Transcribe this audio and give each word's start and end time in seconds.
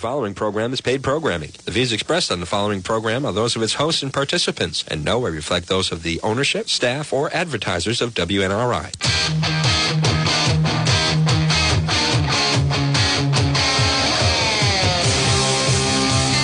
The 0.00 0.06
following 0.06 0.32
program 0.32 0.72
is 0.72 0.80
paid 0.80 1.02
programming. 1.02 1.52
The 1.66 1.72
views 1.72 1.92
expressed 1.92 2.32
on 2.32 2.40
the 2.40 2.46
following 2.46 2.80
program 2.80 3.26
are 3.26 3.34
those 3.34 3.54
of 3.54 3.60
its 3.60 3.74
hosts 3.74 4.02
and 4.02 4.10
participants, 4.10 4.82
and 4.88 5.04
no 5.04 5.18
way 5.18 5.30
reflect 5.30 5.68
those 5.68 5.92
of 5.92 6.02
the 6.02 6.18
ownership, 6.22 6.70
staff, 6.70 7.12
or 7.12 7.28
advertisers 7.36 8.00
of 8.00 8.14
WNRI. 8.14 8.92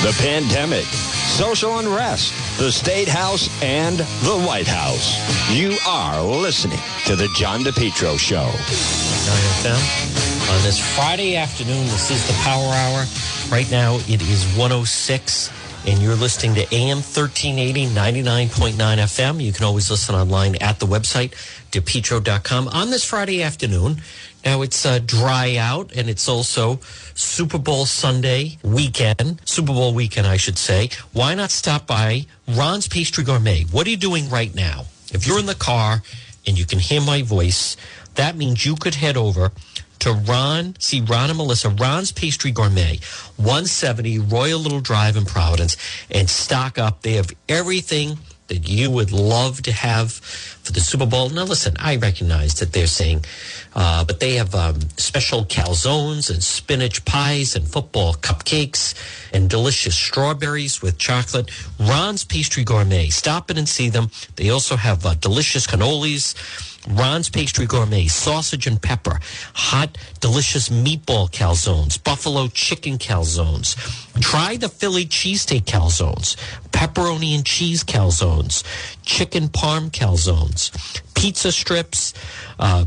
The 0.02 0.12
pandemic, 0.20 0.84
social 0.84 1.78
unrest, 1.78 2.34
the 2.58 2.70
State 2.70 3.08
House, 3.08 3.48
and 3.62 3.96
the 3.96 4.38
White 4.46 4.68
House. 4.68 5.16
You 5.50 5.78
are 5.88 6.22
listening 6.22 6.80
to 7.06 7.16
The 7.16 7.28
John 7.34 7.60
DePetro 7.62 8.18
Show. 8.18 8.50
9 10.46 10.54
FM. 10.54 10.56
On 10.56 10.62
this 10.62 10.96
Friday 10.96 11.36
afternoon, 11.36 11.84
this 11.86 12.10
is 12.10 12.26
the 12.26 12.32
Power 12.42 12.72
Hour. 12.72 13.04
Right 13.50 13.70
now, 13.70 13.96
it 14.08 14.22
is 14.22 14.44
106, 14.56 15.50
and 15.86 16.00
you're 16.00 16.14
listening 16.14 16.54
to 16.54 16.74
AM 16.74 16.98
1380, 16.98 17.86
99.9 17.86 18.72
FM. 18.74 19.42
You 19.42 19.52
can 19.52 19.64
always 19.64 19.90
listen 19.90 20.14
online 20.14 20.56
at 20.56 20.78
the 20.78 20.86
website, 20.86 21.32
depetro.com. 21.70 22.68
On 22.68 22.90
this 22.90 23.04
Friday 23.04 23.42
afternoon, 23.42 24.02
now 24.44 24.62
it's 24.62 24.86
uh, 24.86 24.98
dry 25.04 25.56
out, 25.56 25.92
and 25.94 26.08
it's 26.08 26.28
also 26.28 26.80
Super 27.14 27.58
Bowl 27.58 27.86
Sunday 27.86 28.58
weekend, 28.62 29.40
Super 29.44 29.72
Bowl 29.72 29.94
weekend, 29.94 30.26
I 30.26 30.36
should 30.36 30.58
say. 30.58 30.90
Why 31.12 31.34
not 31.34 31.50
stop 31.50 31.86
by 31.86 32.26
Ron's 32.48 32.88
Pastry 32.88 33.24
Gourmet? 33.24 33.64
What 33.64 33.86
are 33.86 33.90
you 33.90 33.96
doing 33.96 34.28
right 34.30 34.54
now? 34.54 34.86
If 35.12 35.26
you're 35.26 35.38
in 35.38 35.46
the 35.46 35.54
car 35.54 36.02
and 36.46 36.58
you 36.58 36.66
can 36.66 36.78
hear 36.78 37.00
my 37.00 37.22
voice, 37.22 37.76
that 38.14 38.36
means 38.36 38.64
you 38.64 38.76
could 38.76 38.94
head 38.94 39.16
over 39.16 39.52
to 40.00 40.12
Ron, 40.12 40.76
see 40.78 41.00
Ron 41.00 41.30
and 41.30 41.36
Melissa, 41.36 41.70
Ron's 41.70 42.12
Pastry 42.12 42.50
Gourmet, 42.50 42.98
170 43.36 44.18
Royal 44.20 44.58
Little 44.58 44.80
Drive 44.80 45.16
in 45.16 45.24
Providence, 45.24 45.76
and 46.10 46.28
stock 46.28 46.78
up. 46.78 47.02
They 47.02 47.12
have 47.14 47.30
everything 47.48 48.18
that 48.48 48.68
you 48.68 48.90
would 48.90 49.12
love 49.12 49.62
to 49.62 49.72
have 49.72 50.12
for 50.12 50.72
the 50.72 50.80
Super 50.80 51.06
Bowl. 51.06 51.28
Now, 51.30 51.44
listen, 51.44 51.74
I 51.78 51.96
recognize 51.96 52.54
that 52.54 52.72
they're 52.72 52.86
saying, 52.86 53.24
uh, 53.74 54.04
but 54.04 54.20
they 54.20 54.34
have 54.34 54.54
um, 54.54 54.80
special 54.96 55.44
calzones 55.44 56.30
and 56.30 56.42
spinach 56.42 57.04
pies 57.04 57.56
and 57.56 57.66
football 57.66 58.14
cupcakes 58.14 58.94
and 59.32 59.50
delicious 59.50 59.96
strawberries 59.96 60.80
with 60.80 60.98
chocolate. 60.98 61.50
Ron's 61.78 62.24
Pastry 62.24 62.64
Gourmet. 62.64 63.08
Stop 63.08 63.50
in 63.50 63.58
and 63.58 63.68
see 63.68 63.88
them. 63.88 64.10
They 64.36 64.50
also 64.50 64.76
have 64.76 65.04
uh, 65.04 65.14
delicious 65.14 65.66
cannolis. 65.66 66.34
Ron's 66.88 67.28
Pastry 67.28 67.66
Gourmet, 67.66 68.06
sausage 68.06 68.66
and 68.66 68.80
pepper, 68.80 69.18
hot, 69.54 69.98
delicious 70.20 70.68
meatball 70.68 71.30
calzones, 71.30 72.02
buffalo 72.02 72.48
chicken 72.48 72.98
calzones. 72.98 73.76
Try 74.20 74.56
the 74.56 74.68
Philly 74.68 75.06
cheesesteak 75.06 75.62
calzones, 75.62 76.36
pepperoni 76.70 77.34
and 77.34 77.44
cheese 77.44 77.82
calzones, 77.82 78.62
chicken 79.04 79.48
parm 79.48 79.90
calzones, 79.90 80.70
pizza 81.14 81.52
strips, 81.52 82.14
uh, 82.58 82.84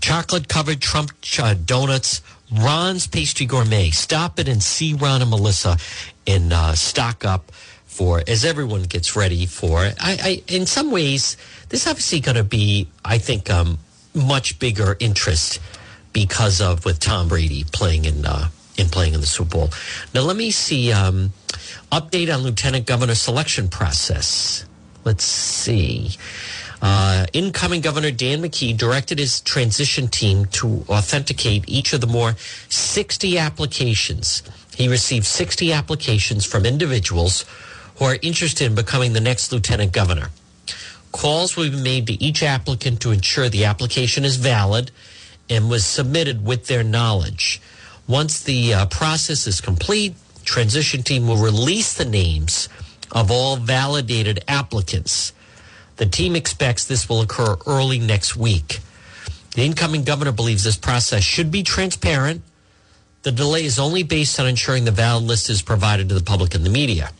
chocolate 0.00 0.48
covered 0.48 0.80
Trump 0.80 1.10
uh, 1.38 1.54
donuts. 1.54 2.22
Ron's 2.54 3.06
Pastry 3.06 3.46
Gourmet. 3.46 3.88
Stop 3.90 4.38
it 4.38 4.46
and 4.46 4.62
see 4.62 4.92
Ron 4.92 5.22
and 5.22 5.30
Melissa 5.30 5.78
and 6.26 6.52
uh, 6.52 6.74
stock 6.74 7.24
up 7.24 7.50
for 7.92 8.22
as 8.26 8.44
everyone 8.44 8.84
gets 8.84 9.14
ready 9.14 9.44
for. 9.44 9.78
I, 9.78 9.92
I 10.00 10.42
in 10.48 10.66
some 10.66 10.90
ways 10.90 11.36
this 11.68 11.86
obviously 11.86 12.20
going 12.20 12.36
to 12.36 12.44
be, 12.44 12.88
I 13.04 13.18
think, 13.18 13.50
um, 13.50 13.78
much 14.14 14.58
bigger 14.58 14.96
interest 14.98 15.60
because 16.12 16.60
of 16.60 16.84
with 16.84 16.98
Tom 17.00 17.28
Brady 17.28 17.64
playing 17.70 18.06
in 18.06 18.24
uh, 18.24 18.48
in 18.78 18.88
playing 18.88 19.14
in 19.14 19.20
the 19.20 19.26
Super 19.26 19.50
Bowl. 19.50 19.70
Now 20.14 20.22
let 20.22 20.36
me 20.36 20.50
see 20.50 20.90
um, 20.92 21.32
update 21.90 22.34
on 22.34 22.42
Lieutenant 22.42 22.86
Governor 22.86 23.14
selection 23.14 23.68
process. 23.68 24.64
Let's 25.04 25.24
see. 25.24 26.12
Uh, 26.80 27.26
incoming 27.32 27.80
Governor 27.80 28.10
Dan 28.10 28.42
McKee 28.42 28.76
directed 28.76 29.18
his 29.18 29.40
transition 29.40 30.08
team 30.08 30.46
to 30.46 30.84
authenticate 30.88 31.64
each 31.68 31.92
of 31.92 32.00
the 32.00 32.08
more 32.08 32.34
60 32.70 33.38
applications. 33.38 34.42
He 34.74 34.88
received 34.88 35.26
60 35.26 35.72
applications 35.72 36.44
from 36.44 36.66
individuals 36.66 37.44
who 37.96 38.04
are 38.04 38.18
interested 38.22 38.66
in 38.66 38.74
becoming 38.74 39.12
the 39.12 39.20
next 39.20 39.52
lieutenant 39.52 39.92
governor. 39.92 40.30
Calls 41.12 41.56
will 41.56 41.70
be 41.70 41.76
made 41.76 42.06
to 42.06 42.22
each 42.22 42.42
applicant 42.42 43.00
to 43.02 43.10
ensure 43.10 43.48
the 43.48 43.64
application 43.64 44.24
is 44.24 44.36
valid 44.36 44.90
and 45.50 45.68
was 45.68 45.84
submitted 45.84 46.44
with 46.44 46.66
their 46.66 46.82
knowledge. 46.82 47.60
Once 48.08 48.42
the 48.42 48.72
uh, 48.72 48.86
process 48.86 49.46
is 49.46 49.60
complete, 49.60 50.14
transition 50.44 51.02
team 51.02 51.28
will 51.28 51.36
release 51.36 51.94
the 51.94 52.04
names 52.04 52.68
of 53.12 53.30
all 53.30 53.56
validated 53.56 54.42
applicants. 54.48 55.32
The 55.96 56.06
team 56.06 56.34
expects 56.34 56.86
this 56.86 57.08
will 57.08 57.20
occur 57.20 57.56
early 57.66 57.98
next 57.98 58.34
week. 58.34 58.80
The 59.54 59.64
incoming 59.64 60.04
governor 60.04 60.32
believes 60.32 60.64
this 60.64 60.78
process 60.78 61.22
should 61.22 61.50
be 61.50 61.62
transparent. 61.62 62.42
The 63.22 63.32
delay 63.32 63.64
is 63.64 63.78
only 63.78 64.02
based 64.02 64.40
on 64.40 64.48
ensuring 64.48 64.86
the 64.86 64.90
valid 64.90 65.24
list 65.24 65.50
is 65.50 65.60
provided 65.60 66.08
to 66.08 66.14
the 66.14 66.24
public 66.24 66.54
and 66.54 66.64
the 66.64 66.70
media 66.70 67.10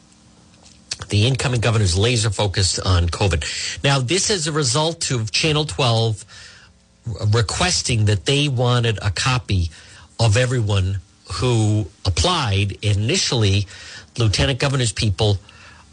the 1.09 1.27
incoming 1.27 1.61
governor 1.61 1.85
is 1.85 1.97
laser 1.97 2.31
focused 2.31 2.81
on 2.85 3.09
COVID. 3.09 3.83
Now, 3.83 3.99
this 3.99 4.31
is 4.31 4.47
a 4.47 4.53
result 4.53 5.11
of 5.11 5.31
Channel 5.31 5.65
12 5.65 6.25
requesting 7.33 8.05
that 8.07 8.27
they 8.27 8.49
wanted 8.49 8.99
a 9.03 9.11
copy 9.11 9.71
of 10.21 10.37
everyone 10.37 11.01
who 11.35 11.87
applied 12.05 12.73
initially, 12.83 13.67
Lieutenant 14.19 14.59
Governor's 14.59 14.93
people. 14.93 15.39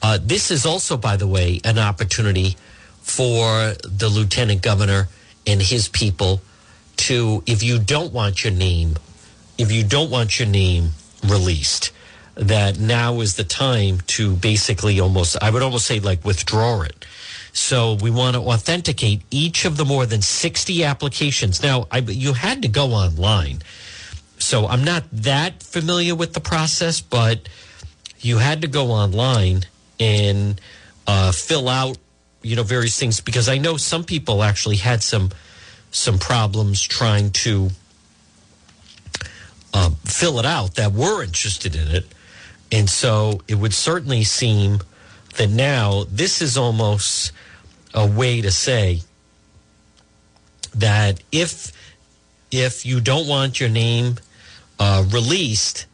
Uh, 0.02 0.20
this 0.22 0.52
is 0.52 0.66
also, 0.66 0.97
by 0.97 1.18
the 1.18 1.28
way, 1.28 1.62
an 1.64 1.80
opportunity 1.80 2.58
for 3.02 3.74
the 3.84 4.09
Lieutenant 4.09 4.62
Governor 4.62 5.08
and 5.47 5.62
his 5.62 5.88
people 5.88 6.41
to, 6.97 7.44
if 7.47 7.64
you 7.64 7.80
don't 7.80 8.14
want 8.14 8.44
your 8.44 8.53
name, 8.53 8.97
if 9.58 9.72
you 9.72 9.84
don't 9.84 10.12
want 10.12 10.38
your 10.40 10.47
name 10.47 10.90
released, 11.26 11.91
that 12.40 12.80
now 12.80 13.20
is 13.20 13.36
the 13.36 13.44
time 13.44 14.00
to 14.08 14.36
basically 14.36 15.00
almost, 15.00 15.38
I 15.42 15.50
would 15.50 15.62
almost 15.62 15.86
say 15.86 16.00
like 16.00 16.24
withdraw 16.24 16.82
it. 16.82 17.06
So 17.52 17.96
we 17.96 18.10
want 18.10 18.36
to 18.36 18.42
authenticate 18.42 19.22
each 19.30 19.66
of 19.66 19.76
the 19.76 19.84
more 19.84 20.06
than 20.06 20.22
60 20.22 20.84
applications. 20.84 21.62
Now, 21.62 21.88
I, 21.92 21.98
you 21.98 22.34
had 22.34 22.62
to 22.62 22.68
go 22.68 22.92
online. 22.92 23.60
So 24.38 24.68
I'm 24.68 24.86
not 24.86 25.04
that 25.12 25.62
familiar 25.62 26.16
with 26.16 26.34
the 26.34 26.40
process, 26.40 27.02
but 27.02 27.50
you 28.20 28.38
had 28.38 28.62
to 28.62 28.68
go 28.68 28.92
online 28.92 29.66
and 30.00 30.62
uh, 31.06 31.34
fill 31.34 31.68
out, 31.68 31.98
you 32.42 32.56
know, 32.56 32.64
various 32.64 32.98
things 32.98 33.20
because 33.20 33.50
I 33.50 33.58
know 33.58 33.76
some 33.76 34.06
people 34.06 34.44
actually 34.44 34.78
had 34.78 35.04
some 35.04 35.32
some 35.92 36.20
problems 36.20 36.84
trying 36.84 37.32
to 37.32 37.70
uh, 39.74 39.90
fill 40.06 40.40
it 40.40 40.46
out 40.46 40.76
that 40.76 40.94
were 40.94 41.24
interested 41.24 41.76
in 41.76 41.88
it. 41.88 42.06
And 42.72 42.90
so 42.90 43.41
it 43.47 43.56
would 43.56 43.74
certainly 43.74 44.24
seem 44.24 44.80
that 45.38 45.50
now 45.50 46.06
this 46.09 46.41
is 46.41 46.57
almost 46.57 47.31
a 47.94 48.06
way 48.06 48.41
to 48.41 48.52
say 48.52 49.02
that 50.75 51.22
if 51.31 51.72
if 52.52 52.85
you 52.85 53.00
don't 53.02 53.28
want 53.28 53.59
your 53.59 53.69
name 53.69 54.16
uh, 54.79 55.03
released, 55.09 55.85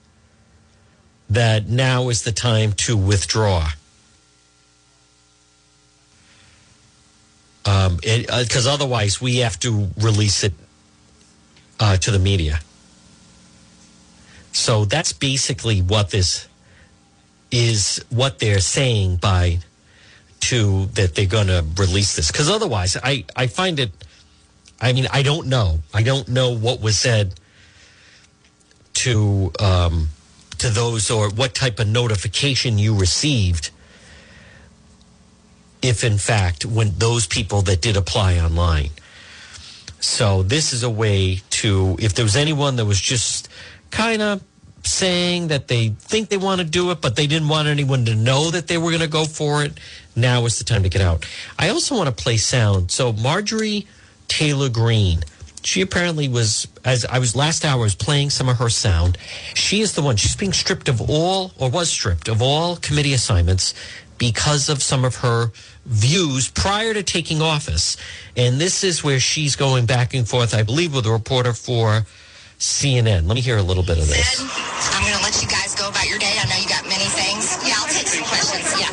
that 1.30 1.68
now 1.68 2.09
is 2.09 2.24
the 2.24 2.31
time 2.31 2.72
to 2.74 2.96
withdraw. 2.96 3.69
Because 7.64 7.88
um, 7.88 8.00
uh, 8.06 8.74
otherwise, 8.74 9.19
we 9.19 9.38
have 9.38 9.59
to 9.59 9.90
release 9.97 10.44
it 10.44 10.53
uh, 11.80 11.97
to 11.97 12.12
the 12.12 12.19
media. 12.19 12.59
So 14.52 14.85
that's 14.85 15.12
basically 15.12 15.81
what 15.81 16.12
this 16.12 16.47
is 17.55 18.03
what 18.09 18.40
they're 18.40 18.59
saying 18.59 19.16
by 19.16 19.59
to 20.41 20.87
that 20.87 21.16
they're 21.16 21.25
going 21.25 21.47
to 21.47 21.66
release 21.78 22.17
this. 22.17 22.29
Because 22.29 22.49
otherwise 22.49 22.97
I, 23.02 23.23
I 23.35 23.47
find 23.47 23.79
it 23.79 23.91
i 24.81 24.91
mean 24.91 25.07
i 25.13 25.23
don't 25.23 25.47
know. 25.47 25.79
I 25.93 26.03
don't 26.03 26.28
know 26.28 26.52
what 26.53 26.81
was 26.81 26.97
said 26.97 27.35
to 28.96 29.52
um, 29.59 30.09
to 30.57 30.69
those 30.69 31.09
or 31.09 31.29
what 31.29 31.55
type 31.55 31.79
of 31.79 31.87
notification 31.87 32.78
you 32.78 32.97
received 32.97 33.72
if 35.81 36.03
in 36.03 36.17
fact 36.17 36.66
when 36.66 36.91
those 36.97 37.25
people 37.25 37.61
that 37.63 37.81
did 37.81 37.96
apply 37.96 38.37
online. 38.37 38.90
So 40.02 40.43
this 40.43 40.73
is 40.73 40.84
a 40.84 40.90
way 40.90 41.41
to 41.61 41.96
if 41.99 42.13
there 42.16 42.25
was 42.25 42.35
anyone 42.35 42.75
that 42.75 42.85
was 42.85 42.99
just 42.99 43.47
kind 43.91 44.22
of 44.22 44.43
saying 44.85 45.47
that 45.47 45.67
they 45.67 45.90
think 45.90 46.29
they 46.29 46.37
want 46.37 46.61
to 46.61 46.66
do 46.67 46.91
it, 46.91 47.02
but 47.02 47.16
they 47.16 47.28
didn't 47.28 47.49
want 47.49 47.67
anyone 47.67 48.05
to 48.05 48.16
know 48.16 48.52
that 48.52 48.67
they 48.67 48.78
were 48.78 48.91
going 48.91 49.02
to 49.02 49.08
go 49.08 49.26
for 49.26 49.64
it. 49.64 49.79
Now 50.16 50.46
is 50.46 50.58
the 50.58 50.64
time 50.64 50.84
to 50.84 50.90
get 50.90 51.02
out. 51.02 51.26
I 51.59 51.70
also 51.70 51.96
want 51.96 52.16
to 52.16 52.23
play 52.23 52.37
sound. 52.37 52.91
So 52.91 53.11
Marjorie 53.11 53.87
Taylor 54.28 54.70
Greene, 54.70 55.23
She 55.64 55.82
apparently 55.82 56.28
was, 56.28 56.67
as 56.84 57.05
I 57.05 57.17
was 57.17 57.35
last 57.35 57.66
hour, 57.66 57.82
was 57.82 57.96
playing 57.96 58.29
some 58.29 58.47
of 58.47 58.58
her 58.58 58.70
sound. 58.70 59.17
She 59.55 59.82
is 59.82 59.93
the 59.93 60.03
one, 60.03 60.16
she's 60.16 60.35
being 60.35 60.53
stripped 60.53 60.88
of 60.88 61.02
all, 61.09 61.52
or 61.58 61.70
was 61.72 61.90
stripped 61.90 62.28
of 62.28 62.41
all 62.41 62.76
committee 62.76 63.14
assignments 63.14 63.73
because 64.20 64.70
of 64.70 64.84
some 64.84 65.03
of 65.03 65.17
her 65.17 65.52
views 65.85 66.49
prior 66.49 66.93
to 66.93 67.02
taking 67.03 67.41
office. 67.41 67.97
And 68.38 68.61
this 68.61 68.84
is 68.84 69.03
where 69.03 69.20
she's 69.20 69.55
going 69.55 69.88
back 69.88 70.14
and 70.14 70.28
forth, 70.28 70.53
I 70.53 70.61
believe, 70.64 70.93
with 70.93 71.08
a 71.08 71.11
reporter 71.11 71.53
for 71.53 72.05
CNN. 72.59 73.28
Let 73.28 73.35
me 73.35 73.43
hear 73.43 73.57
a 73.57 73.66
little 73.66 73.84
bit 73.84 73.99
of 73.99 74.07
this. 74.07 74.40
I'm 74.96 75.03
going 75.03 75.16
to 75.16 75.23
let 75.23 75.35
you 75.43 75.47
guys 75.52 75.75
go 75.75 75.91
about 75.91 76.07
your 76.07 76.19
day. 76.19 76.40
I 76.40 76.47
know 76.47 76.55
you 76.55 76.69
got 76.72 76.87
many 76.87 77.07
things. 77.11 77.59
Yeah, 77.67 77.75
I'll 77.75 77.91
take 77.91 78.07
some 78.07 78.23
questions. 78.23 78.63
Yeah. 78.79 78.91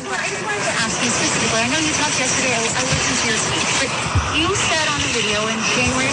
Ask 0.83 0.99
you 0.99 1.07
specifically. 1.07 1.63
I 1.63 1.71
know 1.71 1.79
you 1.79 1.93
talked 1.95 2.19
yesterday. 2.19 2.51
I, 2.51 2.59
I 2.59 2.83
listened 2.83 3.19
to 3.23 3.25
your 3.31 3.39
speech, 3.39 3.71
but 3.79 3.89
you 4.35 4.47
said 4.51 4.85
on 4.91 4.99
the 4.99 5.11
video 5.15 5.39
in 5.47 5.59
January 5.79 6.11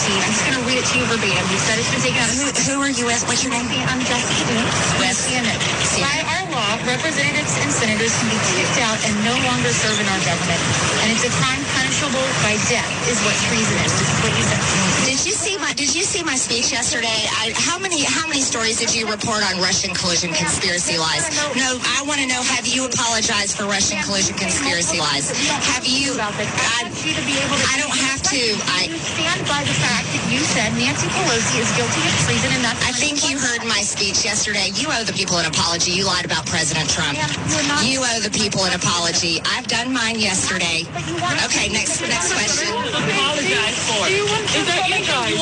2019. 0.00 0.24
I'm 0.24 0.32
just 0.32 0.44
going 0.48 0.56
to 0.56 0.64
read 0.64 0.78
it 0.80 0.86
to 0.88 0.94
you 0.96 1.04
verbatim. 1.12 1.44
You 1.52 1.60
said 1.60 1.76
it's 1.76 1.92
been 1.92 2.00
taken 2.00 2.20
out. 2.20 2.30
Who, 2.32 2.48
who 2.48 2.76
are 2.80 2.92
you 2.92 3.04
with? 3.04 3.20
What's 3.28 3.44
your 3.44 3.52
name? 3.52 3.68
I'm 3.88 4.00
Jessica 4.00 4.56
With 4.96 5.12
CNN. 5.12 5.58
By 6.00 6.24
our 6.24 6.44
law, 6.56 6.72
representatives 6.88 7.52
and 7.60 7.68
senators 7.68 8.12
can 8.16 8.28
be 8.32 8.40
kicked 8.56 8.80
out 8.80 8.96
and 9.04 9.12
no 9.26 9.34
longer 9.44 9.68
serve 9.68 9.98
in 10.00 10.08
our 10.08 10.22
government, 10.24 10.60
and 11.04 11.12
it's 11.12 11.26
a 11.26 11.32
crime 11.36 11.60
punishable 11.76 12.24
by 12.40 12.56
death. 12.72 12.88
Is 13.10 13.20
what 13.26 13.36
treason 13.50 13.76
is. 13.84 13.92
This 13.98 14.08
is 14.08 14.18
what 14.24 14.32
you 14.32 14.44
said. 14.44 14.62
Did 15.04 15.20
you 15.26 15.34
see 15.34 15.56
my 15.58 15.72
Did 15.74 15.92
you 15.92 16.04
see 16.06 16.22
my 16.22 16.36
speech 16.36 16.72
yesterday? 16.72 17.28
I, 17.42 17.52
how 17.56 17.76
many 17.78 18.04
How 18.04 18.24
many 18.28 18.40
stories 18.40 18.78
did 18.78 18.94
you 18.94 19.10
report 19.10 19.44
on 19.44 19.60
Russian 19.60 19.92
collusion 19.92 20.32
conspiracy 20.32 20.96
lies? 20.96 21.28
No, 21.58 21.76
I 21.98 22.04
want 22.06 22.20
to 22.22 22.26
know. 22.30 22.40
Have 22.56 22.64
you 22.64 22.86
apologized 22.86 23.58
for 23.58 23.64
Russian 23.64 24.00
collusion 24.06 24.36
conspiracy 24.38 25.00
lies? 25.02 25.28
Have 25.74 25.84
you? 25.84 26.16
I, 26.16 26.30
I 26.30 26.88
want 26.88 26.96
you 27.04 27.12
to 27.12 27.24
be 27.26 27.36
able 27.36 27.56
to. 27.58 27.66
I 27.68 27.76
don't 27.82 27.98
have 28.08 28.22
to. 28.30 28.42
I 28.78 28.88
You 28.88 28.96
stand 28.96 29.42
by 29.50 29.60
the 29.66 29.74
fact 29.74 29.89
that 29.90 30.06
you 30.30 30.38
said 30.38 30.70
Nancy 30.78 31.10
Pelosi 31.10 31.58
is 31.58 31.66
guilty 31.74 31.98
of 32.06 32.14
treason, 32.22 32.54
and 32.54 32.62
that's. 32.62 32.78
I 32.86 32.94
think 32.94 33.26
you 33.26 33.34
heard 33.42 33.66
my 33.66 33.82
speech 33.82 34.22
yesterday. 34.22 34.70
You 34.78 34.86
owe 34.94 35.02
the 35.02 35.12
people 35.12 35.42
an 35.42 35.50
apology. 35.50 35.90
You 35.90 36.06
lied 36.06 36.22
about 36.24 36.46
President 36.46 36.86
Trump. 36.86 37.18
Ma'am, 37.18 37.26
you're 37.50 37.66
not- 37.66 37.82
You 37.82 37.98
owe 38.06 38.20
the 38.22 38.30
people 38.30 38.62
an 38.64 38.74
apology. 38.78 39.42
I've 39.42 39.66
done 39.66 39.90
mine 39.92 40.22
yesterday. 40.22 40.86
But 40.94 41.02
you 41.10 41.18
want- 41.18 41.42
Okay, 41.50 41.66
next 41.74 41.98
next 42.06 42.30
question. 42.30 42.70
apologize 42.70 43.78
for? 43.90 44.06
Do 44.06 44.14
you 44.14 44.26
want 44.30 44.46
to 44.46 44.62
apologize 44.62 45.34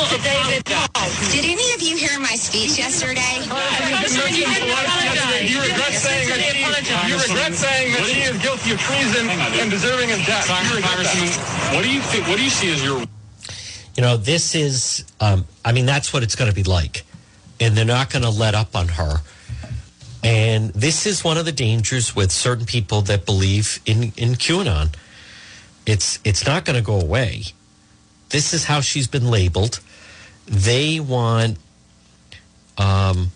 Did 1.33 1.45
any 1.45 1.73
of 1.77 1.83
you 1.83 1.97
hear 1.97 2.19
my 2.19 2.35
speech 2.37 2.79
yesterday? 2.79 3.41
You 3.45 3.53
regret 5.61 5.95
saying 5.95 6.29
that 6.29 6.41
she, 6.41 6.65
you 7.09 7.17
regret 7.21 7.55
saying 7.55 7.93
that 7.93 8.05
she 8.07 8.21
is 8.25 8.37
guilty 8.39 8.71
of 8.73 8.81
treason 8.81 9.29
and 9.29 9.71
deserving 9.71 10.11
of 10.13 10.19
death. 10.25 10.47
Congressman, 10.49 11.29
what 11.75 11.83
do 11.85 11.91
you 11.91 12.01
think? 12.01 12.27
What 12.29 12.39
do 12.39 12.45
you 12.45 12.51
see 12.51 12.73
as 12.73 12.83
your 12.83 13.05
You 13.99 14.03
know, 14.03 14.17
this 14.17 14.55
is, 14.55 15.05
um, 15.19 15.45
I 15.65 15.73
mean, 15.73 15.85
that's 15.85 16.13
what 16.13 16.23
it's 16.23 16.37
going 16.37 16.49
to 16.49 16.55
be 16.55 16.63
like. 16.63 17.03
And 17.59 17.77
they're 17.77 17.85
not 17.85 18.11
going 18.11 18.23
to 18.23 18.31
let 18.31 18.55
up 18.55 18.77
on 18.77 18.87
her. 18.87 19.17
And 20.23 20.71
this 20.73 21.05
is 21.05 21.25
one 21.25 21.37
of 21.37 21.47
the 21.47 21.51
dangers 21.51 22.15
with 22.15 22.31
certain 22.31 22.65
people 22.65 23.03
that 23.03 23.27
believe 23.27 23.81
in, 23.87 24.13
in 24.17 24.37
QAnon. 24.37 24.95
It's, 25.85 26.21
it's 26.23 26.47
not 26.47 26.65
going 26.65 26.77
to 26.77 26.83
go 26.83 27.01
away. 27.01 27.43
This 28.29 28.55
is 28.55 28.67
how 28.67 28.81
she's 28.83 29.09
been 29.09 29.33
labeled. 29.33 29.81
They 30.47 31.01
want, 31.01 31.59
um, 32.77 33.33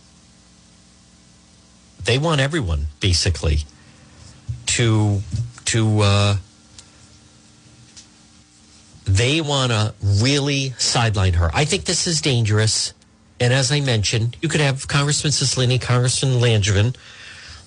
they 2.04 2.18
want 2.18 2.40
everyone 2.40 2.86
basically 3.00 3.64
to, 4.66 5.22
to, 5.64 6.00
uh, 6.02 6.36
they 9.16 9.40
want 9.40 9.72
to 9.72 9.94
really 10.02 10.74
sideline 10.78 11.34
her. 11.34 11.50
I 11.52 11.64
think 11.64 11.84
this 11.84 12.06
is 12.06 12.20
dangerous. 12.20 12.94
And 13.40 13.52
as 13.52 13.72
I 13.72 13.80
mentioned, 13.80 14.36
you 14.40 14.48
could 14.48 14.60
have 14.60 14.86
Congressman 14.88 15.32
Cicilline, 15.32 15.80
Congressman 15.80 16.40
Langevin. 16.40 16.94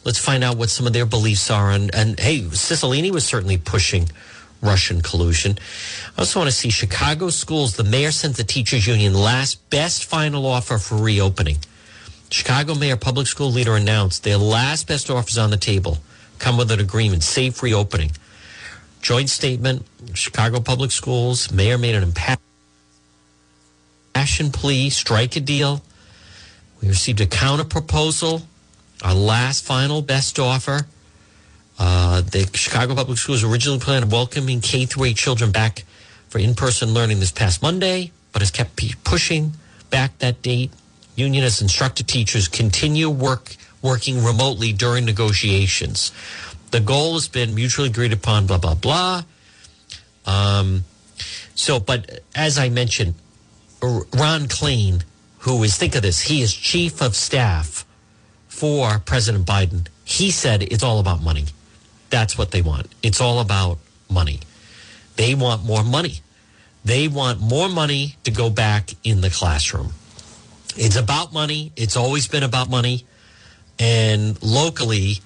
Let's 0.04 0.20
find 0.20 0.44
out 0.44 0.58
what 0.58 0.70
some 0.70 0.88
of 0.88 0.94
their 0.94 1.06
beliefs 1.06 1.52
are. 1.52 1.72
And, 1.72 1.94
and 1.94 2.20
hey, 2.20 2.42
Cicilline 2.42 3.10
was 3.12 3.26
certainly 3.26 3.58
pushing 3.58 4.08
Russian 4.62 5.02
collusion. 5.02 5.58
I 6.18 6.22
also 6.22 6.40
want 6.40 6.50
to 6.50 6.56
see 6.56 6.70
Chicago 6.70 7.30
schools. 7.30 7.76
The 7.76 7.84
mayor 7.84 8.12
sent 8.12 8.38
the 8.38 8.44
teachers 8.44 8.88
union 8.88 9.14
last 9.14 9.70
best 9.70 10.06
final 10.06 10.46
offer 10.46 10.78
for 10.78 10.96
reopening. 10.96 11.58
Chicago 12.30 12.74
mayor 12.76 12.98
public 12.98 13.28
school 13.28 13.52
leader 13.52 13.76
announced 13.76 14.24
their 14.24 14.38
last 14.38 14.88
best 14.88 15.10
offers 15.10 15.38
on 15.38 15.52
the 15.52 15.58
table 15.58 16.00
come 16.40 16.58
with 16.58 16.72
an 16.72 16.80
agreement, 16.80 17.24
safe 17.24 17.62
reopening. 17.64 18.12
Joint 19.06 19.30
statement, 19.30 19.86
Chicago 20.16 20.60
Public 20.60 20.90
Schools, 20.90 21.52
mayor 21.52 21.78
made 21.78 21.94
an 21.94 22.02
impassioned 24.16 24.52
plea, 24.52 24.90
strike 24.90 25.36
a 25.36 25.40
deal. 25.42 25.84
We 26.82 26.88
received 26.88 27.22
a 27.22 27.28
counter 27.28 27.66
proposal, 27.66 28.42
our 29.04 29.14
last 29.14 29.64
final 29.64 30.02
best 30.02 30.40
offer. 30.40 30.88
Uh, 31.78 32.22
the 32.22 32.50
Chicago 32.56 32.96
Public 32.96 33.20
Schools 33.20 33.44
originally 33.44 33.78
planned 33.78 34.06
on 34.06 34.10
welcoming 34.10 34.60
K 34.60 34.88
8 35.00 35.16
children 35.16 35.52
back 35.52 35.84
for 36.30 36.40
in-person 36.40 36.92
learning 36.92 37.20
this 37.20 37.32
past 37.32 37.62
Monday, 37.62 38.12
but 38.32 38.42
has 38.42 38.50
kept 38.50 39.04
pushing 39.04 39.54
back 39.92 40.18
that 40.18 40.42
date. 40.42 40.72
Union 41.16 41.44
has 41.44 41.62
instructed 41.62 42.08
teachers 42.08 42.48
continue 42.48 43.12
work 43.12 43.56
working 43.86 44.24
remotely 44.24 44.74
during 44.74 45.06
negotiations. 45.06 46.12
The 46.76 46.82
goal 46.82 47.14
has 47.14 47.30
been 47.30 47.56
mutually 47.56 47.88
agreed 47.88 48.12
upon. 48.12 48.48
Blah 48.48 48.58
blah 48.58 48.76
blah. 48.76 49.24
Um, 50.26 50.84
so, 51.56 51.80
but 51.80 52.20
as 52.36 52.58
I 52.58 52.68
mentioned, 52.68 53.14
Ron 53.82 54.50
Klain, 54.50 55.04
who 55.40 55.64
is 55.64 55.78
think 55.78 55.96
of 55.96 56.02
this, 56.02 56.24
he 56.24 56.42
is 56.42 56.54
chief 56.54 57.02
of 57.02 57.16
staff 57.16 57.86
for 58.50 59.00
President 59.00 59.46
Biden. 59.46 59.88
He 60.04 60.32
said 60.32 60.64
it's 60.64 60.84
all 60.84 61.00
about 61.00 61.24
money. 61.24 61.46
That's 62.10 62.38
what 62.38 62.52
they 62.52 62.62
want. 62.62 62.94
It's 63.02 63.22
all 63.22 63.40
about 63.40 63.78
money. 64.10 64.42
They 65.16 65.34
want 65.34 65.64
more 65.64 65.82
money. 65.82 66.16
They 66.84 67.08
want 67.08 67.40
more 67.40 67.70
money 67.70 68.18
to 68.26 68.32
go 68.32 68.50
back 68.50 68.90
in 69.02 69.22
the 69.22 69.30
classroom. 69.30 69.94
It's 70.76 70.98
about 70.98 71.32
money. 71.32 71.72
It's 71.78 71.96
always 71.96 72.28
been 72.28 72.44
about 72.44 72.70
money. 72.70 73.06
And 73.80 74.38
locally, 74.44 75.22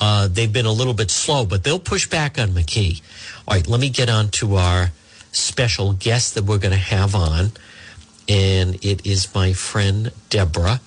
uh, 0.00 0.28
they've 0.28 0.52
been 0.52 0.66
a 0.66 0.72
little 0.72 0.94
bit 0.94 1.10
slow, 1.10 1.44
but 1.44 1.62
they'll 1.62 1.78
push 1.78 2.08
back 2.08 2.38
on 2.38 2.48
McKee. 2.48 3.02
All 3.46 3.54
right, 3.54 3.66
let 3.66 3.80
me 3.80 3.90
get 3.90 4.08
on 4.08 4.30
to 4.30 4.56
our 4.56 4.92
special 5.32 5.92
guest 5.92 6.34
that 6.34 6.44
we're 6.44 6.58
going 6.58 6.72
to 6.72 6.78
have 6.78 7.14
on. 7.14 7.52
And 8.28 8.82
it 8.84 9.04
is 9.04 9.34
my 9.34 9.52
friend 9.52 10.12
Deborah, 10.30 10.80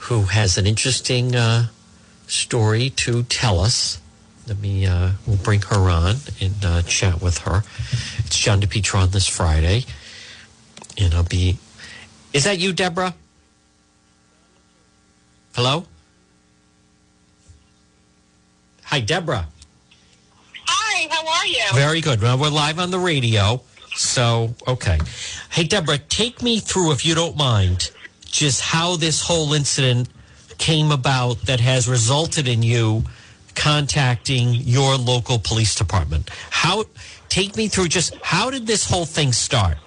who 0.00 0.22
has 0.24 0.58
an 0.58 0.66
interesting 0.66 1.34
uh, 1.34 1.68
story 2.26 2.90
to 2.90 3.22
tell 3.24 3.60
us. 3.60 4.00
Let 4.48 4.58
me, 4.58 4.86
uh, 4.86 5.12
we'll 5.26 5.36
bring 5.36 5.62
her 5.62 5.88
on 5.88 6.16
and 6.40 6.64
uh, 6.64 6.82
chat 6.82 7.22
with 7.22 7.38
her. 7.38 7.62
It's 8.18 8.38
John 8.38 8.60
DePetro 8.60 9.10
this 9.10 9.28
Friday. 9.28 9.84
And 10.98 11.14
I'll 11.14 11.22
be, 11.22 11.58
is 12.32 12.44
that 12.44 12.58
you, 12.58 12.72
Deborah? 12.72 13.14
Hello? 15.54 15.86
Hi, 18.92 19.00
Deborah. 19.00 19.48
Hi, 20.66 21.08
how 21.10 21.26
are 21.26 21.46
you? 21.46 21.62
Very 21.72 22.02
good. 22.02 22.20
Well, 22.20 22.36
we're 22.36 22.50
live 22.50 22.78
on 22.78 22.90
the 22.90 22.98
radio. 22.98 23.62
So, 23.94 24.54
okay. 24.68 24.98
Hey, 25.48 25.64
Deborah, 25.64 25.96
take 25.96 26.42
me 26.42 26.60
through, 26.60 26.92
if 26.92 27.02
you 27.02 27.14
don't 27.14 27.34
mind, 27.34 27.90
just 28.26 28.60
how 28.60 28.96
this 28.96 29.22
whole 29.22 29.54
incident 29.54 30.10
came 30.58 30.90
about 30.90 31.40
that 31.46 31.58
has 31.60 31.88
resulted 31.88 32.46
in 32.46 32.62
you 32.62 33.04
contacting 33.54 34.52
your 34.52 34.98
local 34.98 35.38
police 35.38 35.74
department. 35.74 36.28
How, 36.50 36.84
take 37.30 37.56
me 37.56 37.68
through 37.68 37.88
just 37.88 38.14
how 38.16 38.50
did 38.50 38.66
this 38.66 38.84
whole 38.84 39.06
thing 39.06 39.32
start? 39.32 39.78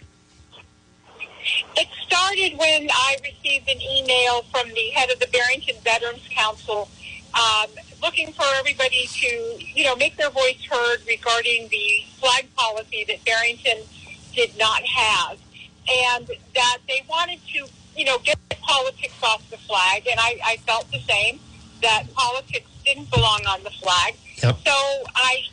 It 1.78 1.88
started 2.08 2.58
when 2.58 2.90
I 2.90 3.18
received 3.24 3.70
an 3.70 3.80
email 3.84 4.42
from 4.52 4.68
the 4.70 4.90
head 4.96 5.12
of 5.12 5.20
the 5.20 5.28
Barrington 5.28 5.76
Veterans 5.84 6.28
Council 6.32 6.90
um, 7.36 7.68
looking 8.02 8.32
for 8.34 8.46
everybody 8.58 9.08
to, 9.08 9.58
you 9.74 9.84
know, 9.84 9.96
make 9.96 10.16
their 10.18 10.30
voice 10.30 10.64
heard 10.70 11.00
regarding 11.08 11.68
the 11.70 12.04
flag 12.20 12.54
policy 12.56 13.06
that 13.08 13.24
Barrington 13.26 13.84
did 14.34 14.58
not 14.58 14.82
have. 14.84 15.38
And 15.88 16.28
that 16.56 16.78
they 16.88 17.04
wanted 17.08 17.40
to, 17.54 17.68
you 17.96 18.06
know, 18.06 18.18
get 18.20 18.40
politics 18.62 19.14
off 19.22 19.48
the 19.52 19.58
flag. 19.58 20.08
And 20.10 20.20
I, 20.20 20.40
I 20.44 20.58
felt 20.66 20.90
the 20.92 21.00
same, 21.02 21.40
that 21.82 22.12
politics 22.14 22.70
didn't 22.86 23.12
belong 23.12 23.42
on 23.48 23.64
the 23.64 23.70
flag. 23.70 24.16
Yep. 24.42 24.58
So 24.66 25.04
I... 25.16 25.44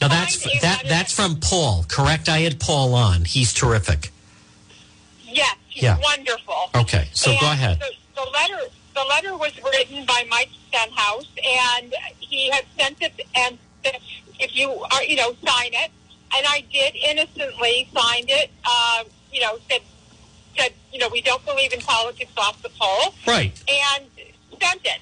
Now 0.00 0.08
that's 0.08 0.42
that 0.60 0.82
that's 0.86 1.12
from 1.14 1.36
Paul, 1.40 1.86
correct? 1.88 2.28
I 2.28 2.40
had 2.40 2.60
Paul 2.60 2.94
on. 2.94 3.24
He's 3.24 3.54
terrific. 3.54 4.10
Yes, 5.24 5.56
he's 5.68 5.84
Yeah. 5.84 5.98
wonderful. 6.02 6.70
Okay, 6.74 7.08
so 7.14 7.34
go 7.40 7.50
ahead. 7.50 7.80
The, 7.80 7.92
the 8.14 8.30
letter, 8.30 8.60
the 8.96 9.04
letter 9.04 9.36
was 9.36 9.52
written 9.62 10.04
by 10.06 10.24
Mike 10.28 10.48
Stenhouse, 10.68 11.28
and 11.76 11.94
he 12.18 12.50
had 12.50 12.64
sent 12.78 12.96
it. 13.02 13.12
And 13.36 13.58
said, 13.84 13.98
if 14.40 14.56
you 14.56 14.70
are, 14.92 15.04
you 15.04 15.16
know, 15.16 15.34
sign 15.44 15.70
it. 15.72 15.90
And 16.36 16.44
I 16.48 16.64
did 16.72 16.96
innocently 16.96 17.88
signed 17.94 18.26
it. 18.28 18.50
Uh, 18.64 19.04
you 19.32 19.40
know, 19.40 19.58
said 19.70 19.80
said, 20.58 20.72
you 20.92 20.98
know, 20.98 21.08
we 21.12 21.20
don't 21.20 21.44
believe 21.44 21.72
in 21.72 21.80
politics 21.80 22.32
off 22.36 22.60
the 22.62 22.70
poll, 22.70 23.14
Right. 23.26 23.52
and 23.68 24.04
sent 24.60 24.80
it, 24.84 25.00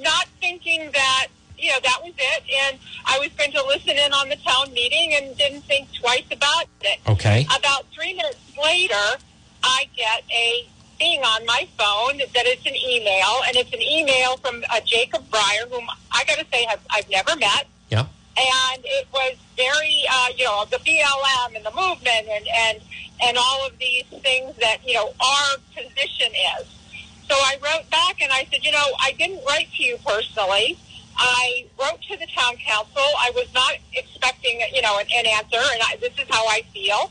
not 0.00 0.26
thinking 0.40 0.90
that 0.92 1.26
you 1.58 1.70
know 1.72 1.78
that 1.82 1.98
was 2.02 2.14
it. 2.16 2.42
And 2.64 2.78
I 3.04 3.18
was 3.18 3.28
going 3.36 3.52
to 3.52 3.64
listen 3.66 3.96
in 3.98 4.12
on 4.12 4.28
the 4.30 4.36
town 4.36 4.72
meeting 4.72 5.14
and 5.14 5.36
didn't 5.36 5.62
think 5.62 5.88
twice 6.00 6.24
about 6.30 6.66
it. 6.82 6.98
Okay. 7.08 7.46
About 7.58 7.84
three 7.92 8.14
minutes 8.14 8.38
later, 8.62 9.18
I 9.62 9.86
get 9.96 10.22
a 10.32 10.66
thing 10.98 11.20
on 11.22 11.46
my 11.46 11.66
phone 11.78 12.18
that 12.18 12.46
it's 12.46 12.66
an 12.66 12.74
email, 12.76 13.42
and 13.46 13.56
it's 13.56 13.72
an 13.72 13.82
email 13.82 14.36
from 14.38 14.62
uh, 14.70 14.80
Jacob 14.84 15.28
Brier, 15.30 15.66
whom 15.70 15.88
I 16.12 16.24
got 16.24 16.38
to 16.38 16.46
say 16.52 16.64
have, 16.66 16.80
I've 16.90 17.08
never 17.08 17.36
met 17.36 17.66
Yeah. 17.90 18.06
and 18.36 18.82
it 18.84 19.06
was 19.12 19.36
very, 19.56 20.02
uh, 20.10 20.28
you 20.36 20.44
know, 20.44 20.64
the 20.70 20.78
BLM 20.78 21.56
and 21.56 21.64
the 21.64 21.70
movement 21.72 22.26
and, 22.30 22.46
and, 22.66 22.78
and 23.24 23.36
all 23.36 23.66
of 23.66 23.78
these 23.78 24.04
things 24.22 24.54
that, 24.60 24.78
you 24.86 24.94
know, 24.94 25.12
our 25.20 25.56
position 25.74 26.30
is. 26.58 26.66
So 27.28 27.34
I 27.34 27.56
wrote 27.62 27.88
back 27.90 28.20
and 28.22 28.32
I 28.32 28.46
said, 28.50 28.64
you 28.64 28.72
know, 28.72 28.86
I 29.00 29.12
didn't 29.12 29.44
write 29.44 29.68
to 29.76 29.82
you 29.82 29.98
personally. 30.06 30.78
I 31.16 31.66
wrote 31.80 32.00
to 32.10 32.16
the 32.16 32.26
town 32.34 32.56
council. 32.56 33.02
I 33.18 33.32
was 33.34 33.52
not 33.52 33.74
expecting, 33.94 34.60
you 34.72 34.82
know, 34.82 34.98
an, 34.98 35.06
an 35.14 35.26
answer, 35.26 35.58
and 35.58 35.82
I, 35.82 35.96
this 36.00 36.12
is 36.14 36.26
how 36.30 36.46
I 36.46 36.62
feel. 36.72 37.10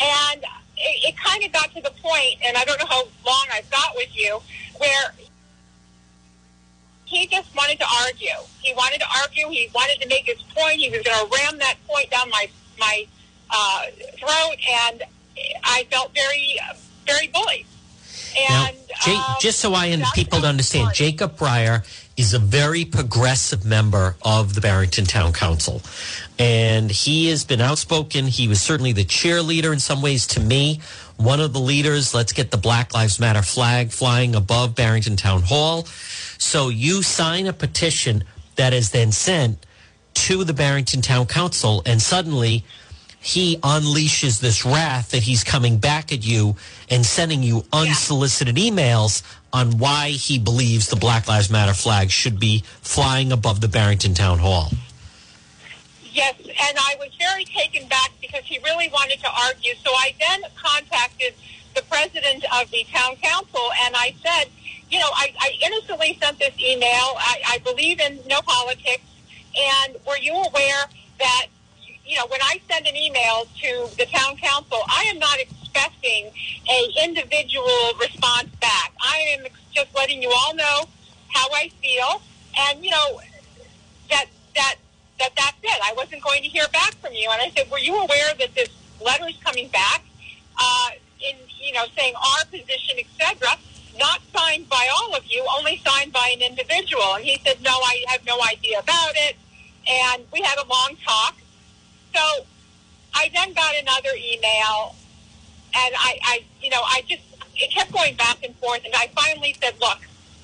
And 0.00 0.44
it, 0.76 1.08
it 1.08 1.16
kind 1.16 1.42
of 1.44 1.52
got 1.52 1.72
to 1.74 1.80
the 1.80 1.92
point, 2.02 2.36
and 2.44 2.56
I 2.56 2.64
don't 2.64 2.78
know 2.78 2.86
how 2.86 3.04
long 3.26 3.46
I've 3.52 3.70
got 3.70 3.94
with 3.94 4.14
you, 4.16 4.40
where 4.78 5.12
he 7.04 7.26
just 7.28 7.54
wanted 7.54 7.78
to 7.78 7.86
argue. 8.04 8.28
He 8.62 8.74
wanted 8.74 8.98
to 9.00 9.06
argue. 9.20 9.48
He 9.48 9.68
wanted 9.74 10.00
to 10.02 10.08
make 10.08 10.26
his 10.26 10.42
point. 10.54 10.76
He 10.80 10.90
was 10.90 11.02
going 11.02 11.18
to 11.28 11.36
ram 11.36 11.58
that 11.58 11.76
point 11.86 12.10
down 12.10 12.28
my 12.30 12.48
my 12.78 13.06
uh, 13.50 13.82
throat, 14.18 14.56
and 14.90 15.02
I 15.62 15.86
felt 15.90 16.12
very, 16.14 16.58
very 17.06 17.28
bullied. 17.28 17.66
Now, 18.48 18.66
And 18.68 18.76
Ja- 19.06 19.12
um, 19.14 19.36
just 19.40 19.60
so 19.60 19.72
I 19.72 19.86
and 19.86 20.02
people 20.14 20.40
to 20.40 20.46
understand. 20.46 20.92
Jacob 20.94 21.36
Brier 21.36 21.84
is 22.16 22.34
a 22.34 22.38
very 22.38 22.84
progressive 22.84 23.64
member 23.64 24.16
of 24.22 24.54
the 24.54 24.60
Barrington 24.60 25.04
Town 25.04 25.32
Council. 25.32 25.80
And 26.38 26.90
he 26.90 27.28
has 27.30 27.44
been 27.44 27.60
outspoken. 27.60 28.26
He 28.26 28.46
was 28.46 28.60
certainly 28.60 28.92
the 28.92 29.04
cheerleader 29.04 29.72
in 29.72 29.80
some 29.80 30.02
ways 30.02 30.26
to 30.28 30.40
me. 30.40 30.80
One 31.16 31.40
of 31.40 31.52
the 31.52 31.60
leaders, 31.60 32.14
let's 32.14 32.32
get 32.32 32.50
the 32.50 32.58
Black 32.58 32.92
Lives 32.92 33.18
Matter 33.18 33.42
flag 33.42 33.90
flying 33.90 34.34
above 34.34 34.74
Barrington 34.74 35.16
Town 35.16 35.42
Hall. 35.42 35.86
So 36.38 36.68
you 36.68 37.02
sign 37.02 37.46
a 37.46 37.52
petition 37.54 38.24
that 38.56 38.74
is 38.74 38.90
then 38.90 39.12
sent 39.12 39.64
to 40.14 40.44
the 40.44 40.52
Barrington 40.52 41.02
Town 41.02 41.26
Council, 41.26 41.82
and 41.86 42.00
suddenly 42.00 42.64
he 43.20 43.56
unleashes 43.58 44.40
this 44.40 44.64
wrath 44.64 45.10
that 45.10 45.22
he's 45.22 45.42
coming 45.42 45.78
back 45.78 46.12
at 46.12 46.24
you 46.24 46.56
and 46.90 47.04
sending 47.04 47.42
you 47.42 47.64
unsolicited 47.72 48.56
emails 48.56 49.22
on 49.52 49.78
why 49.78 50.10
he 50.10 50.38
believes 50.38 50.88
the 50.88 50.96
Black 50.96 51.26
Lives 51.28 51.50
Matter 51.50 51.74
flag 51.74 52.10
should 52.10 52.38
be 52.38 52.62
flying 52.82 53.32
above 53.32 53.60
the 53.60 53.68
Barrington 53.68 54.14
Town 54.14 54.38
Hall. 54.38 54.70
Yes, 56.16 56.34
and 56.40 56.78
I 56.78 56.96
was 56.98 57.10
very 57.18 57.44
taken 57.44 57.86
back 57.88 58.10
because 58.22 58.42
he 58.44 58.58
really 58.64 58.88
wanted 58.88 59.20
to 59.20 59.28
argue. 59.44 59.74
So 59.84 59.90
I 59.92 60.14
then 60.18 60.50
contacted 60.56 61.34
the 61.74 61.82
president 61.82 62.42
of 62.58 62.70
the 62.70 62.86
town 62.90 63.16
council 63.16 63.68
and 63.84 63.94
I 63.94 64.14
said, 64.24 64.48
you 64.88 64.98
know, 64.98 65.10
I, 65.12 65.34
I 65.38 65.52
innocently 65.66 66.16
sent 66.18 66.38
this 66.38 66.58
email. 66.58 67.12
I, 67.20 67.42
I 67.48 67.58
believe 67.58 68.00
in 68.00 68.18
no 68.26 68.40
politics. 68.40 69.04
And 69.58 69.96
were 70.06 70.16
you 70.16 70.32
aware 70.32 70.86
that, 71.18 71.48
you 72.06 72.16
know, 72.16 72.26
when 72.28 72.40
I 72.40 72.62
send 72.66 72.86
an 72.86 72.96
email 72.96 73.44
to 73.60 73.94
the 73.98 74.06
town 74.06 74.38
council, 74.38 74.78
I 74.88 75.04
am 75.12 75.18
not 75.18 75.38
expecting 75.38 76.30
a 76.70 77.04
individual 77.04 77.92
response 78.00 78.48
back. 78.62 78.94
I 79.02 79.36
am 79.36 79.46
just 79.74 79.94
letting 79.94 80.22
you 80.22 80.32
all 80.34 80.54
know 80.54 80.84
how 81.28 81.46
I 81.52 81.70
feel. 81.82 82.22
And, 82.56 82.82
you 82.82 82.90
know, 82.90 83.20
that 84.08 84.26
that 84.54 84.76
that 85.18 85.30
that's 85.36 85.56
it. 85.62 85.80
I 85.82 85.92
wasn't 85.96 86.22
going 86.22 86.42
to 86.42 86.48
hear 86.48 86.66
back 86.72 86.94
from 86.96 87.12
you. 87.12 87.28
And 87.30 87.40
I 87.40 87.50
said, 87.50 87.70
were 87.70 87.78
you 87.78 87.96
aware 87.96 88.34
that 88.38 88.54
this 88.54 88.68
letter 89.00 89.26
is 89.28 89.36
coming 89.44 89.68
back 89.68 90.02
uh, 90.58 90.90
in 91.20 91.36
you 91.60 91.72
know 91.72 91.84
saying 91.96 92.14
our 92.14 92.44
position, 92.46 92.96
etc. 92.98 93.56
Not 93.98 94.20
signed 94.34 94.68
by 94.68 94.88
all 94.94 95.14
of 95.14 95.24
you, 95.26 95.44
only 95.56 95.80
signed 95.84 96.12
by 96.12 96.34
an 96.34 96.42
individual. 96.42 97.14
And 97.14 97.24
he 97.24 97.38
said, 97.44 97.62
no, 97.62 97.70
I 97.70 98.04
have 98.08 98.24
no 98.26 98.38
idea 98.42 98.78
about 98.78 99.12
it. 99.14 99.36
And 99.88 100.24
we 100.32 100.42
had 100.42 100.58
a 100.58 100.66
long 100.66 100.96
talk. 101.04 101.36
So 102.14 102.44
I 103.14 103.30
then 103.32 103.54
got 103.54 103.74
another 103.76 104.10
email, 104.16 104.94
and 105.74 105.94
I, 105.96 106.18
I 106.22 106.44
you 106.60 106.70
know, 106.70 106.82
I 106.82 107.02
just 107.08 107.22
it 107.54 107.72
kept 107.72 107.92
going 107.92 108.16
back 108.16 108.44
and 108.44 108.54
forth. 108.56 108.84
And 108.84 108.94
I 108.94 109.08
finally 109.14 109.54
said, 109.62 109.74
look, 109.80 109.98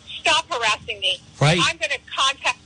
stop 0.07 0.51
harassing 0.51 1.01
me. 1.01 1.21
Right. 1.41 1.59
I'm 1.63 1.77
going 1.77 1.91
to 1.91 1.99
contact 2.11 2.59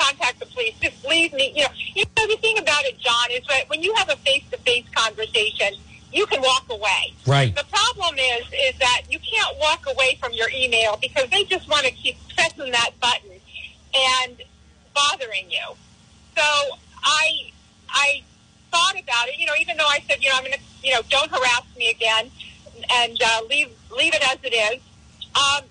contact 0.00 0.40
the 0.40 0.46
police. 0.46 0.74
Just 0.80 1.04
leave 1.04 1.32
me. 1.32 1.52
You 1.54 1.64
know, 1.64 1.70
you 1.94 2.04
know 2.16 2.26
the 2.26 2.36
thing 2.36 2.58
about 2.58 2.84
it, 2.84 2.98
John, 2.98 3.30
is 3.30 3.42
that 3.48 3.68
when 3.68 3.82
you 3.82 3.94
have 3.94 4.08
a 4.08 4.16
face 4.16 4.44
to 4.50 4.58
face 4.58 4.84
conversation, 4.94 5.74
you 6.12 6.26
can 6.26 6.40
walk 6.42 6.64
away. 6.70 7.14
Right. 7.26 7.54
The 7.54 7.64
problem 7.64 8.16
is, 8.18 8.46
is 8.46 8.78
that 8.80 9.02
you 9.08 9.18
can't 9.18 9.56
walk 9.58 9.84
away 9.86 10.18
from 10.20 10.32
your 10.32 10.48
email 10.54 10.98
because 11.00 11.28
they 11.30 11.44
just 11.44 11.68
want 11.68 11.86
to 11.86 11.92
keep 11.92 12.16
pressing 12.34 12.72
that 12.72 12.90
button 13.00 13.30
and 13.94 14.42
bothering 14.94 15.50
you. 15.50 15.74
So 16.36 16.42
I, 17.02 17.50
I 17.90 18.22
thought 18.72 18.98
about 19.00 19.28
it. 19.28 19.38
You 19.38 19.46
know, 19.46 19.52
even 19.60 19.76
though 19.76 19.86
I 19.86 20.00
said, 20.08 20.22
you 20.22 20.30
know, 20.30 20.36
I'm 20.36 20.42
going 20.44 20.54
to, 20.54 20.60
you 20.82 20.92
know, 20.94 21.02
don't 21.10 21.30
harass 21.30 21.62
me 21.76 21.90
again, 21.90 22.30
and 22.92 23.18
uh, 23.22 23.40
leave 23.48 23.68
leave 23.96 24.14
it 24.14 24.22
as 24.32 24.38
it 24.42 24.54
is. 24.54 24.80
Um, 25.36 25.62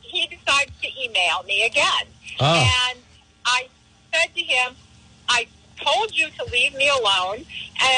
he 0.00 0.26
decides 0.28 0.70
to 0.82 0.88
email 1.04 1.42
me 1.46 1.66
again, 1.66 2.06
Oh. 2.40 2.70
and 2.90 2.98
I 3.48 3.68
said 4.12 4.34
to 4.34 4.42
him, 4.42 4.76
"I 5.28 5.46
told 5.80 6.14
you 6.16 6.28
to 6.38 6.44
leave 6.52 6.74
me 6.74 6.88
alone," 6.88 7.44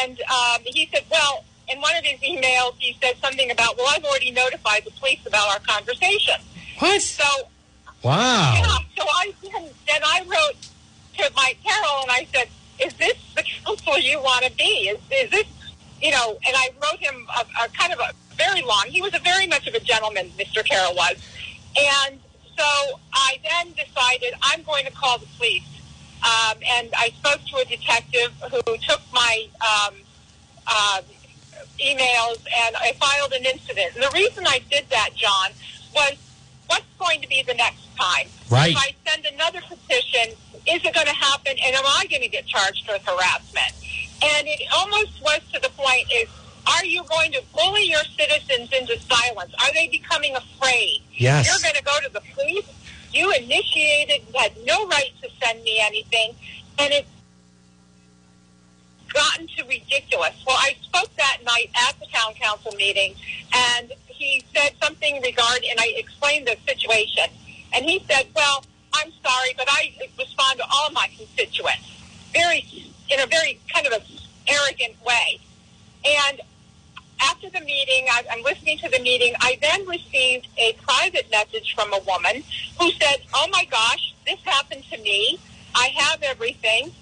and 0.01 0.21
um, 0.23 0.59
he 0.65 0.89
said, 0.93 1.05
"Well." 1.11 1.45
In 1.73 1.81
one 1.81 1.95
of 1.97 2.05
his 2.05 2.19
emails, 2.19 2.75
he 2.79 2.97
said 3.01 3.15
something 3.23 3.49
about, 3.53 3.77
"Well, 3.77 3.87
I've 3.95 4.03
already 4.03 4.33
notified 4.33 4.83
the 4.85 4.91
police 4.99 5.21
about 5.25 5.47
our 5.51 5.61
conversation." 5.61 6.35
What? 6.81 7.01
So 7.01 7.25
Wow. 8.03 8.55
yeah, 8.57 8.79
so 8.97 9.05
I 9.09 9.33
then, 9.41 9.71
then 9.87 10.01
I 10.05 10.19
wrote 10.27 10.57
to 11.19 11.33
Mike 11.37 11.59
Carroll 11.65 12.03
and 12.03 12.11
I 12.11 12.27
said, 12.35 12.49
"Is 12.85 12.93
this 12.95 13.15
the 13.37 13.45
council 13.45 13.99
you 13.99 14.19
want 14.21 14.45
to 14.47 14.51
be? 14.57 14.89
Is, 14.89 14.99
is 15.13 15.31
this, 15.31 15.47
you 16.03 16.11
know?" 16.11 16.37
And 16.45 16.57
I 16.57 16.71
wrote 16.83 16.99
him 16.99 17.27
a, 17.39 17.43
a 17.65 17.69
kind 17.69 17.93
of 17.93 18.01
a 18.01 18.11
very 18.35 18.63
long. 18.63 18.87
He 18.89 19.01
was 19.01 19.15
a 19.15 19.21
very 19.21 19.47
much 19.47 19.69
of 19.69 19.75
a 19.75 19.81
gentleman, 19.81 20.33
Mr. 20.39 20.65
Carroll 20.65 20.97
was, 20.97 21.17
and 21.79 22.19
so 22.61 23.01
I 23.13 23.39
then 23.43 23.73
decided 23.73 24.35
I'm 24.43 24.63
going 24.63 24.85
to 24.85 24.93
call 24.93 25.19
the 25.19 25.27
police. 25.39 25.65
Um, 26.23 26.59
and 26.77 26.91
I 26.97 27.09
spoke 27.17 27.41
to 27.47 27.57
a 27.57 27.65
detective 27.65 28.33
who 28.51 28.77
took 28.87 29.01
my 29.13 29.47
um, 29.61 29.95
uh, 30.67 31.01
emails 31.81 32.45
and 32.67 32.77
I 32.77 32.93
filed 33.01 33.33
an 33.33 33.47
incident. 33.47 33.95
And 33.95 34.05
the 34.05 34.11
reason 34.13 34.45
I 34.47 34.61
did 34.71 34.85
that, 34.91 35.11
John, 35.15 35.51
was 35.95 36.17
what's 36.67 36.85
going 36.99 37.23
to 37.23 37.29
be 37.29 37.43
the 37.43 37.55
next 37.55 37.89
time? 37.99 38.27
Right. 38.51 38.73
If 38.73 38.77
I 38.77 38.95
send 39.09 39.25
another 39.25 39.61
petition, 39.63 40.37
is 40.69 40.85
it 40.85 40.93
going 40.93 41.07
to 41.07 41.15
happen? 41.15 41.57
And 41.65 41.75
am 41.75 41.85
I 41.87 42.07
going 42.11 42.23
to 42.23 42.29
get 42.29 42.47
charged 42.47 42.87
with 42.87 43.03
harassment? 43.07 43.73
And 44.23 44.47
it 44.47 44.61
almost 44.77 45.23
was 45.23 45.41
to 45.55 45.61
the 45.61 45.71
point 45.71 46.07
is, 46.13 46.29
are 46.67 46.85
you 46.85 47.03
going 47.05 47.33
to 47.33 47.43
bully 47.55 47.89
your 47.89 48.05
citizens 48.19 48.71
into 48.73 49.01
silence? 49.01 49.55
Are 49.63 49.73
they 49.73 49.89
becoming 49.89 50.37
afraid? 50.37 51.03
Yes. 51.21 51.47
You're 51.47 51.71
going 51.71 51.77
to 51.77 51.85
go 51.85 52.01
to 52.09 52.13
the 52.15 52.23
police. 52.35 52.65
You 53.13 53.31
initiated, 53.33 54.23
had 54.35 54.53
no 54.65 54.87
right 54.89 55.13
to 55.23 55.29
send 55.39 55.63
me 55.63 55.79
anything. 55.81 56.35
And 56.79 56.95
it's 56.95 57.11
gotten 59.13 59.47
to 59.49 59.65
ridiculous. 59.65 60.43
Well, 60.47 60.57
I 60.59 60.77
spoke 60.83 61.15
that 61.17 61.39
night 61.45 61.71
at 61.89 62.01
the 62.01 62.07
town 62.07 62.33
council 62.35 62.73
meeting, 62.73 63.15
and 63.53 63.93
he 64.07 64.43
said 64.55 64.73
something 64.83 65.21
regarding, 65.21 65.71
and 65.71 65.79
I 65.79 65.93
explained 65.97 66.47
the 66.49 66.57
situation. 66.67 67.25
And 67.75 67.85
he 67.85 68.03
said, 68.09 68.27
well, 68.35 68.65
I'm 68.95 69.13
sorry, 69.23 69.53
but 69.59 69.67
I 69.69 69.93
respond 70.19 70.59
to 70.61 70.65
all 70.73 70.91
my 70.93 71.09
constituents 71.19 72.03
very, 72.33 72.67
in 73.11 73.21
a 73.21 73.27
very 73.27 73.61
kind 73.73 73.87
of 73.87 73.93
a 73.93 74.03
arrogant 74.49 74.97
way. 75.05 75.39
And 76.05 76.41
after 77.21 77.51
the 77.51 77.61
meeting, 77.61 78.07
I, 78.11 78.25
I'm 78.31 78.43
listening 78.43 78.79
to 78.79 78.89
the 78.89 78.99
meeting. 79.01 79.35
I 79.41 79.59
then 79.61 79.87
received 79.87 80.49
a 80.59 80.75
private 80.83 81.31
message 81.31 81.75
from 81.75 81.93
a 81.93 82.01
woman 82.01 82.43
who 82.79 82.91
said, 82.93 83.23
"Oh 83.35 83.47
my 83.53 83.65
gosh, 83.71 84.15
this 84.27 84.41
happened 84.45 84.85
to 84.91 84.99
me. 84.99 85.39
I 85.75 85.89
have 85.97 86.23
everything." 86.23 86.93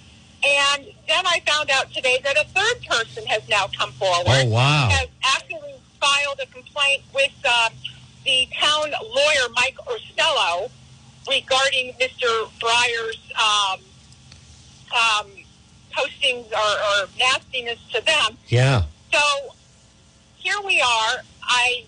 And 0.46 0.86
then 1.08 1.26
I 1.26 1.40
found 1.46 1.70
out 1.70 1.92
today 1.92 2.18
that 2.22 2.36
a 2.36 2.44
third 2.44 2.86
person 2.86 3.26
has 3.26 3.48
now 3.48 3.66
come 3.76 3.90
forward. 3.92 4.24
Oh, 4.28 4.46
wow. 4.46 4.88
Has 4.90 5.08
actually 5.24 5.74
filed 6.00 6.40
a 6.40 6.46
complaint 6.46 7.02
with 7.12 7.32
uh, 7.44 7.70
the 8.24 8.46
town 8.54 8.92
lawyer, 9.02 9.48
Mike 9.54 9.76
Ursillo, 9.88 10.70
regarding 11.28 11.92
Mr. 11.94 12.48
Brier's 12.60 13.18
um, 13.34 13.80
um, 14.94 15.26
postings 15.92 16.52
or, 16.52 17.02
or 17.02 17.08
nastiness 17.18 17.78
to 17.92 18.00
them. 18.04 18.38
Yeah. 18.46 18.82
So 19.12 19.54
here 20.48 20.66
we 20.66 20.80
are. 20.80 21.16
I, 21.42 21.84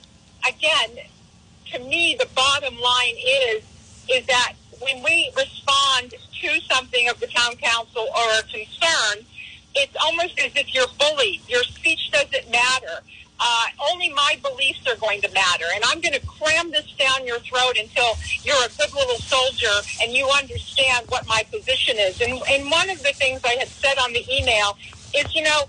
again, 0.46 1.04
to 1.72 1.78
me, 1.78 2.16
the 2.18 2.28
bottom 2.34 2.78
line 2.78 3.16
is 3.16 3.64
is 4.12 4.26
that 4.26 4.54
when 4.80 5.02
we 5.04 5.32
respond 5.36 6.10
to 6.10 6.60
something 6.68 7.08
of 7.08 7.20
the 7.20 7.28
town 7.28 7.54
council 7.56 8.02
or 8.02 8.38
a 8.38 8.42
concern, 8.42 9.24
it's 9.74 9.96
almost 10.02 10.38
as 10.40 10.50
if 10.56 10.74
you're 10.74 10.88
bullied. 10.98 11.40
Your 11.48 11.62
speech 11.62 12.10
doesn't 12.10 12.50
matter. 12.50 13.00
Uh, 13.38 13.66
only 13.90 14.10
my 14.10 14.36
beliefs 14.42 14.84
are 14.88 14.96
going 14.96 15.20
to 15.22 15.30
matter. 15.32 15.64
And 15.74 15.84
I'm 15.84 16.00
going 16.00 16.14
to 16.14 16.26
cram 16.26 16.72
this 16.72 16.90
down 16.98 17.24
your 17.24 17.38
throat 17.38 17.78
until 17.78 18.16
you're 18.42 18.64
a 18.64 18.68
good 18.76 18.92
little 18.92 19.18
soldier 19.18 19.76
and 20.02 20.12
you 20.12 20.28
understand 20.28 21.06
what 21.08 21.26
my 21.28 21.44
position 21.52 21.96
is. 21.98 22.20
And, 22.20 22.42
and 22.50 22.70
one 22.70 22.90
of 22.90 22.98
the 22.98 23.12
things 23.14 23.40
I 23.44 23.54
had 23.54 23.68
said 23.68 23.96
on 23.98 24.12
the 24.12 24.24
email 24.28 24.76
is, 25.14 25.34
you 25.34 25.42
know, 25.42 25.62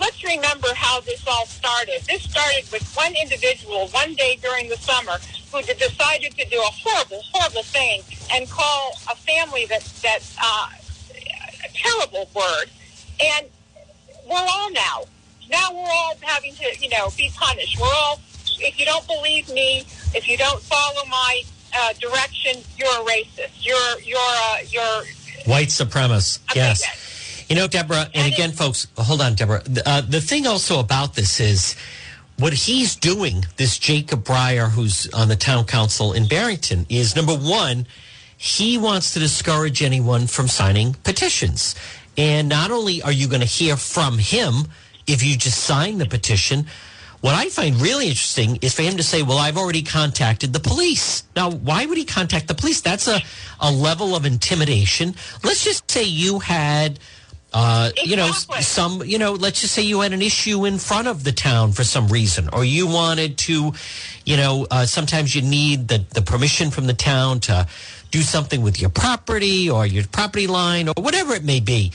let's 0.00 0.22
remember 0.24 0.68
how 0.74 1.00
this 1.00 1.26
all 1.26 1.46
started. 1.46 2.00
This 2.08 2.22
started 2.22 2.70
with 2.72 2.84
one 2.94 3.14
individual 3.20 3.88
one 3.88 4.14
day 4.14 4.38
during 4.42 4.68
the 4.68 4.76
summer 4.76 5.18
who 5.52 5.62
decided 5.62 6.36
to 6.36 6.48
do 6.48 6.58
a 6.58 6.70
horrible, 6.82 7.20
horrible 7.32 7.62
thing 7.62 8.02
and 8.32 8.48
call 8.50 8.92
a 9.10 9.16
family 9.16 9.66
that, 9.66 9.82
that 10.02 10.20
uh, 10.42 10.68
a 11.64 11.68
terrible 11.72 12.28
word. 12.34 12.66
And 13.20 13.46
we're 14.26 14.46
all 14.48 14.70
now 14.72 15.04
now 15.50 15.72
we're 15.72 15.90
all 15.90 16.14
having 16.20 16.54
to, 16.54 16.64
you 16.80 16.88
know, 16.90 17.08
be 17.16 17.30
punished. 17.34 17.78
We're 17.80 17.86
all, 17.86 18.20
if 18.60 18.78
you 18.78 18.86
don't 18.86 19.06
believe 19.06 19.48
me, 19.50 19.80
if 20.14 20.28
you 20.28 20.36
don't 20.36 20.60
follow 20.62 21.04
my 21.08 21.42
uh, 21.76 21.92
direction, 21.94 22.62
you're 22.76 22.88
a 22.88 23.04
racist. 23.04 23.50
You're, 23.60 24.00
you're, 24.00 24.18
uh, 24.18 24.56
you're 24.68 25.04
white 25.46 25.68
supremacist. 25.68 26.40
Yes. 26.54 26.82
You 27.48 27.56
know, 27.56 27.66
Deborah, 27.66 28.08
and 28.14 28.32
again, 28.32 28.52
folks, 28.52 28.86
hold 28.96 29.20
on, 29.20 29.34
Deborah. 29.34 29.62
Uh, 29.84 30.00
the 30.00 30.20
thing 30.20 30.46
also 30.46 30.80
about 30.80 31.14
this 31.14 31.40
is 31.40 31.76
what 32.38 32.52
he's 32.52 32.96
doing, 32.96 33.44
this 33.56 33.78
Jacob 33.78 34.24
Brier, 34.24 34.66
who's 34.66 35.12
on 35.12 35.28
the 35.28 35.36
town 35.36 35.64
council 35.66 36.12
in 36.12 36.26
Barrington, 36.26 36.86
is 36.88 37.14
number 37.14 37.34
one, 37.34 37.86
he 38.36 38.78
wants 38.78 39.12
to 39.14 39.20
discourage 39.20 39.82
anyone 39.82 40.26
from 40.26 40.48
signing 40.48 40.94
petitions. 41.04 41.74
And 42.16 42.48
not 42.48 42.70
only 42.70 43.02
are 43.02 43.12
you 43.12 43.28
going 43.28 43.40
to 43.40 43.46
hear 43.46 43.76
from 43.76 44.18
him, 44.18 44.68
if 45.06 45.22
you 45.22 45.36
just 45.36 45.64
sign 45.64 45.98
the 45.98 46.06
petition. 46.06 46.66
What 47.20 47.34
I 47.34 47.48
find 47.48 47.80
really 47.80 48.08
interesting 48.08 48.58
is 48.60 48.74
for 48.74 48.82
him 48.82 48.96
to 48.98 49.02
say, 49.02 49.22
well, 49.22 49.38
I've 49.38 49.56
already 49.56 49.82
contacted 49.82 50.52
the 50.52 50.60
police. 50.60 51.24
Now, 51.34 51.50
why 51.50 51.86
would 51.86 51.96
he 51.96 52.04
contact 52.04 52.48
the 52.48 52.54
police? 52.54 52.80
That's 52.80 53.08
a, 53.08 53.20
a 53.60 53.70
level 53.70 54.14
of 54.14 54.26
intimidation. 54.26 55.14
Let's 55.42 55.64
just 55.64 55.90
say 55.90 56.04
you 56.04 56.40
had, 56.40 56.98
uh, 57.54 57.90
you 58.02 58.16
know, 58.16 58.32
some, 58.32 59.02
you 59.04 59.16
know, 59.16 59.32
let's 59.32 59.60
just 59.60 59.74
say 59.74 59.82
you 59.82 60.00
had 60.00 60.12
an 60.12 60.22
issue 60.22 60.64
in 60.64 60.76
front 60.76 61.06
of 61.06 61.22
the 61.22 61.30
town 61.30 61.70
for 61.70 61.84
some 61.84 62.08
reason, 62.08 62.48
or 62.52 62.64
you 62.64 62.86
wanted 62.88 63.38
to, 63.38 63.72
you 64.24 64.36
know, 64.36 64.66
uh, 64.72 64.84
sometimes 64.84 65.34
you 65.36 65.42
need 65.42 65.86
the, 65.86 66.04
the 66.14 66.20
permission 66.22 66.70
from 66.70 66.86
the 66.86 66.94
town 66.94 67.38
to 67.40 67.66
do 68.10 68.22
something 68.22 68.60
with 68.60 68.80
your 68.80 68.90
property 68.90 69.70
or 69.70 69.86
your 69.86 70.04
property 70.08 70.48
line 70.48 70.88
or 70.88 70.94
whatever 70.98 71.32
it 71.34 71.44
may 71.44 71.60
be. 71.60 71.92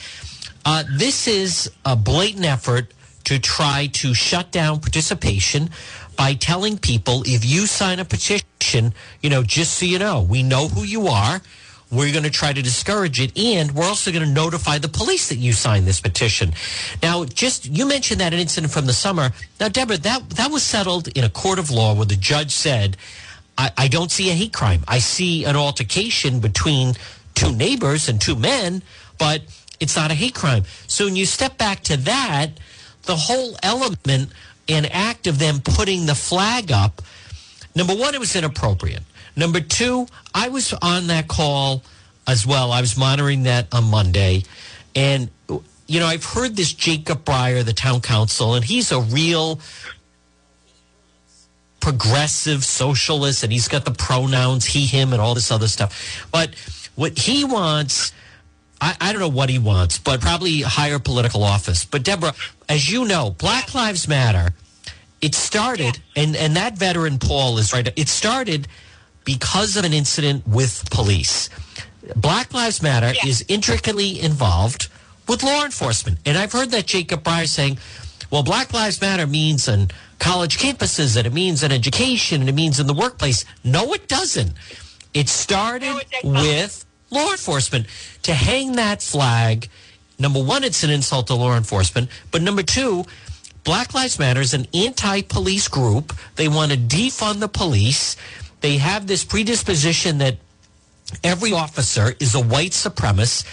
Uh, 0.65 0.83
this 0.97 1.27
is 1.27 1.69
a 1.85 1.95
blatant 1.95 2.45
effort 2.45 2.93
to 3.25 3.37
try 3.37 3.89
to 3.91 4.13
shut 4.13 4.51
down 4.51 4.79
participation 4.79 5.69
by 6.15 6.33
telling 6.33 6.77
people 6.77 7.23
if 7.25 7.43
you 7.45 7.65
sign 7.65 7.99
a 7.99 8.05
petition, 8.05 8.93
you 9.21 9.29
know, 9.29 9.43
just 9.43 9.73
so 9.73 9.85
you 9.85 9.99
know, 9.99 10.21
we 10.21 10.41
know 10.41 10.67
who 10.69 10.83
you 10.83 11.07
are. 11.07 11.41
We're 11.91 12.12
going 12.12 12.24
to 12.24 12.29
try 12.29 12.53
to 12.53 12.62
discourage 12.62 13.19
it, 13.19 13.36
and 13.38 13.72
we're 13.72 13.86
also 13.86 14.12
going 14.12 14.24
to 14.24 14.31
notify 14.31 14.77
the 14.77 14.88
police 14.89 15.29
that 15.29 15.38
you 15.38 15.53
signed 15.53 15.88
this 15.88 16.00
petition. 16.00 16.53
Now, 17.01 17.25
just 17.25 17.65
you 17.65 17.88
mentioned 17.88 18.22
that 18.22 18.31
incident 18.31 18.72
from 18.72 18.86
the 18.86 18.93
summer. 18.93 19.31
Now, 19.60 19.69
Deborah, 19.69 19.98
that 19.98 20.29
that 20.31 20.51
was 20.51 20.62
settled 20.62 21.08
in 21.10 21.24
a 21.24 21.29
court 21.29 21.58
of 21.58 21.72
law 21.72 21.96
where 21.96 22.05
the 22.05 22.15
judge 22.15 22.51
said, 22.51 22.96
I, 23.58 23.72
I 23.75 23.88
don't 23.88 24.12
see 24.12 24.29
a 24.29 24.34
hate 24.34 24.53
crime. 24.53 24.84
I 24.88 25.00
see 25.00 25.46
an 25.46 25.55
altercation 25.55 26.39
between 26.39 26.93
two 27.34 27.51
neighbors 27.51 28.08
and 28.08 28.22
two 28.22 28.36
men, 28.36 28.84
but 29.17 29.41
it's 29.79 29.96
not 29.96 30.12
a 30.12 30.13
hate 30.13 30.35
crime. 30.35 30.66
So 30.87 31.05
when 31.05 31.16
you 31.16 31.25
step 31.25 31.57
back 31.57 31.81
to 31.85 31.98
that, 31.98 32.51
the 33.03 33.16
whole 33.16 33.57
element 33.63 34.31
and 34.68 34.92
act 34.94 35.25
of 35.25 35.40
them 35.40 35.59
putting 35.61 36.05
the 36.05 36.16
flag 36.16 36.72
up, 36.72 37.01
number 37.75 37.96
one, 37.96 38.13
it 38.13 38.20
was 38.20 38.35
inappropriate. 38.35 39.01
Number 39.39 39.61
two, 39.61 40.05
I 40.35 40.49
was 40.49 40.73
on 40.73 41.07
that 41.07 41.29
call 41.29 41.81
as 42.27 42.45
well. 42.45 42.73
I 42.73 42.81
was 42.81 42.97
monitoring 42.97 43.43
that 43.43 43.73
on 43.73 43.85
Monday. 43.85 44.43
And, 44.95 45.29
you 45.87 45.99
know, 46.01 46.05
I've 46.05 46.25
heard 46.25 46.57
this 46.57 46.73
Jacob 46.73 47.23
Brier, 47.23 47.63
the 47.63 47.73
town 47.73 48.01
council, 48.01 48.53
and 48.53 48.65
he's 48.65 48.91
a 48.91 48.99
real 48.99 49.61
progressive 51.79 52.65
socialist 52.65 53.41
and 53.43 53.53
he's 53.53 53.69
got 53.69 53.85
the 53.85 53.91
pronouns 53.91 54.65
he, 54.65 54.85
him, 54.85 55.13
and 55.13 55.21
all 55.21 55.33
this 55.33 55.51
other 55.51 55.69
stuff. 55.69 56.27
But 56.33 56.53
what 56.95 57.17
he 57.17 57.45
wants, 57.45 58.11
I, 58.81 58.97
I 58.99 59.13
don't 59.13 59.21
know 59.21 59.29
what 59.29 59.49
he 59.49 59.57
wants, 59.57 59.97
but 59.97 60.19
probably 60.19 60.61
higher 60.61 60.99
political 60.99 61.43
office. 61.43 61.85
But 61.85 62.03
Deborah, 62.03 62.33
as 62.67 62.91
you 62.91 63.05
know, 63.05 63.29
Black 63.31 63.73
Lives 63.73 64.05
Matter, 64.05 64.53
it 65.21 65.33
started, 65.33 65.99
and, 66.17 66.35
and 66.35 66.57
that 66.57 66.77
veteran 66.77 67.19
Paul 67.19 67.57
is 67.57 67.71
right, 67.71 67.87
it 67.97 68.09
started 68.09 68.67
because 69.25 69.75
of 69.77 69.86
an 69.86 69.94
incident 69.94 70.48
with 70.48 70.90
police. 70.90 71.50
Black 72.16 72.53
Lives 72.53 72.82
Matter 72.82 73.14
Yeah. 73.14 73.27
is 73.29 73.46
intricately 73.48 74.20
involved 74.20 74.88
with 75.27 75.44
law 75.44 75.64
enforcement. 75.64 76.18
And 76.25 76.38
I've 76.38 76.51
heard 76.51 76.72
that 76.72 76.88
Jacob 76.88 77.24
Brier 77.24 77.46
saying, 77.48 77.77
well, 78.32 78.44
Black 78.44 78.74
Lives 78.74 79.00
Matter 79.01 79.27
means 79.27 79.68
on 79.70 79.90
college 80.18 80.58
campuses 80.58 81.16
and 81.18 81.27
it 81.27 81.34
means 81.34 81.62
in 81.64 81.72
education 81.72 82.42
and 82.42 82.50
it 82.50 82.55
means 82.55 82.79
in 82.79 82.88
the 82.88 82.94
workplace. 82.94 83.46
No, 83.64 83.94
it 83.94 84.08
doesn't. 84.08 84.53
It 85.14 85.29
started 85.29 85.86
No, 85.88 85.98
it 86.00 86.08
does 86.12 86.24
not. 86.24 86.42
with 86.44 86.86
law 87.12 87.32
enforcement. 87.32 87.86
To 88.24 88.34
hang 88.34 88.74
that 88.74 89.01
flag, 89.01 89.70
number 90.18 90.42
one, 90.42 90.64
it's 90.64 90.84
an 90.84 90.90
insult 90.90 91.27
to 91.27 91.36
law 91.36 91.55
enforcement. 91.55 92.10
But 92.32 92.42
number 92.42 92.64
two, 92.64 93.05
Black 93.64 93.94
Lives 93.94 94.18
Matter 94.20 94.42
is 94.42 94.53
an 94.53 94.68
anti 94.74 95.22
police 95.22 95.68
group. 95.68 96.16
They 96.36 96.48
want 96.48 96.72
to 96.72 96.77
defund 96.77 97.40
the 97.40 97.48
police. 97.50 98.16
They 98.61 98.77
have 98.77 99.07
this 99.07 99.24
predisposition 99.24 100.17
that 100.19 100.37
every 101.24 101.53
officer 101.53 102.13
is 102.19 102.35
a 102.35 102.39
white 102.41 102.72
supremacist. 102.72 103.45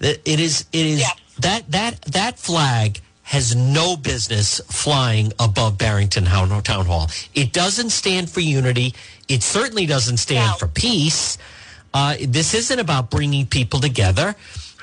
That 0.00 0.20
It 0.24 0.40
is 0.40 0.64
it 0.72 0.86
is 0.86 1.00
Yeah. 1.00 1.10
that 1.40 1.70
that 1.70 2.02
that 2.02 2.38
flag 2.38 3.00
has 3.24 3.54
no 3.54 3.96
business 3.96 4.60
flying 4.70 5.32
above 5.38 5.76
Barrington 5.76 6.24
Town 6.24 6.62
Town 6.62 6.86
Hall. 6.86 7.10
It 7.34 7.52
doesn't 7.52 7.90
stand 7.90 8.30
for 8.30 8.40
unity. 8.40 8.94
It 9.28 9.42
certainly 9.42 9.86
doesn't 9.86 10.16
stand 10.18 10.52
No. 10.52 10.56
for 10.56 10.66
peace. 10.68 11.36
Uh, 11.92 12.16
this 12.20 12.54
isn't 12.54 12.78
about 12.78 13.10
bringing 13.10 13.46
people 13.46 13.80
together. 13.80 14.34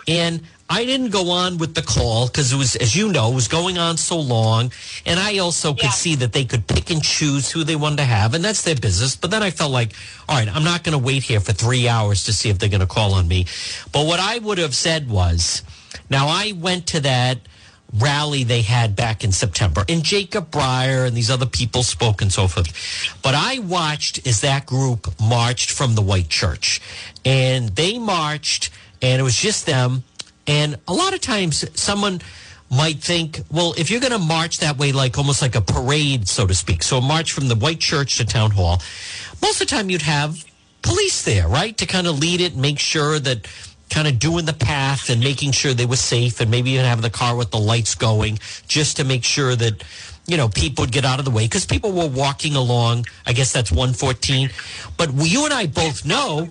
And 0.08 0.42
I 0.68 0.84
didn't 0.84 1.12
go 1.12 1.30
on 1.30 1.58
with 1.60 1.76
the 1.76 1.84
call 1.84 2.26
because 2.28 2.52
it 2.52 2.56
was, 2.56 2.76
as 2.78 2.96
you 2.96 3.12
know, 3.12 3.32
it 3.32 3.36
was 3.36 3.48
going 3.48 3.78
on 3.78 3.98
so 3.98 4.20
long. 4.20 4.72
And 5.06 5.20
I 5.20 5.38
also 5.38 5.74
could 5.74 5.84
Yeah. 5.84 5.92
see 5.92 6.16
that 6.16 6.34
they 6.34 6.44
could 6.44 6.66
pick 6.66 6.90
and 6.90 7.04
choose 7.04 7.52
who 7.52 7.64
they 7.64 7.76
wanted 7.76 7.98
to 7.98 8.06
have, 8.06 8.34
and 8.34 8.44
that's 8.44 8.64
their 8.64 8.76
business. 8.76 9.16
But 9.16 9.30
then 9.30 9.44
I 9.44 9.52
felt 9.52 9.72
like, 9.72 9.94
all 10.28 10.38
right, 10.38 10.48
I'm 10.54 10.64
not 10.64 10.84
going 10.84 10.94
to 10.94 10.98
wait 10.98 11.24
here 11.24 11.40
for 11.40 11.54
three 11.54 11.88
hours 11.88 12.24
to 12.24 12.34
see 12.34 12.50
if 12.50 12.58
they're 12.58 12.70
going 12.70 12.82
to 12.82 12.88
call 12.88 13.14
on 13.14 13.28
me. 13.28 13.46
But 13.92 14.08
what 14.08 14.20
I 14.20 14.40
would 14.40 14.58
have 14.58 14.76
said 14.76 15.08
was, 15.08 15.62
now 16.10 16.28
I 16.28 16.54
went 16.54 16.88
to 16.88 17.00
that 17.02 17.40
rally 17.94 18.44
they 18.44 18.64
had 18.64 18.96
back 18.96 19.24
in 19.24 19.32
September, 19.32 19.86
and 19.88 20.04
Jacob 20.04 20.50
Brier 20.50 21.06
and 21.06 21.16
these 21.16 21.30
other 21.30 21.46
people 21.46 21.84
spoke 21.84 22.22
and 22.24 22.34
so 22.34 22.48
forth. 22.48 22.74
But 23.22 23.36
I 23.36 23.60
watched 23.60 24.26
as 24.28 24.42
that 24.42 24.66
group 24.66 25.14
marched 25.22 25.70
from 25.70 25.94
the 25.94 26.02
White 26.02 26.28
Church, 26.30 26.82
and 27.24 27.70
they 27.76 28.00
marched, 28.00 28.72
and 29.02 29.20
it 29.20 29.24
was 29.24 29.38
just 29.38 29.68
them. 29.68 30.04
And 30.48 30.78
a 30.88 30.94
lot 30.94 31.14
of 31.14 31.22
times, 31.22 31.66
someone 31.80 32.22
might 32.70 33.00
think, 33.00 33.42
well, 33.52 33.74
if 33.78 33.90
you're 33.90 34.00
going 34.00 34.12
to 34.12 34.20
march 34.20 34.60
that 34.60 34.78
way, 34.78 34.92
like 34.92 35.18
almost 35.18 35.42
like 35.42 35.56
a 35.56 35.62
parade, 35.62 36.28
so 36.28 36.48
to 36.48 36.54
speak, 36.54 36.84
so 36.84 36.98
a 36.98 37.02
march 37.02 37.32
from 37.32 37.48
the 37.48 37.56
White 37.56 37.80
Church 37.80 38.18
to 38.18 38.26
Town 38.26 38.52
Hall, 38.52 38.82
most 39.42 39.62
of 39.62 39.68
the 39.68 39.76
time 39.76 39.90
you'd 39.90 40.02
have 40.02 40.44
police 40.82 41.24
there, 41.24 41.48
right, 41.48 41.78
to 41.78 41.86
kind 41.86 42.08
of 42.08 42.20
lead 42.20 42.42
it, 42.42 42.56
make 42.56 42.80
sure 42.80 43.20
that 43.20 43.48
kind 43.90 44.08
of 44.08 44.20
doing 44.20 44.46
the 44.46 44.54
path 44.54 45.10
and 45.10 45.22
making 45.22 45.52
sure 45.52 45.74
they 45.74 45.86
were 45.86 45.96
safe, 45.96 46.42
and 46.42 46.50
maybe 46.50 46.72
even 46.72 46.86
having 46.86 47.04
the 47.04 47.10
car 47.10 47.36
with 47.36 47.52
the 47.52 47.60
lights 47.60 47.96
going, 47.96 48.40
just 48.68 48.98
to 48.98 49.04
make 49.04 49.24
sure 49.24 49.56
that 49.56 49.84
you 50.28 50.38
know 50.38 50.50
people 50.50 50.82
would 50.84 50.92
get 50.92 51.06
out 51.06 51.20
of 51.20 51.26
the 51.26 51.32
way 51.32 51.46
because 51.46 51.66
people 51.66 51.92
were 51.92 52.08
walking 52.08 52.56
along. 52.56 53.06
I 53.26 53.34
guess 53.34 53.54
that's 53.54 53.72
114. 53.72 54.50
But 54.98 55.14
you 55.14 55.46
and 55.46 55.54
I 55.54 55.68
both 55.68 56.06
know 56.06 56.50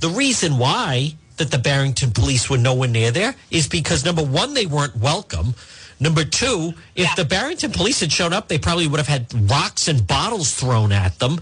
the 0.00 0.08
reason 0.08 0.56
why 0.56 1.14
that 1.40 1.50
the 1.50 1.58
Barrington 1.58 2.12
police 2.12 2.48
were 2.48 2.58
nowhere 2.58 2.88
near 2.88 3.10
there 3.10 3.34
is 3.50 3.66
because 3.66 4.04
number 4.04 4.22
one, 4.22 4.54
they 4.54 4.66
weren't 4.66 4.96
welcome. 4.96 5.54
Number 5.98 6.24
two, 6.24 6.74
if 6.94 7.04
Yeah. 7.06 7.14
the 7.16 7.24
Barrington 7.24 7.72
police 7.72 8.00
had 8.00 8.12
shown 8.12 8.32
up, 8.32 8.48
they 8.48 8.58
probably 8.58 8.86
would 8.86 9.00
have 9.00 9.08
had 9.08 9.26
rocks 9.50 9.88
and 9.88 10.06
bottles 10.06 10.52
thrown 10.52 10.92
at 10.92 11.18
them. 11.18 11.40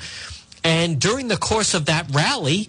And 0.65 0.99
during 0.99 1.29
the 1.29 1.37
course 1.37 1.75
of 1.75 1.85
that 1.87 2.07
rally, 2.11 2.69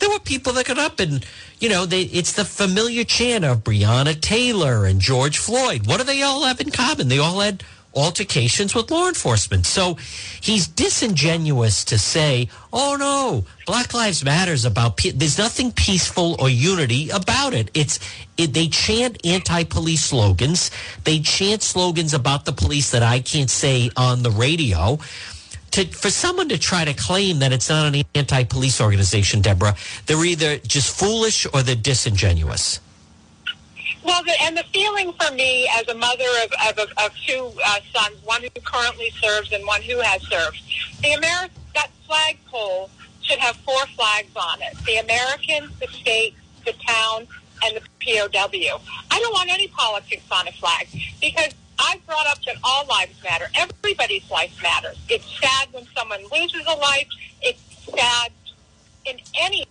there 0.00 0.10
were 0.10 0.18
people 0.18 0.52
that 0.54 0.66
got 0.66 0.78
up 0.78 0.98
and, 1.00 1.24
you 1.58 1.68
know, 1.68 1.86
they, 1.86 2.02
it's 2.02 2.32
the 2.32 2.44
familiar 2.44 3.04
chant 3.04 3.44
of 3.44 3.62
Breonna 3.64 4.18
Taylor 4.20 4.84
and 4.86 5.00
George 5.00 5.38
Floyd. 5.38 5.86
What 5.86 5.98
do 5.98 6.04
they 6.04 6.22
all 6.22 6.44
have 6.44 6.60
in 6.60 6.70
common? 6.70 7.08
They 7.08 7.18
all 7.18 7.40
had 7.40 7.62
altercations 7.94 8.74
with 8.74 8.90
law 8.90 9.08
enforcement. 9.08 9.66
So 9.66 9.96
he's 10.40 10.66
disingenuous 10.66 11.84
to 11.84 11.98
say, 11.98 12.48
"Oh 12.72 12.96
no, 12.96 13.44
Black 13.66 13.94
Lives 13.94 14.24
Matters 14.24 14.64
about 14.64 14.96
pe- 14.96 15.10
there's 15.10 15.38
nothing 15.38 15.72
peaceful 15.72 16.36
or 16.38 16.48
unity 16.48 17.10
about 17.10 17.54
it." 17.54 17.70
It's 17.74 17.98
it, 18.36 18.54
they 18.54 18.68
chant 18.68 19.24
anti-police 19.24 20.04
slogans. 20.04 20.70
They 21.04 21.20
chant 21.20 21.62
slogans 21.62 22.14
about 22.14 22.44
the 22.44 22.52
police 22.52 22.90
that 22.90 23.02
I 23.02 23.20
can't 23.20 23.50
say 23.50 23.90
on 23.96 24.22
the 24.22 24.30
radio. 24.30 24.98
To, 25.72 25.84
for 25.84 26.10
someone 26.10 26.48
to 26.48 26.58
try 26.58 26.84
to 26.84 26.94
claim 26.94 27.38
that 27.38 27.52
it's 27.52 27.68
not 27.68 27.94
an 27.94 28.02
anti-police 28.16 28.80
organization, 28.80 29.40
Deborah, 29.40 29.76
they're 30.06 30.24
either 30.24 30.58
just 30.58 30.98
foolish 30.98 31.46
or 31.54 31.62
they're 31.62 31.76
disingenuous. 31.76 32.80
Well, 34.02 34.22
the, 34.24 34.34
and 34.42 34.56
the 34.56 34.64
feeling 34.72 35.12
for 35.12 35.32
me 35.34 35.68
as 35.74 35.86
a 35.88 35.94
mother 35.94 36.24
of, 36.44 36.78
of, 36.78 36.88
of 36.96 37.16
two 37.26 37.52
uh, 37.64 37.80
sons, 37.92 38.16
one 38.24 38.42
who 38.42 38.48
currently 38.64 39.10
serves 39.20 39.52
and 39.52 39.66
one 39.66 39.82
who 39.82 40.00
has 40.00 40.22
served, 40.22 40.60
the 41.02 41.12
American 41.12 41.56
that 41.74 41.90
flagpole 42.06 42.90
should 43.22 43.38
have 43.38 43.56
four 43.56 43.86
flags 43.96 44.34
on 44.34 44.62
it: 44.62 44.76
the 44.86 44.96
American, 44.96 45.70
the 45.80 45.86
state, 45.88 46.34
the 46.64 46.72
town, 46.86 47.26
and 47.64 47.76
the 47.76 47.80
POW. 48.00 48.80
I 49.10 49.20
don't 49.20 49.32
want 49.32 49.50
any 49.50 49.68
politics 49.68 50.24
on 50.30 50.48
a 50.48 50.52
flag 50.52 50.88
because 51.20 51.52
I've 51.78 52.04
brought 52.06 52.26
up 52.26 52.42
that 52.44 52.56
all 52.64 52.86
lives 52.86 53.22
matter. 53.22 53.46
Everybody's 53.54 54.28
life 54.30 54.54
matters. 54.62 54.98
It's 55.08 55.26
sad 55.40 55.68
when 55.72 55.86
someone 55.96 56.22
loses 56.32 56.62
a 56.66 56.76
life. 56.76 57.08
It's 57.42 57.62
sad 57.84 58.32
in 59.04 59.18
any 59.40 59.66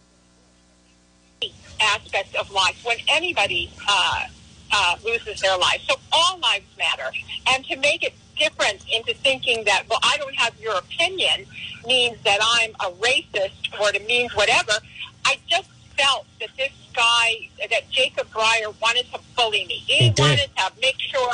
aspect 1.81 2.35
of 2.35 2.51
life 2.51 2.79
when 2.83 2.97
anybody 3.07 3.71
uh, 3.87 4.23
uh, 4.71 4.95
loses 5.03 5.41
their 5.41 5.57
life. 5.57 5.81
So 5.87 5.95
all 6.11 6.39
lives 6.39 6.65
matter. 6.77 7.11
And 7.47 7.65
to 7.65 7.75
make 7.77 8.03
it 8.03 8.13
different 8.37 8.83
into 8.91 9.13
thinking 9.15 9.65
that, 9.65 9.83
well, 9.89 9.99
I 10.03 10.17
don't 10.17 10.35
have 10.35 10.59
your 10.59 10.77
opinion 10.77 11.45
means 11.85 12.17
that 12.23 12.39
I'm 12.41 12.71
a 12.91 12.95
racist 12.95 13.79
or 13.79 13.93
it 13.93 14.05
means 14.07 14.35
whatever, 14.35 14.73
I 15.25 15.37
just 15.47 15.69
felt 15.97 16.25
that 16.39 16.49
this 16.57 16.71
guy, 16.93 17.49
that 17.69 17.89
Jacob 17.89 18.31
Brier 18.31 18.69
wanted 18.81 19.05
to 19.11 19.19
bully 19.35 19.65
me. 19.65 19.75
He, 19.85 20.09
He 20.09 20.13
wanted 20.17 20.49
to 20.57 20.71
make 20.81 20.99
sure 20.99 21.33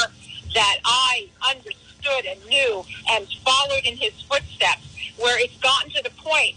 that 0.54 0.78
I 0.86 1.28
understood 1.50 2.26
and 2.28 2.44
knew 2.48 2.84
and 3.10 3.28
followed 3.44 3.84
in 3.84 3.98
his 3.98 4.14
footsteps 4.22 4.88
where 5.18 5.40
it's 5.40 5.58
gotten 5.58 5.92
to 5.92 6.04
the 6.04 6.10
point 6.12 6.56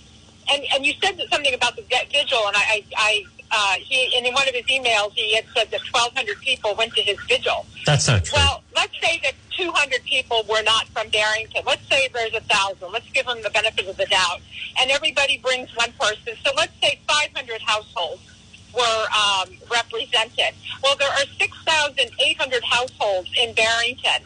and 0.50 0.64
and 0.74 0.86
you 0.86 0.94
said 1.02 1.20
something 1.30 1.54
about 1.54 1.76
the 1.76 1.82
vigil, 1.82 2.46
and 2.46 2.56
I, 2.56 2.60
I, 2.60 2.84
I 2.96 3.24
uh, 3.50 3.74
he 3.78 4.16
in 4.16 4.32
one 4.32 4.48
of 4.48 4.54
his 4.54 4.64
emails 4.66 5.12
he 5.12 5.34
had 5.34 5.44
said 5.54 5.70
that 5.70 5.80
1,200 5.92 6.38
people 6.40 6.74
went 6.76 6.94
to 6.94 7.02
his 7.02 7.18
vigil. 7.28 7.66
That's 7.86 8.08
not 8.08 8.24
true. 8.24 8.36
Well, 8.36 8.62
let's 8.76 8.92
say 9.00 9.20
that 9.24 9.34
200 9.56 10.04
people 10.04 10.44
were 10.48 10.62
not 10.62 10.86
from 10.88 11.08
Barrington. 11.08 11.62
Let's 11.66 11.86
say 11.88 12.08
there's 12.12 12.34
a 12.34 12.40
thousand. 12.40 12.92
Let's 12.92 13.10
give 13.10 13.26
them 13.26 13.42
the 13.42 13.50
benefit 13.50 13.86
of 13.86 13.96
the 13.96 14.06
doubt, 14.06 14.40
and 14.80 14.90
everybody 14.90 15.38
brings 15.38 15.74
one 15.76 15.92
person. 15.98 16.34
So 16.44 16.52
let's 16.56 16.72
say 16.80 16.98
500 17.08 17.60
households 17.62 18.22
were 18.74 19.06
um, 19.16 19.50
represented. 19.70 20.54
Well, 20.82 20.96
there 20.96 21.10
are 21.10 21.26
6,800 21.38 22.64
households 22.64 23.30
in 23.40 23.54
Barrington, 23.54 24.22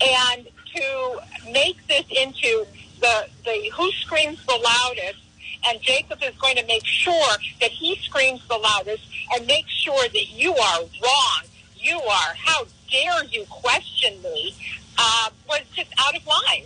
and 0.00 0.46
to 0.74 1.18
make 1.50 1.86
this 1.88 2.04
into 2.10 2.66
the 3.00 3.28
the 3.44 3.70
who 3.74 3.90
screams 3.92 4.44
the 4.46 4.56
loudest 4.56 5.18
and 5.66 5.80
Jacob 5.80 6.22
is 6.22 6.34
going 6.36 6.56
to 6.56 6.66
make 6.66 6.84
sure 6.84 7.30
that 7.60 7.70
he 7.70 7.96
screams 7.96 8.46
the 8.48 8.56
loudest 8.56 9.04
and 9.34 9.46
make 9.46 9.68
sure 9.68 10.02
that 10.02 10.30
you 10.30 10.54
are 10.54 10.80
wrong. 10.80 11.42
You 11.76 12.00
are. 12.00 12.34
How 12.36 12.66
dare 12.90 13.24
you 13.30 13.44
question 13.48 14.20
me? 14.22 14.54
Uh, 14.98 15.30
was 15.48 15.60
just 15.74 15.92
out 15.98 16.16
of 16.16 16.26
line. 16.26 16.64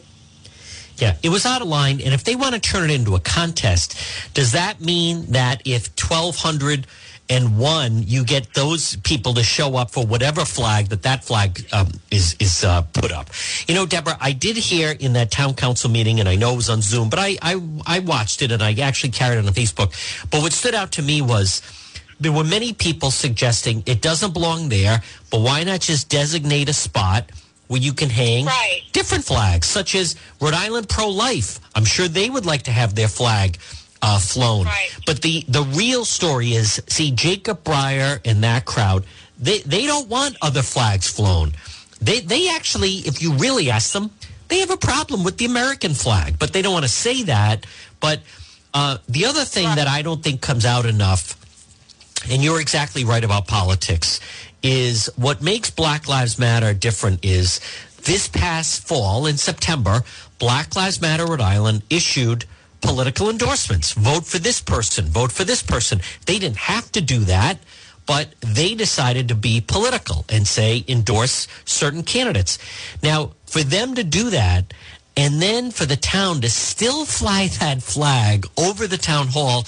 Yeah, 0.96 1.16
it 1.22 1.30
was 1.30 1.46
out 1.46 1.62
of 1.62 1.68
line. 1.68 2.00
And 2.00 2.12
if 2.12 2.24
they 2.24 2.36
want 2.36 2.54
to 2.54 2.60
turn 2.60 2.90
it 2.90 2.94
into 2.94 3.14
a 3.14 3.20
contest, 3.20 3.96
does 4.34 4.52
that 4.52 4.80
mean 4.80 5.32
that 5.32 5.62
if 5.64 5.94
1,201, 7.30 8.02
you 8.08 8.24
get 8.24 8.52
those 8.54 8.96
people 8.96 9.34
to 9.34 9.42
show 9.42 9.76
up 9.76 9.90
for 9.90 10.04
whatever 10.04 10.44
flag 10.44 10.88
that 10.88 11.02
that 11.02 11.24
flag 11.24 11.64
um, 11.72 11.88
is, 12.10 12.34
is 12.40 12.64
uh, 12.64 12.82
put 12.92 13.12
up? 13.12 13.30
You 13.68 13.74
know, 13.74 13.86
Deborah, 13.86 14.16
I 14.20 14.32
did 14.32 14.56
hear 14.56 14.90
in 14.98 15.12
that 15.12 15.30
town 15.30 15.54
council 15.54 15.90
meeting, 15.90 16.18
and 16.20 16.28
I 16.28 16.34
know 16.36 16.52
it 16.52 16.56
was 16.56 16.70
on 16.70 16.82
Zoom, 16.82 17.08
but 17.08 17.18
I, 17.20 17.36
I, 17.40 17.60
I 17.86 17.98
watched 18.00 18.42
it 18.42 18.50
and 18.50 18.62
I 18.62 18.74
actually 18.80 19.10
carried 19.10 19.38
it 19.38 19.46
on 19.46 19.52
Facebook. 19.52 19.92
But 20.30 20.42
what 20.42 20.52
stood 20.52 20.74
out 20.74 20.92
to 20.92 21.02
me 21.02 21.22
was 21.22 21.62
there 22.18 22.32
were 22.32 22.44
many 22.44 22.72
people 22.72 23.10
suggesting 23.10 23.82
it 23.86 24.02
doesn't 24.02 24.32
belong 24.34 24.68
there, 24.68 25.00
but 25.30 25.40
why 25.40 25.62
not 25.64 25.80
just 25.80 26.08
designate 26.08 26.68
a 26.68 26.74
spot 26.74 27.30
where 27.68 27.80
you 27.80 27.92
can 27.92 28.10
hang 28.10 28.46
Right. 28.46 28.82
different 28.92 29.24
flags, 29.24 29.68
such 29.68 29.94
as 29.94 30.16
Rhode 30.40 30.54
Island 30.54 30.88
Pro 30.88 31.08
Life. 31.08 31.60
I'm 31.76 31.84
sure 31.84 32.08
they 32.08 32.28
would 32.28 32.44
like 32.44 32.62
to 32.64 32.72
have 32.72 32.96
their 32.96 33.06
flag 33.06 33.58
uh, 34.02 34.18
flown. 34.18 34.66
Right. 34.66 34.96
But 35.06 35.22
the, 35.22 35.44
the 35.48 35.62
real 35.62 36.04
story 36.04 36.52
is 36.52 36.82
see, 36.88 37.10
Jacob 37.10 37.64
Brier 37.64 38.20
and 38.24 38.42
that 38.44 38.64
crowd, 38.64 39.04
they, 39.38 39.60
they 39.60 39.86
don't 39.86 40.08
want 40.08 40.36
other 40.42 40.62
flags 40.62 41.08
flown. 41.08 41.52
They, 42.00 42.20
they 42.20 42.48
actually, 42.54 42.90
if 42.90 43.22
you 43.22 43.34
really 43.34 43.70
ask 43.70 43.92
them, 43.92 44.10
they 44.48 44.60
have 44.60 44.70
a 44.70 44.76
problem 44.76 45.22
with 45.22 45.38
the 45.38 45.44
American 45.44 45.94
flag, 45.94 46.38
but 46.38 46.52
they 46.52 46.62
don't 46.62 46.72
want 46.72 46.84
to 46.84 46.90
say 46.90 47.24
that. 47.24 47.66
But 48.00 48.20
uh, 48.72 48.98
the 49.08 49.26
other 49.26 49.44
thing 49.44 49.66
that 49.76 49.86
I 49.86 50.02
don't 50.02 50.22
think 50.22 50.40
comes 50.40 50.64
out 50.64 50.86
enough 50.86 51.36
and 52.28 52.42
you're 52.42 52.60
exactly 52.60 53.04
right 53.04 53.24
about 53.24 53.46
politics, 53.46 54.20
is 54.62 55.08
what 55.16 55.40
makes 55.40 55.70
Black 55.70 56.08
Lives 56.08 56.38
Matter 56.38 56.74
different 56.74 57.24
is 57.24 57.60
this 58.02 58.28
past 58.28 58.86
fall 58.86 59.26
in 59.26 59.36
September, 59.36 60.02
Black 60.38 60.76
Lives 60.76 61.00
Matter 61.00 61.26
Rhode 61.26 61.40
Island 61.40 61.82
issued 61.88 62.44
political 62.80 63.30
endorsements. 63.30 63.92
Vote 63.92 64.24
for 64.26 64.38
this 64.38 64.60
person, 64.60 65.06
vote 65.06 65.32
for 65.32 65.44
this 65.44 65.62
person. 65.62 66.00
They 66.26 66.38
didn't 66.38 66.58
have 66.58 66.90
to 66.92 67.00
do 67.00 67.20
that, 67.20 67.58
but 68.06 68.34
they 68.40 68.74
decided 68.74 69.28
to 69.28 69.34
be 69.34 69.60
political 69.60 70.24
and 70.28 70.46
say 70.46 70.84
endorse 70.88 71.46
certain 71.64 72.02
candidates. 72.02 72.58
Now, 73.02 73.32
for 73.46 73.62
them 73.62 73.94
to 73.94 74.04
do 74.04 74.30
that, 74.30 74.72
and 75.16 75.42
then 75.42 75.70
for 75.70 75.86
the 75.86 75.96
town 75.96 76.40
to 76.40 76.50
still 76.50 77.04
fly 77.04 77.46
that 77.60 77.82
flag 77.82 78.46
over 78.56 78.86
the 78.86 78.98
town 78.98 79.28
hall 79.28 79.66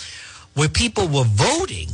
where 0.55 0.69
people 0.69 1.09
were 1.09 1.25
voting. 1.25 1.89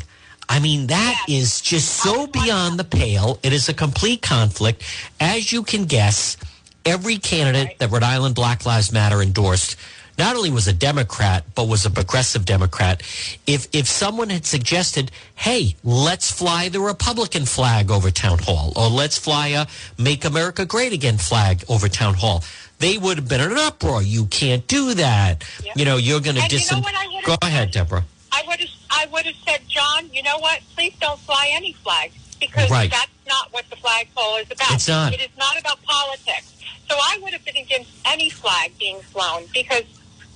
I 0.48 0.60
mean, 0.60 0.86
that 0.86 1.26
is 1.28 1.60
just 1.60 1.96
so 1.96 2.26
beyond 2.26 2.78
the 2.78 2.84
pale. 2.84 3.38
It 3.42 3.52
is 3.52 3.68
a 3.68 3.74
complete 3.74 4.22
conflict. 4.22 4.82
As 5.20 5.52
you 5.52 5.62
can 5.62 5.84
guess, 5.84 6.38
every 6.86 7.18
candidate 7.18 7.78
that 7.78 7.90
Rhode 7.90 8.02
Island 8.02 8.34
Black 8.34 8.64
Lives 8.64 8.90
Matter 8.90 9.20
endorsed 9.20 9.76
not 10.18 10.36
only 10.36 10.50
was 10.50 10.66
a 10.66 10.72
Democrat, 10.72 11.44
but 11.54 11.68
was 11.68 11.86
a 11.86 11.90
progressive 11.90 12.44
Democrat. 12.44 13.02
If 13.46 13.68
if 13.72 13.86
someone 13.86 14.30
had 14.30 14.44
suggested, 14.44 15.10
hey, 15.36 15.76
let's 15.84 16.30
fly 16.30 16.68
the 16.68 16.80
Republican 16.80 17.46
flag 17.46 17.90
over 17.90 18.10
town 18.10 18.38
hall, 18.40 18.72
or 18.76 18.88
let's 18.88 19.16
fly 19.16 19.48
a 19.48 19.66
Make 19.96 20.24
America 20.24 20.66
Great 20.66 20.92
Again 20.92 21.18
flag 21.18 21.64
over 21.68 21.88
town 21.88 22.14
hall, 22.14 22.42
they 22.80 22.98
would 22.98 23.16
have 23.18 23.28
been 23.28 23.40
in 23.40 23.52
an 23.52 23.58
uproar. 23.58 24.02
You 24.02 24.26
can't 24.26 24.66
do 24.66 24.94
that. 24.94 25.44
Yep. 25.64 25.76
You 25.76 25.84
know, 25.84 25.96
you're 25.96 26.20
going 26.20 26.36
to 26.36 26.42
And 26.42 26.52
you 26.52 26.58
know 26.72 26.80
what 26.80 26.94
I 26.94 27.06
would've 27.06 27.24
Go 27.24 27.36
ahead, 27.42 27.70
Deborah. 27.70 28.04
I 28.32 28.42
would 28.46 28.60
have 28.60 28.68
I 28.90 29.06
would 29.12 29.26
have 29.26 29.36
said, 29.46 29.60
John, 29.68 30.10
you 30.12 30.22
know 30.22 30.38
what? 30.38 30.60
Please 30.74 30.94
don't 31.00 31.20
fly 31.20 31.50
any 31.52 31.72
flag 31.74 32.10
because 32.40 32.70
Right. 32.70 32.90
that's 32.90 33.10
not 33.28 33.52
what 33.52 33.68
the 33.70 33.76
flagpole 33.76 34.36
is 34.36 34.50
about. 34.50 34.72
It's 34.72 34.88
not. 34.88 35.12
It 35.12 35.20
is 35.20 35.36
not 35.38 35.58
about 35.60 35.82
politics. 35.82 36.54
So 36.88 36.96
I 36.96 37.18
would 37.22 37.32
have 37.32 37.44
been 37.44 37.56
against 37.56 37.90
any 38.06 38.30
flag 38.30 38.76
being 38.78 39.00
flown 39.02 39.44
because 39.52 39.82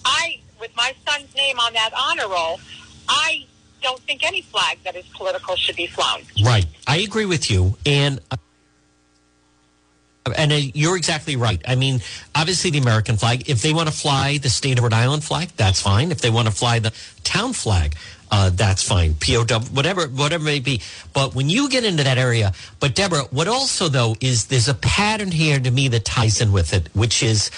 I, 0.05 0.41
with 0.61 0.75
my 0.77 0.95
son's 1.07 1.35
name 1.35 1.59
on 1.59 1.73
that 1.75 1.91
honor 1.97 2.29
roll, 2.29 2.61
I 3.09 3.47
don't 3.83 4.01
think 4.01 4.25
any 4.25 4.43
flag 4.43 4.79
that 4.85 4.97
is 4.97 5.07
political 5.09 5.57
should 5.57 5.77
be 5.77 5.87
flown. 5.87 6.23
Right. 6.45 6.67
I 6.87 6.99
agree 6.99 7.27
with 7.27 7.51
you. 7.51 7.77
And 7.85 8.21
uh, 8.31 8.37
and 10.37 10.53
uh, 10.53 10.57
you're 10.57 10.97
exactly 10.97 11.37
right. 11.37 11.61
I 11.67 11.75
mean, 11.75 12.01
obviously 12.35 12.71
the 12.71 12.79
American 12.79 13.17
flag, 13.17 13.49
if 13.49 13.62
they 13.62 13.73
want 13.73 13.88
to 13.88 13.95
fly 13.95 14.38
the 14.38 14.51
state 14.51 14.79
of 14.79 14.85
Rhode 14.85 14.93
Island 14.93 15.25
flag, 15.25 15.49
that's 15.57 15.81
fine. 15.81 16.12
If 16.12 16.21
they 16.21 16.31
want 16.31 16.47
to 16.47 16.55
fly 16.55 16.79
the 16.79 16.93
town 17.25 17.53
flag, 17.53 17.97
uh, 18.31 18.51
that's 18.51 18.83
fine. 18.83 19.15
POW, 19.15 19.61
whatever, 19.73 20.07
whatever 20.07 20.45
may 20.45 20.61
be. 20.61 20.81
But 21.12 21.35
when 21.35 21.51
you 21.51 21.69
get 21.69 21.85
into 21.85 22.05
that 22.05 22.19
area, 22.19 22.53
but 22.81 22.95
Deborah, 22.95 23.25
what 23.31 23.49
also 23.49 23.88
though 23.88 24.15
is 24.21 24.47
there's 24.47 24.69
a 24.69 24.75
pattern 24.75 25.31
here 25.31 25.59
to 25.61 25.71
me 25.71 25.88
that 25.88 26.05
ties 26.05 26.41
in 26.41 26.53
with 26.53 26.73
it, 26.73 26.88
which 26.95 27.23
is 27.23 27.51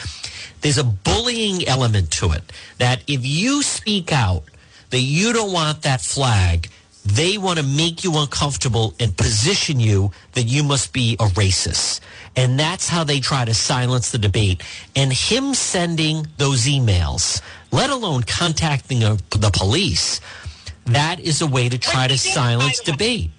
there's 0.65 0.79
a 0.79 0.85
bullying 0.85 1.69
element 1.69 2.11
to 2.11 2.33
it 2.33 2.43
that 2.79 3.03
if 3.07 3.21
you 3.25 3.63
speak 3.63 4.11
out 4.13 4.45
that 4.89 5.01
you 5.01 5.35
don't 5.35 5.53
want 5.53 5.83
that 5.83 6.01
flag, 6.01 6.71
they 7.05 7.37
want 7.37 7.59
to 7.59 7.65
make 7.65 8.03
you 8.03 8.17
uncomfortable 8.17 8.95
and 8.99 9.15
position 9.15 9.79
you 9.79 10.11
that 10.33 10.45
you 10.45 10.63
must 10.65 10.95
be 10.95 11.17
a 11.21 11.27
racist. 11.27 12.01
And 12.35 12.59
that's 12.59 12.89
how 12.89 13.05
they 13.05 13.21
try 13.21 13.45
to 13.45 13.53
silence 13.53 14.11
the 14.11 14.17
debate. 14.17 14.63
And 14.97 15.13
him 15.13 15.53
sending 15.53 16.27
those 16.39 16.65
emails, 16.65 17.43
let 17.71 17.91
alone 17.91 18.23
contacting 18.23 19.01
the 19.01 19.51
police, 19.53 20.23
that 20.87 21.21
is 21.21 21.43
a 21.43 21.47
way 21.47 21.69
to 21.69 21.77
try 21.77 22.09
to 22.09 22.15
Which 22.15 22.23
he 22.23 22.29
did, 22.31 22.35
silence 22.35 22.81
by 22.81 22.85
the 22.87 22.93
way. 22.93 22.97
debate. 22.97 23.31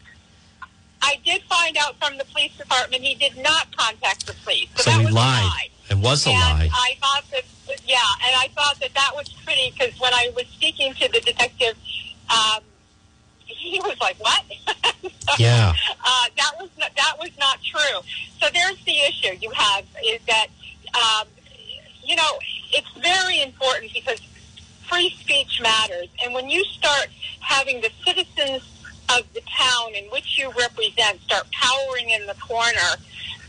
I 1.02 1.16
did 1.26 1.42
find 1.50 1.76
out 1.78 1.96
from 1.98 2.20
the 2.20 2.26
police 2.26 2.56
department 2.56 3.02
he 3.04 3.16
did 3.16 3.36
not 3.38 3.76
contact 3.76 4.28
the 4.28 4.34
police. 4.44 4.70
So, 4.76 4.84
So 4.84 4.92
that 4.92 5.00
he 5.00 5.06
was 5.08 5.16
lied. 5.16 5.70
It 5.90 5.98
was 5.98 6.26
a 6.26 6.30
and 6.32 6.40
lie. 6.40 6.70
I 6.74 6.96
thought 7.00 7.24
that, 7.32 7.44
yeah, 7.86 7.98
and 8.26 8.36
I 8.36 8.50
thought 8.56 8.80
that 8.80 8.94
that 8.96 9.12
was 9.16 9.30
pretty 9.46 9.72
because 9.72 10.00
when 10.00 10.14
I 10.14 10.32
was 10.36 10.46
speaking 10.48 10.94
to 10.96 11.12
the 11.12 11.20
detective, 11.20 11.76
um, 12.30 12.62
he 13.46 13.80
was 13.80 13.98
like, 14.02 14.18
"What?" 14.20 14.44
So, 15.04 15.12
Yeah. 15.40 15.74
uh, 16.04 16.26
that 16.38 16.52
was 16.60 16.70
not, 16.78 16.92
that 16.96 17.16
was 17.20 17.32
not 17.40 17.60
true. 17.64 18.02
So 18.42 18.48
there's 18.54 18.84
the 18.86 18.98
issue 19.08 19.38
you 19.40 19.52
have 19.52 19.86
is 20.06 20.20
that 20.28 20.48
um, 20.94 21.28
you 22.04 22.16
know 22.16 22.40
it's 22.72 22.90
very 23.02 23.42
important 23.42 23.94
because 23.94 24.20
free 24.90 25.10
speech 25.22 25.62
matters, 25.62 26.08
and 26.24 26.34
when 26.34 26.50
you 26.50 26.64
start 26.66 27.08
having 27.42 27.82
the 27.82 27.92
citizens 28.06 28.64
of 29.16 29.22
the 29.34 29.42
town 29.42 29.94
in 29.94 30.06
which 30.06 30.38
you 30.38 30.52
represent 30.58 31.22
start 31.22 31.46
powering 31.52 32.10
in 32.10 32.26
the 32.26 32.34
corner, 32.36 32.90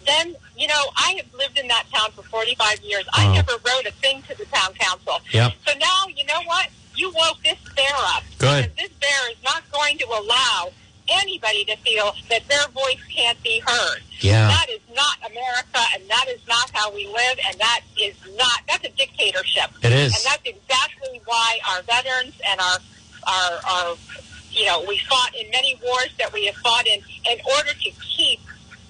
then 0.07 0.35
you 0.57 0.67
know 0.67 0.83
I 0.97 1.15
have 1.19 1.33
lived 1.35 1.59
in 1.59 1.69
that 1.69 1.85
town 1.93 2.11
for 2.13 2.23
45 2.23 2.81
years. 2.81 3.05
I 3.13 3.33
never 3.33 3.53
wrote 3.53 3.87
a 3.87 3.93
thing 3.93 4.23
to 4.29 4.37
the 4.37 4.45
town 4.47 4.75
council. 4.75 5.21
Yep. 5.33 5.53
So 5.67 5.79
now 5.79 6.07
you 6.15 6.25
know 6.25 6.43
what? 6.47 6.69
You 6.95 7.13
woke 7.15 7.43
this 7.43 7.59
bear 7.75 7.95
up. 8.15 8.23
Good. 8.39 8.71
Because 8.71 8.89
this 8.89 8.99
bear 8.99 9.31
is 9.31 9.43
not 9.45 9.63
going 9.71 9.99
to 9.99 10.07
allow 10.07 10.71
anybody 11.09 11.65
to 11.65 11.77
feel 11.79 12.15
that 12.31 12.47
their 12.49 12.67
voice 12.69 13.01
can't 13.15 13.41
be 13.43 13.61
heard. 13.65 14.01
Yeah. 14.21 14.49
That 14.49 14.67
is 14.71 14.81
not 14.95 15.19
America, 15.31 15.81
and 15.95 16.09
that 16.09 16.27
is 16.29 16.41
not 16.49 16.71
how 16.71 16.93
we 16.93 17.07
live, 17.07 17.39
and 17.49 17.59
that 17.59 17.81
is 18.01 18.15
not, 18.37 18.61
that's 18.69 18.85
a 18.85 18.91
dictatorship. 18.91 19.71
It 19.83 19.93
is. 19.93 20.15
And 20.15 20.25
that's 20.25 20.43
exactly 20.45 21.21
why 21.25 21.59
our 21.71 21.83
veterans 21.83 22.35
and 22.49 22.61
our, 22.61 22.79
our, 23.27 23.53
our, 23.69 23.97
you 24.51 24.67
know, 24.67 24.85
we 24.89 24.99
fought 24.99 25.35
in 25.35 25.51
many 25.51 25.79
wars 25.85 26.11
that 26.19 26.33
we 26.33 26.47
have 26.47 26.57
fought 26.57 26.87
in, 26.87 27.01
in 27.31 27.39
order 27.57 27.73
to 27.73 27.91
keep 28.01 28.41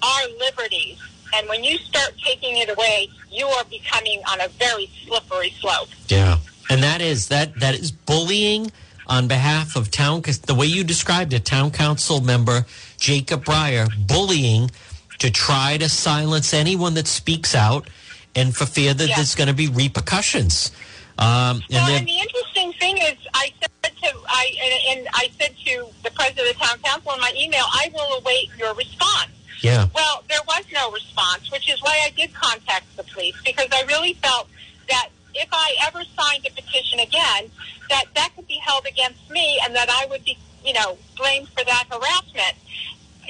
our 0.01 0.21
liberties. 0.39 0.97
And 1.33 1.47
when 1.49 1.63
you 1.63 1.77
start 1.77 2.13
taking 2.23 2.57
it 2.57 2.69
away, 2.69 3.09
you 3.31 3.45
are 3.47 3.63
becoming 3.65 4.21
on 4.31 4.39
a 4.41 4.47
very 4.49 4.89
slippery 5.05 5.53
slope. 5.59 5.89
Yeah, 6.07 6.39
and 6.69 6.81
that 6.83 7.01
is 7.01 7.27
that 7.27 7.59
that 7.59 7.75
is 7.75 7.91
bullying 7.91 8.71
on 9.07 9.27
behalf 9.27 9.75
of 9.75 9.91
town. 9.91 10.21
The 10.21 10.55
way 10.55 10.67
you 10.67 10.83
described 10.83 11.33
it, 11.33 11.43
town 11.45 11.71
council 11.71 12.21
member 12.21 12.65
Jacob 12.97 13.43
Brier 13.45 13.87
bullying 14.07 14.71
to 15.19 15.29
try 15.29 15.77
to 15.77 15.89
silence 15.89 16.53
anyone 16.53 16.93
that 16.93 17.07
speaks 17.07 17.53
out, 17.55 17.89
and 18.35 18.55
for 18.55 18.65
fear 18.65 18.93
that 18.93 19.09
Yeah. 19.09 19.15
there's 19.17 19.35
going 19.35 19.47
to 19.47 19.53
be 19.53 19.67
repercussions. 19.67 20.71
Um, 21.19 21.27
and 21.27 21.63
well, 21.71 21.87
then 21.87 21.97
and 21.99 22.07
the 22.07 22.19
interesting 22.19 22.73
thing 22.73 22.97
is, 22.99 23.15
I 23.33 23.51
said 23.59 23.91
to 24.03 24.13
I 24.29 24.45
and, 24.63 24.99
and 24.99 25.07
I 25.13 25.29
said 25.39 25.55
to 25.65 25.87
the 26.03 26.11
president 26.11 26.47
of 26.51 26.57
the 26.57 26.63
town 26.65 26.77
council 26.83 27.11
in 27.13 27.19
my 27.19 27.33
email, 27.35 27.65
I 27.73 27.91
will 27.93 28.19
await 28.19 28.49
your 28.57 28.73
response. 28.75 29.31
Yeah, 29.61 29.87
Well, 29.93 30.23
there 30.29 30.39
was 30.47 30.65
no 30.71 30.91
response, 30.91 31.51
which 31.51 31.69
is 31.69 31.81
why 31.81 31.99
I 32.05 32.11
did 32.11 32.33
contact 32.33 32.85
the 32.95 33.03
police 33.03 33.35
because 33.45 33.67
I 33.71 33.83
really 33.87 34.13
felt 34.13 34.47
that 34.89 35.09
if 35.33 35.49
I 35.51 35.75
ever 35.85 36.03
signed 36.17 36.45
a 36.45 36.51
petition 36.51 36.99
again, 36.99 37.51
that 37.89 38.05
that 38.15 38.31
could 38.35 38.47
be 38.47 38.59
held 38.63 38.85
against 38.85 39.29
me 39.29 39.59
and 39.63 39.75
that 39.75 39.89
I 39.89 40.05
would 40.09 40.23
be, 40.23 40.37
you 40.63 40.73
know, 40.73 40.97
blamed 41.15 41.49
for 41.49 41.63
that 41.63 41.85
harassment. 41.91 42.55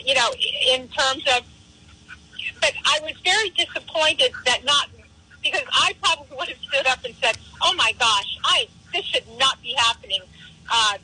You 0.04 0.16
know, 0.16 0.32
in 0.74 0.88
terms 0.90 1.24
of, 1.36 1.44
but 2.62 2.74
I 2.86 3.00
was 3.02 3.14
very 3.24 3.50
disappointed 3.50 4.32
that 4.46 4.64
not 4.64 4.90
because 5.44 5.64
I 5.72 5.94
probably 6.02 6.38
would 6.38 6.50
have 6.50 6.58
stood 6.58 6.88
up 6.88 7.04
and 7.04 7.16
said, 7.16 7.38
"Oh 7.62 7.74
my 7.76 7.94
gosh, 8.00 8.38
I 8.44 8.68
this 8.94 9.06
should 9.06 9.28
not 9.38 9.62
be 9.62 9.74
happening." 9.78 10.22
Uh, 10.70 10.98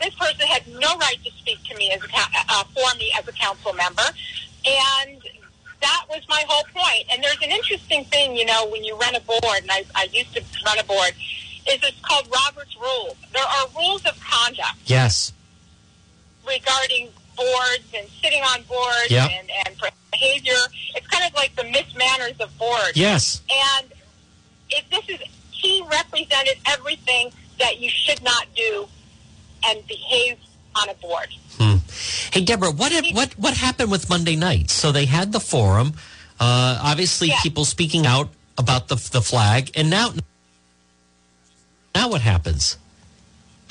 this, 0.00 0.14
person 0.14 0.46
had 0.46 0.66
no 0.68 0.96
right 0.98 1.16
to 1.24 1.30
speak 1.32 1.62
to 1.64 1.76
me 1.76 1.90
as 1.92 2.00
a, 2.02 2.08
uh, 2.48 2.64
for 2.64 2.98
me 2.98 3.12
as 3.18 3.26
a 3.26 3.32
council 3.32 3.72
member, 3.72 4.02
and 4.66 5.20
that 5.80 6.04
was 6.10 6.22
my 6.28 6.44
whole 6.48 6.64
point. 6.74 7.04
And 7.12 7.22
there's 7.22 7.40
an 7.42 7.50
interesting 7.50 8.04
thing, 8.04 8.36
you 8.36 8.44
know, 8.44 8.66
when 8.68 8.84
you 8.84 8.96
run 8.96 9.14
a 9.14 9.20
board, 9.20 9.42
and 9.62 9.70
I, 9.70 9.84
I 9.94 10.08
used 10.12 10.34
to 10.34 10.42
run 10.66 10.78
a 10.78 10.84
board, 10.84 11.12
is 11.68 11.78
it's 11.82 12.00
called 12.02 12.28
Robert's 12.32 12.76
Rules. 12.76 13.16
There 13.32 13.42
are 13.44 13.66
rules 13.76 14.04
of 14.06 14.18
conduct 14.20 14.76
yes, 14.86 15.32
regarding 16.46 17.08
boards 17.36 17.84
and 17.96 18.08
sitting 18.22 18.42
on 18.42 18.62
boards 18.62 19.10
Yep. 19.10 19.30
and, 19.30 19.50
and 19.66 19.76
behavior. 20.12 20.58
It's 20.94 21.06
kind 21.06 21.24
of 21.24 21.34
like 21.34 21.54
the 21.56 21.64
Miss 21.64 21.94
Manners 21.96 22.38
of 22.40 22.56
boards. 22.58 22.92
yes, 22.96 23.40
And 23.50 23.86
if 24.70 24.88
this 24.90 25.08
is, 25.08 25.26
he 25.50 25.82
represented 25.90 26.58
everything 26.66 27.32
that 27.58 27.78
you 27.80 27.88
should 27.90 28.22
not 28.22 28.46
do 28.54 28.86
and 29.64 29.86
behave 29.86 30.38
on 30.76 30.88
a 30.88 30.94
board. 30.94 31.28
Hey, 32.32 32.42
Deborah, 32.44 32.70
what 32.70 32.92
what 33.12 33.32
what 33.38 33.54
happened 33.54 33.90
with 33.90 34.08
Monday 34.08 34.36
night? 34.36 34.70
So 34.70 34.92
they 34.92 35.04
had 35.06 35.32
the 35.32 35.40
forum. 35.40 35.94
Uh, 36.38 36.78
obviously, 36.82 37.28
Yeah. 37.28 37.38
people 37.42 37.64
speaking 37.64 38.06
out 38.06 38.30
about 38.56 38.88
the 38.88 38.96
the 38.96 39.20
flag, 39.20 39.70
and 39.74 39.90
now 39.90 40.12
now 41.94 42.08
what 42.08 42.22
happens? 42.22 42.78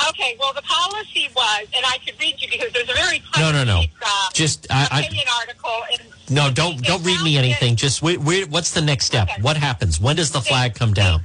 Okay, 0.09 0.37
well, 0.39 0.53
the 0.53 0.61
policy 0.61 1.27
was, 1.35 1.67
and 1.75 1.85
I 1.85 1.97
could 2.05 2.17
read 2.19 2.35
you 2.39 2.47
because 2.49 2.71
there's 2.71 2.89
a 2.89 2.93
very 2.93 3.21
No, 3.37 3.51
no, 3.51 3.63
no. 3.63 3.81
Uh, 4.01 4.29
Just 4.33 4.67
I, 4.69 4.87
I 4.91 5.09
article. 5.39 5.71
In, 5.93 6.33
no, 6.35 6.51
don't 6.51 6.81
don't 6.83 7.03
read 7.03 7.21
me 7.21 7.37
anything. 7.37 7.75
Just 7.75 8.01
wait, 8.01 8.19
wait, 8.19 8.49
what's 8.49 8.71
the 8.71 8.81
next 8.81 9.05
step? 9.05 9.29
Okay. 9.29 9.41
What 9.41 9.57
happens? 9.57 9.99
When 9.99 10.15
does 10.15 10.31
the 10.31 10.41
flag 10.41 10.75
come 10.75 10.93
down? 10.93 11.21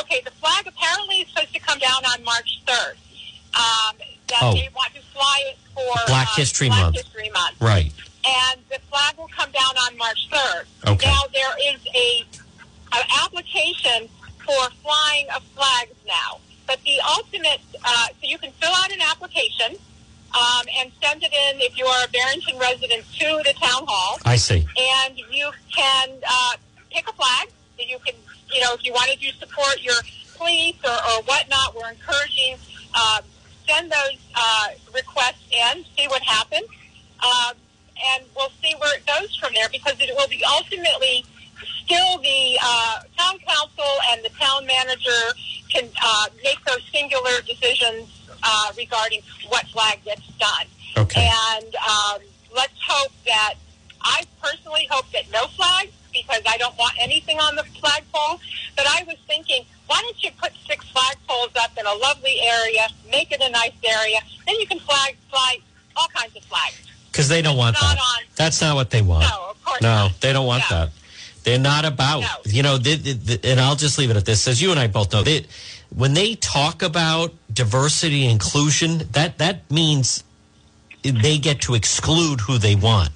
Okay, 0.00 0.20
the 0.24 0.30
flag 0.32 0.66
apparently 0.66 1.16
is 1.16 1.28
supposed 1.28 1.52
to 1.52 1.58
come 1.60 1.78
down 1.78 2.04
on 2.04 2.22
March 2.24 2.60
3rd. 2.66 2.94
Um, 3.56 3.96
that 4.30 4.38
Oh. 4.42 4.52
they 4.54 4.68
want 4.74 4.94
to 4.94 5.00
fly 5.12 5.42
it 5.46 5.58
for 5.74 5.92
Black 6.06 6.28
uh, 6.28 6.36
History 6.36 6.68
Black 6.68 6.82
Month. 6.82 6.96
History 6.96 7.30
Month. 7.30 7.60
Right. 7.60 7.92
and 8.24 8.60
the 8.70 8.78
flag 8.90 9.16
will 9.16 9.28
come 9.36 9.50
down 9.50 9.74
on 9.86 9.96
March 9.96 10.28
3rd. 10.30 10.64
Okay. 10.86 11.06
Now 11.06 11.20
there 11.32 11.74
is 11.74 11.80
a 11.94 12.24
an 12.92 13.04
application 13.24 14.08
for 14.44 14.68
flying 14.82 15.26
of 15.34 15.42
flags 15.54 15.94
now, 16.06 16.40
but 16.66 16.78
the 16.84 16.98
ultimate 17.16 17.60
uh, 17.84 18.06
so 18.08 18.14
you 18.22 18.36
can 18.38 18.50
fill 18.52 18.72
out 18.74 18.90
an 18.92 19.00
application 19.00 19.76
um, 20.34 20.66
and 20.78 20.90
send 21.02 21.22
it 21.22 21.32
in 21.32 21.60
if 21.60 21.78
you 21.78 21.86
are 21.86 22.04
a 22.04 22.08
Barrington 22.08 22.58
resident 22.58 23.04
to 23.18 23.26
the 23.44 23.52
town 23.60 23.84
hall, 23.86 24.18
I 24.24 24.36
see. 24.36 24.66
and 25.06 25.18
you 25.18 25.50
can 25.74 26.10
uh, 26.28 26.52
pick 26.92 27.08
a 27.08 27.12
flag. 27.12 27.48
You 27.78 27.98
can 28.04 28.14
you 28.52 28.60
know 28.60 28.74
if 28.74 28.84
you 28.84 28.92
wanted 28.92 29.20
to 29.20 29.32
support 29.38 29.80
your 29.82 29.94
police 30.36 30.76
or, 30.84 30.90
or 30.90 31.22
whatnot, 31.24 31.74
we're 31.74 31.90
encouraging. 31.90 32.56
Uh, 32.94 33.20
send 33.70 33.90
those 33.90 34.18
uh, 34.34 34.68
requests 34.94 35.46
in, 35.50 35.84
see 35.96 36.06
what 36.08 36.22
happens, 36.22 36.66
um, 37.22 37.54
and 38.14 38.24
we'll 38.34 38.52
see 38.62 38.74
where 38.78 38.96
it 38.96 39.06
goes 39.06 39.34
from 39.36 39.52
there 39.54 39.68
because 39.70 39.94
it 40.00 40.10
will 40.16 40.28
be 40.28 40.42
ultimately 40.44 41.24
still 41.84 42.18
the 42.18 42.58
uh, 42.62 43.00
town 43.18 43.38
council 43.46 43.92
and 44.10 44.24
the 44.24 44.30
town 44.30 44.66
manager 44.66 45.22
can 45.68 45.88
uh, 46.02 46.26
make 46.42 46.62
those 46.64 46.82
singular 46.92 47.40
decisions 47.46 48.08
uh, 48.42 48.72
regarding 48.76 49.20
what 49.48 49.66
flag 49.68 50.02
gets 50.04 50.26
done. 50.38 50.66
Okay. 50.96 51.28
And 51.52 51.74
um, 51.76 52.20
let's 52.54 52.80
hope 52.86 53.12
that 53.26 53.54
I 54.02 54.22
personally 54.42 54.86
hope 54.90 55.10
that 55.12 55.30
no 55.30 55.46
flags 55.48 55.92
because 56.12 56.42
I 56.48 56.56
don't 56.56 56.76
want 56.76 56.94
anything 56.98 57.38
on 57.38 57.54
the 57.54 57.64
flagpole. 57.64 58.40
But 58.76 58.86
I 58.88 59.04
was 59.06 59.16
thinking, 59.26 59.64
why 59.86 60.00
don't 60.02 60.24
you 60.24 60.30
put 60.40 60.52
six 60.66 60.84
up 60.96 60.99
in 61.80 61.86
a 61.86 61.94
lovely 61.94 62.36
area, 62.42 62.86
make 63.10 63.32
it 63.32 63.40
a 63.40 63.50
nice 63.50 63.72
area, 63.84 64.18
then 64.46 64.56
you 64.60 64.66
can 64.66 64.78
flag 64.80 65.16
fly 65.30 65.56
all 65.96 66.06
kinds 66.14 66.36
of 66.36 66.44
flags. 66.44 66.76
Because 67.10 67.28
they 67.28 67.42
don't 67.42 67.56
want 67.56 67.74
not 67.74 67.96
that. 67.96 67.98
on- 67.98 68.22
That's 68.36 68.60
not 68.60 68.74
what 68.76 68.90
they 68.90 69.02
want. 69.02 69.26
No, 69.28 69.50
of 69.50 69.64
course 69.64 69.80
No, 69.82 69.88
not. 70.08 70.20
they 70.20 70.32
don't 70.32 70.46
want 70.46 70.62
No. 70.70 70.76
that. 70.76 70.90
They're 71.42 71.58
not 71.58 71.84
about, 71.84 72.20
No. 72.20 72.28
you 72.44 72.62
know, 72.62 72.76
they, 72.78 72.96
they- 72.96 73.14
they- 73.36 73.50
and 73.50 73.58
I'll 73.60 73.74
just 73.76 73.98
leave 73.98 74.10
it 74.10 74.16
at 74.16 74.24
this. 74.26 74.46
As 74.46 74.60
you 74.62 74.70
and 74.70 74.78
I 74.78 74.86
both 74.86 75.12
know, 75.12 75.22
they, 75.22 75.46
when 75.88 76.14
they 76.14 76.34
talk 76.36 76.82
about 76.82 77.32
diversity 77.52 78.24
and 78.24 78.32
inclusion, 78.32 79.08
that, 79.12 79.38
that 79.38 79.68
means 79.70 80.22
they 81.02 81.38
get 81.38 81.62
to 81.62 81.74
exclude 81.74 82.40
who 82.42 82.58
they 82.58 82.76
want. 82.76 83.10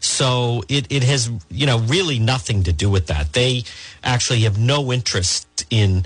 So 0.00 0.62
it, 0.68 0.86
it 0.90 1.02
has, 1.04 1.30
you 1.50 1.64
know, 1.66 1.78
really 1.78 2.18
nothing 2.18 2.62
to 2.64 2.72
do 2.72 2.90
with 2.90 3.06
that. 3.06 3.32
They 3.32 3.64
actually 4.04 4.40
have 4.40 4.58
no 4.58 4.92
interest 4.92 5.46
in, 5.70 6.04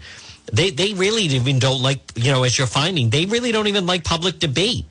they, 0.52 0.70
they 0.70 0.92
really 0.94 1.22
even 1.24 1.58
don't 1.58 1.82
like, 1.82 2.00
you 2.14 2.30
know, 2.32 2.42
as 2.44 2.56
you're 2.58 2.66
finding, 2.66 3.10
they 3.10 3.26
really 3.26 3.52
don't 3.52 3.66
even 3.66 3.86
like 3.86 4.04
public 4.04 4.38
debate. 4.38 4.84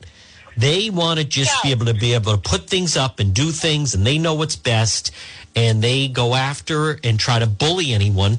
They 0.56 0.88
want 0.90 1.18
to 1.20 1.24
just 1.24 1.52
No. 1.56 1.68
be 1.68 1.70
able 1.72 1.86
to 1.86 1.94
be 1.94 2.14
able 2.14 2.32
to 2.32 2.38
put 2.38 2.66
things 2.68 2.96
up 2.96 3.20
and 3.20 3.34
do 3.34 3.50
things, 3.52 3.94
and 3.94 4.06
they 4.06 4.16
know 4.18 4.34
what's 4.34 4.56
best, 4.56 5.10
and 5.54 5.82
they 5.82 6.08
go 6.08 6.34
after 6.34 6.98
and 7.04 7.18
try 7.20 7.38
to 7.38 7.46
bully 7.46 7.92
anyone 7.92 8.38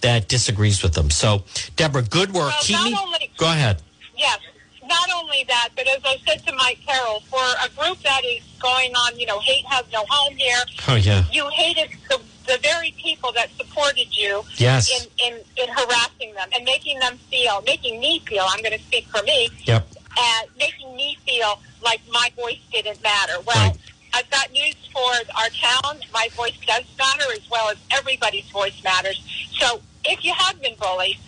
that 0.00 0.28
disagrees 0.28 0.82
with 0.82 0.94
them. 0.94 1.10
So, 1.10 1.44
Deborah, 1.76 2.02
good 2.02 2.32
work. 2.32 2.52
Well, 2.52 2.62
Keep 2.62 2.82
me. 2.84 2.96
only- 2.98 3.30
go 3.36 3.46
ahead. 3.50 3.82
Yes. 4.16 4.38
Not 4.86 5.10
only 5.14 5.44
that, 5.48 5.68
but 5.76 5.86
as 5.88 6.00
I 6.04 6.16
said 6.26 6.46
to 6.46 6.52
Mike 6.54 6.78
Carroll, 6.86 7.22
for 7.30 7.42
a 7.62 7.68
group 7.78 8.00
that 8.02 8.24
is 8.24 8.42
going 8.58 8.94
on, 8.94 9.18
you 9.18 9.26
know, 9.26 9.38
hate 9.40 9.66
has 9.66 9.84
no 9.92 10.04
home 10.08 10.34
here, 10.36 10.62
Oh 10.88 10.94
yeah. 10.94 11.24
you 11.30 11.46
hated 11.50 11.90
the, 12.08 12.18
the 12.48 12.58
very 12.62 12.92
people 12.96 13.30
that 13.32 13.50
supported 13.56 14.08
you 14.16 14.42
Yes. 14.56 14.88
in, 14.90 15.06
in, 15.34 15.40
in 15.56 15.68
harassing 15.68 16.32
them 16.34 16.48
and 16.54 16.64
making 16.64 16.98
them 16.98 17.18
feel, 17.30 17.62
making 17.66 18.00
me 18.00 18.20
feel, 18.26 18.44
I'm 18.48 18.62
going 18.62 18.76
to 18.76 18.84
speak 18.84 19.06
for 19.08 19.22
me, 19.22 19.48
Yep. 19.64 19.86
and 20.18 20.48
making 20.58 20.96
me 20.96 21.16
feel 21.26 21.60
like 21.82 22.00
my 22.10 22.32
voice 22.36 22.58
didn't 22.72 23.02
matter. 23.02 23.34
Well, 23.46 23.56
Right. 23.70 23.76
I've 24.14 24.30
got 24.30 24.50
news 24.52 24.74
for 24.92 25.10
our 25.36 25.48
town. 25.50 26.00
My 26.12 26.28
voice 26.34 26.56
does 26.66 26.84
matter 26.98 27.30
as 27.32 27.48
well 27.50 27.68
as 27.68 27.76
everybody's 27.90 28.48
voice 28.50 28.82
matters. 28.82 29.20
So 29.60 29.82
if 30.04 30.24
you 30.24 30.32
have 30.32 30.60
been 30.62 30.74
bullied, 30.80 31.18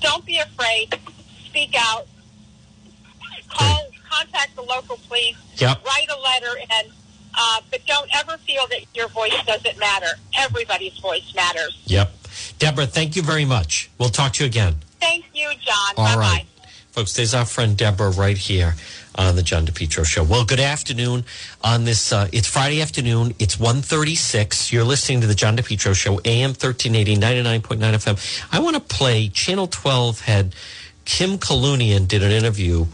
don't 0.00 0.24
be 0.24 0.38
afraid. 0.38 0.96
Speak 1.46 1.74
out. 1.76 2.06
Call, 3.48 3.86
contact 4.08 4.54
the 4.54 4.62
local 4.62 4.98
police. 5.08 5.36
Yep. 5.56 5.84
Write 5.84 6.06
a 6.10 6.20
letter, 6.20 6.60
and 6.70 6.88
uh, 7.36 7.60
but 7.70 7.84
don't 7.86 8.10
ever 8.16 8.36
feel 8.38 8.66
that 8.68 8.80
your 8.94 9.08
voice 9.08 9.34
doesn't 9.46 9.78
matter. 9.78 10.06
Everybody's 10.36 10.96
voice 10.98 11.34
matters. 11.34 11.80
Yep. 11.86 12.12
Deborah, 12.58 12.86
thank 12.86 13.16
you 13.16 13.22
very 13.22 13.44
much. 13.44 13.90
We'll 13.98 14.08
talk 14.08 14.34
to 14.34 14.44
you 14.44 14.48
again. 14.48 14.76
Thank 15.00 15.26
you, 15.34 15.48
John. 15.60 15.94
All 15.96 16.04
Bye 16.04 16.16
right. 16.16 16.46
bye. 16.56 16.70
Folks, 16.90 17.12
there's 17.14 17.34
our 17.34 17.44
friend 17.44 17.76
Deborah 17.76 18.10
right 18.10 18.36
here 18.36 18.74
on 19.14 19.36
the 19.36 19.42
John 19.42 19.66
DePetro 19.66 20.04
show. 20.04 20.22
Well, 20.24 20.44
good 20.44 20.60
afternoon 20.60 21.24
on 21.62 21.84
this 21.84 22.12
uh, 22.12 22.28
it's 22.32 22.48
Friday 22.48 22.80
afternoon. 22.80 23.34
It's 23.38 23.56
1:36. 23.56 24.72
You're 24.72 24.84
listening 24.84 25.20
to 25.20 25.26
the 25.26 25.34
John 25.34 25.56
DePetro 25.56 25.94
show 25.94 26.20
AM 26.24 26.50
1380 26.50 27.16
99.9 27.16 27.78
FM. 27.78 28.46
I 28.52 28.60
want 28.60 28.76
to 28.76 28.80
play 28.82 29.28
Channel 29.28 29.66
12 29.66 30.20
had 30.22 30.54
Kim 31.04 31.38
Kalunian 31.38 32.06
did 32.08 32.22
an 32.22 32.32
interview 32.32 32.86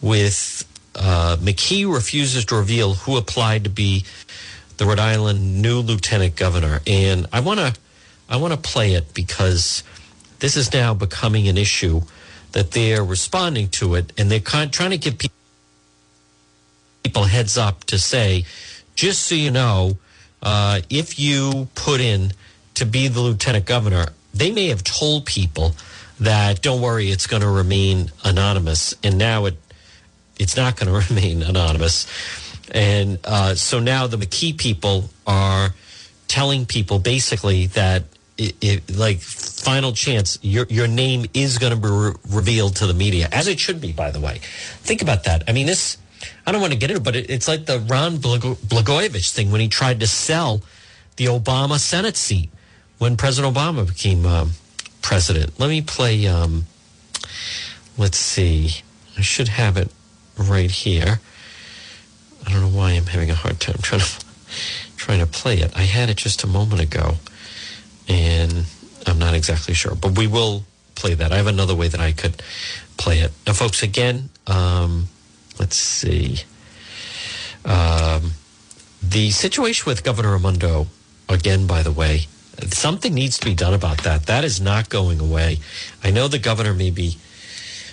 with 0.00 0.64
uh, 0.94 1.36
McKee 1.40 1.92
refuses 1.92 2.44
to 2.46 2.56
reveal 2.56 2.94
who 2.94 3.16
applied 3.16 3.64
to 3.64 3.70
be 3.70 4.04
the 4.76 4.86
Rhode 4.86 4.98
Island 4.98 5.62
new 5.62 5.80
lieutenant 5.80 6.36
governor. 6.36 6.80
And 6.86 7.26
I 7.32 7.40
want 7.40 7.60
to 7.60 7.74
I 8.28 8.36
want 8.36 8.54
to 8.54 8.58
play 8.58 8.94
it 8.94 9.12
because 9.14 9.82
this 10.38 10.56
is 10.56 10.72
now 10.72 10.94
becoming 10.94 11.48
an 11.48 11.58
issue 11.58 12.02
that 12.52 12.70
they're 12.70 13.04
responding 13.04 13.68
to 13.68 13.94
it. 13.94 14.12
And 14.16 14.30
they're 14.30 14.40
trying 14.40 14.90
to 14.90 14.98
give 14.98 15.18
people 17.02 17.24
heads 17.24 17.58
up 17.58 17.84
to 17.84 17.98
say, 17.98 18.44
just 18.94 19.22
so 19.22 19.34
you 19.34 19.50
know, 19.50 19.98
uh, 20.42 20.80
if 20.90 21.18
you 21.18 21.68
put 21.74 22.00
in 22.00 22.32
to 22.74 22.86
be 22.86 23.08
the 23.08 23.20
lieutenant 23.20 23.66
governor, 23.66 24.06
they 24.34 24.50
may 24.50 24.68
have 24.68 24.82
told 24.82 25.26
people 25.26 25.74
that 26.20 26.62
don't 26.62 26.80
worry, 26.80 27.10
it's 27.10 27.26
going 27.26 27.42
to 27.42 27.48
remain 27.48 28.10
anonymous, 28.24 28.94
and 29.02 29.18
now 29.18 29.46
it 29.46 29.56
it's 30.42 30.56
not 30.56 30.76
going 30.76 30.92
to 30.92 31.08
remain 31.08 31.42
anonymous, 31.42 32.06
and 32.70 33.18
uh, 33.24 33.54
so 33.54 33.80
now 33.80 34.06
the 34.06 34.16
McKee 34.16 34.56
people 34.56 35.10
are 35.26 35.74
telling 36.28 36.66
people 36.66 36.98
basically 36.98 37.66
that 37.68 38.04
it, 38.38 38.56
it, 38.60 38.96
like 38.96 39.18
final 39.20 39.92
chance 39.92 40.38
your 40.42 40.66
your 40.68 40.88
name 40.88 41.26
is 41.34 41.58
going 41.58 41.72
to 41.72 41.78
be 41.78 41.88
re- 41.88 42.14
revealed 42.30 42.76
to 42.76 42.86
the 42.86 42.94
media 42.94 43.28
as 43.30 43.48
it 43.48 43.58
should 43.60 43.80
be 43.80 43.92
by 43.92 44.10
the 44.10 44.20
way. 44.20 44.40
Think 44.82 45.02
about 45.02 45.24
that. 45.24 45.44
I 45.48 45.52
mean 45.52 45.66
this 45.66 45.98
i 46.46 46.52
don't 46.52 46.60
want 46.60 46.72
to 46.72 46.78
get 46.78 46.88
into 46.88 47.00
it 47.00 47.04
but 47.04 47.16
it, 47.16 47.28
it's 47.28 47.48
like 47.48 47.66
the 47.66 47.80
Rod 47.80 48.12
Blago- 48.12 48.54
blagojevich 48.54 49.32
thing 49.32 49.50
when 49.50 49.60
he 49.60 49.66
tried 49.66 49.98
to 49.98 50.06
sell 50.06 50.62
the 51.16 51.24
obama 51.24 51.80
senate 51.80 52.16
seat 52.16 52.48
when 52.98 53.16
president 53.16 53.56
obama 53.56 53.84
became 53.84 54.24
um, 54.24 54.52
president. 55.02 55.58
Let 55.58 55.68
me 55.68 55.82
play 55.82 56.26
um, 56.26 56.66
let's 57.98 58.16
see. 58.16 58.70
I 59.18 59.20
should 59.20 59.48
have 59.48 59.76
it 59.76 59.90
right 60.38 60.70
here 60.70 61.20
i 62.46 62.52
don't 62.52 62.60
know 62.60 62.78
why 62.78 62.92
i'm 62.92 63.06
having 63.06 63.30
a 63.30 63.34
hard 63.34 63.60
time 63.60 63.76
trying 63.82 64.00
to 64.00 64.24
trying 64.96 65.18
to 65.18 65.26
play 65.26 65.58
it 65.58 65.72
i 65.76 65.82
had 65.82 66.08
it 66.08 66.16
just 66.16 66.44
a 66.44 66.46
moment 66.46 66.80
ago 66.80 67.16
and 68.08 68.66
I'm 69.06 69.18
not 69.18 69.34
exactly 69.34 69.74
sure, 69.74 69.94
but 69.94 70.16
we 70.16 70.26
will 70.26 70.64
play 70.94 71.14
that. 71.14 71.32
I 71.32 71.36
have 71.36 71.46
another 71.46 71.74
way 71.74 71.88
that 71.88 72.00
I 72.00 72.12
could 72.12 72.42
play 72.96 73.20
it. 73.20 73.32
Now, 73.46 73.52
folks, 73.52 73.82
again, 73.82 74.30
um, 74.46 75.08
let's 75.58 75.76
see. 75.76 76.40
Um, 77.64 78.32
the 79.02 79.30
situation 79.30 79.84
with 79.86 80.04
Governor 80.04 80.32
Raimondo, 80.32 80.86
again, 81.28 81.66
by 81.66 81.82
the 81.82 81.92
way, 81.92 82.26
something 82.68 83.14
needs 83.14 83.38
to 83.38 83.46
be 83.46 83.54
done 83.54 83.74
about 83.74 84.02
that. 84.04 84.26
That 84.26 84.44
is 84.44 84.60
not 84.60 84.88
going 84.88 85.20
away. 85.20 85.58
I 86.04 86.10
know 86.10 86.28
the 86.28 86.38
governor 86.38 86.74
maybe 86.74 87.16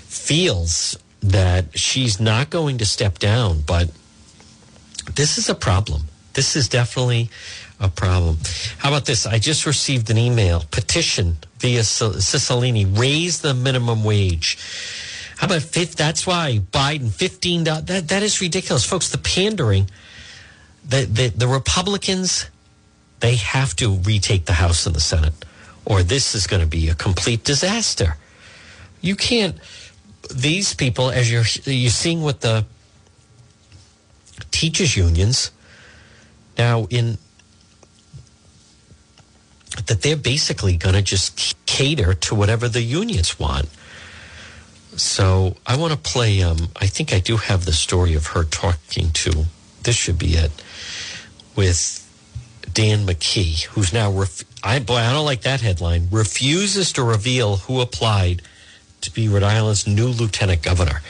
feels 0.07 0.97
that 1.21 1.77
she's 1.77 2.19
not 2.19 2.49
going 2.49 2.77
to 2.77 2.85
step 2.85 3.19
down, 3.19 3.61
but 3.65 3.89
this 5.15 5.37
is 5.37 5.49
a 5.49 5.55
problem. 5.55 6.03
This 6.33 6.55
is 6.55 6.69
definitely 6.69 7.29
a 7.79 7.89
problem. 7.89 8.37
How 8.77 8.89
about 8.89 9.05
this? 9.05 9.25
I 9.25 9.39
just 9.39 9.65
received 9.65 10.09
an 10.09 10.17
email 10.17 10.63
petition 10.71 11.37
via 11.59 11.81
Cicilline 11.81 12.97
raise 12.97 13.41
the 13.41 13.53
minimum 13.53 14.03
wage. 14.03 14.57
How 15.37 15.47
about 15.47 15.61
fifth? 15.61 15.95
That's 15.95 16.27
why 16.27 16.59
Biden 16.71 17.09
fifteen. 17.09 17.63
That 17.63 17.87
that 17.87 18.23
is 18.23 18.41
ridiculous, 18.41 18.85
folks. 18.85 19.09
The 19.09 19.17
pandering, 19.17 19.89
the 20.87 21.05
the, 21.05 21.27
the 21.29 21.47
Republicans, 21.47 22.49
they 23.21 23.35
have 23.35 23.75
to 23.77 23.95
retake 23.95 24.45
the 24.45 24.53
House 24.53 24.85
and 24.85 24.95
the 24.95 25.01
Senate, 25.01 25.33
or 25.85 26.03
this 26.03 26.35
is 26.35 26.45
going 26.45 26.61
to 26.61 26.67
be 26.67 26.89
a 26.89 26.95
complete 26.95 27.43
disaster. 27.43 28.17
You 29.01 29.15
can't. 29.15 29.55
These 30.29 30.73
people, 30.75 31.09
as 31.09 31.31
you're 31.31 31.45
you're 31.65 31.89
seeing 31.89 32.21
with 32.21 32.41
the 32.41 32.65
teachers 34.51 34.95
unions 34.95 35.51
now 36.57 36.87
in 36.89 37.17
that 39.87 40.01
they're 40.01 40.17
basically 40.17 40.77
going 40.77 40.95
to 40.95 41.01
just 41.01 41.55
cater 41.65 42.13
to 42.13 42.35
whatever 42.35 42.67
the 42.67 42.81
unions 42.81 43.39
want. 43.39 43.67
So 44.95 45.55
I 45.65 45.77
want 45.77 45.93
to 45.93 45.97
play. 45.97 46.41
Um, 46.43 46.69
I 46.75 46.87
think 46.87 47.13
I 47.13 47.19
do 47.19 47.37
have 47.37 47.65
the 47.65 47.73
story 47.73 48.13
of 48.15 48.27
her 48.27 48.43
talking 48.43 49.11
to. 49.11 49.45
This 49.83 49.95
should 49.95 50.19
be 50.19 50.33
it 50.33 50.51
with 51.55 52.05
Dan 52.73 53.05
McKee, 53.05 53.63
who's 53.65 53.93
now. 53.93 54.11
Ref- 54.11 54.43
I 54.63 54.79
boy, 54.79 54.95
I 54.95 55.13
don't 55.13 55.25
like 55.25 55.41
that 55.41 55.61
headline. 55.61 56.09
Refuses 56.11 56.91
to 56.93 57.03
reveal 57.03 57.57
who 57.57 57.79
applied 57.79 58.41
to 59.01 59.11
be 59.11 59.27
Rhode 59.27 59.43
Island's 59.43 59.87
new 59.87 60.07
lieutenant 60.07 60.61
governor. 60.61 61.01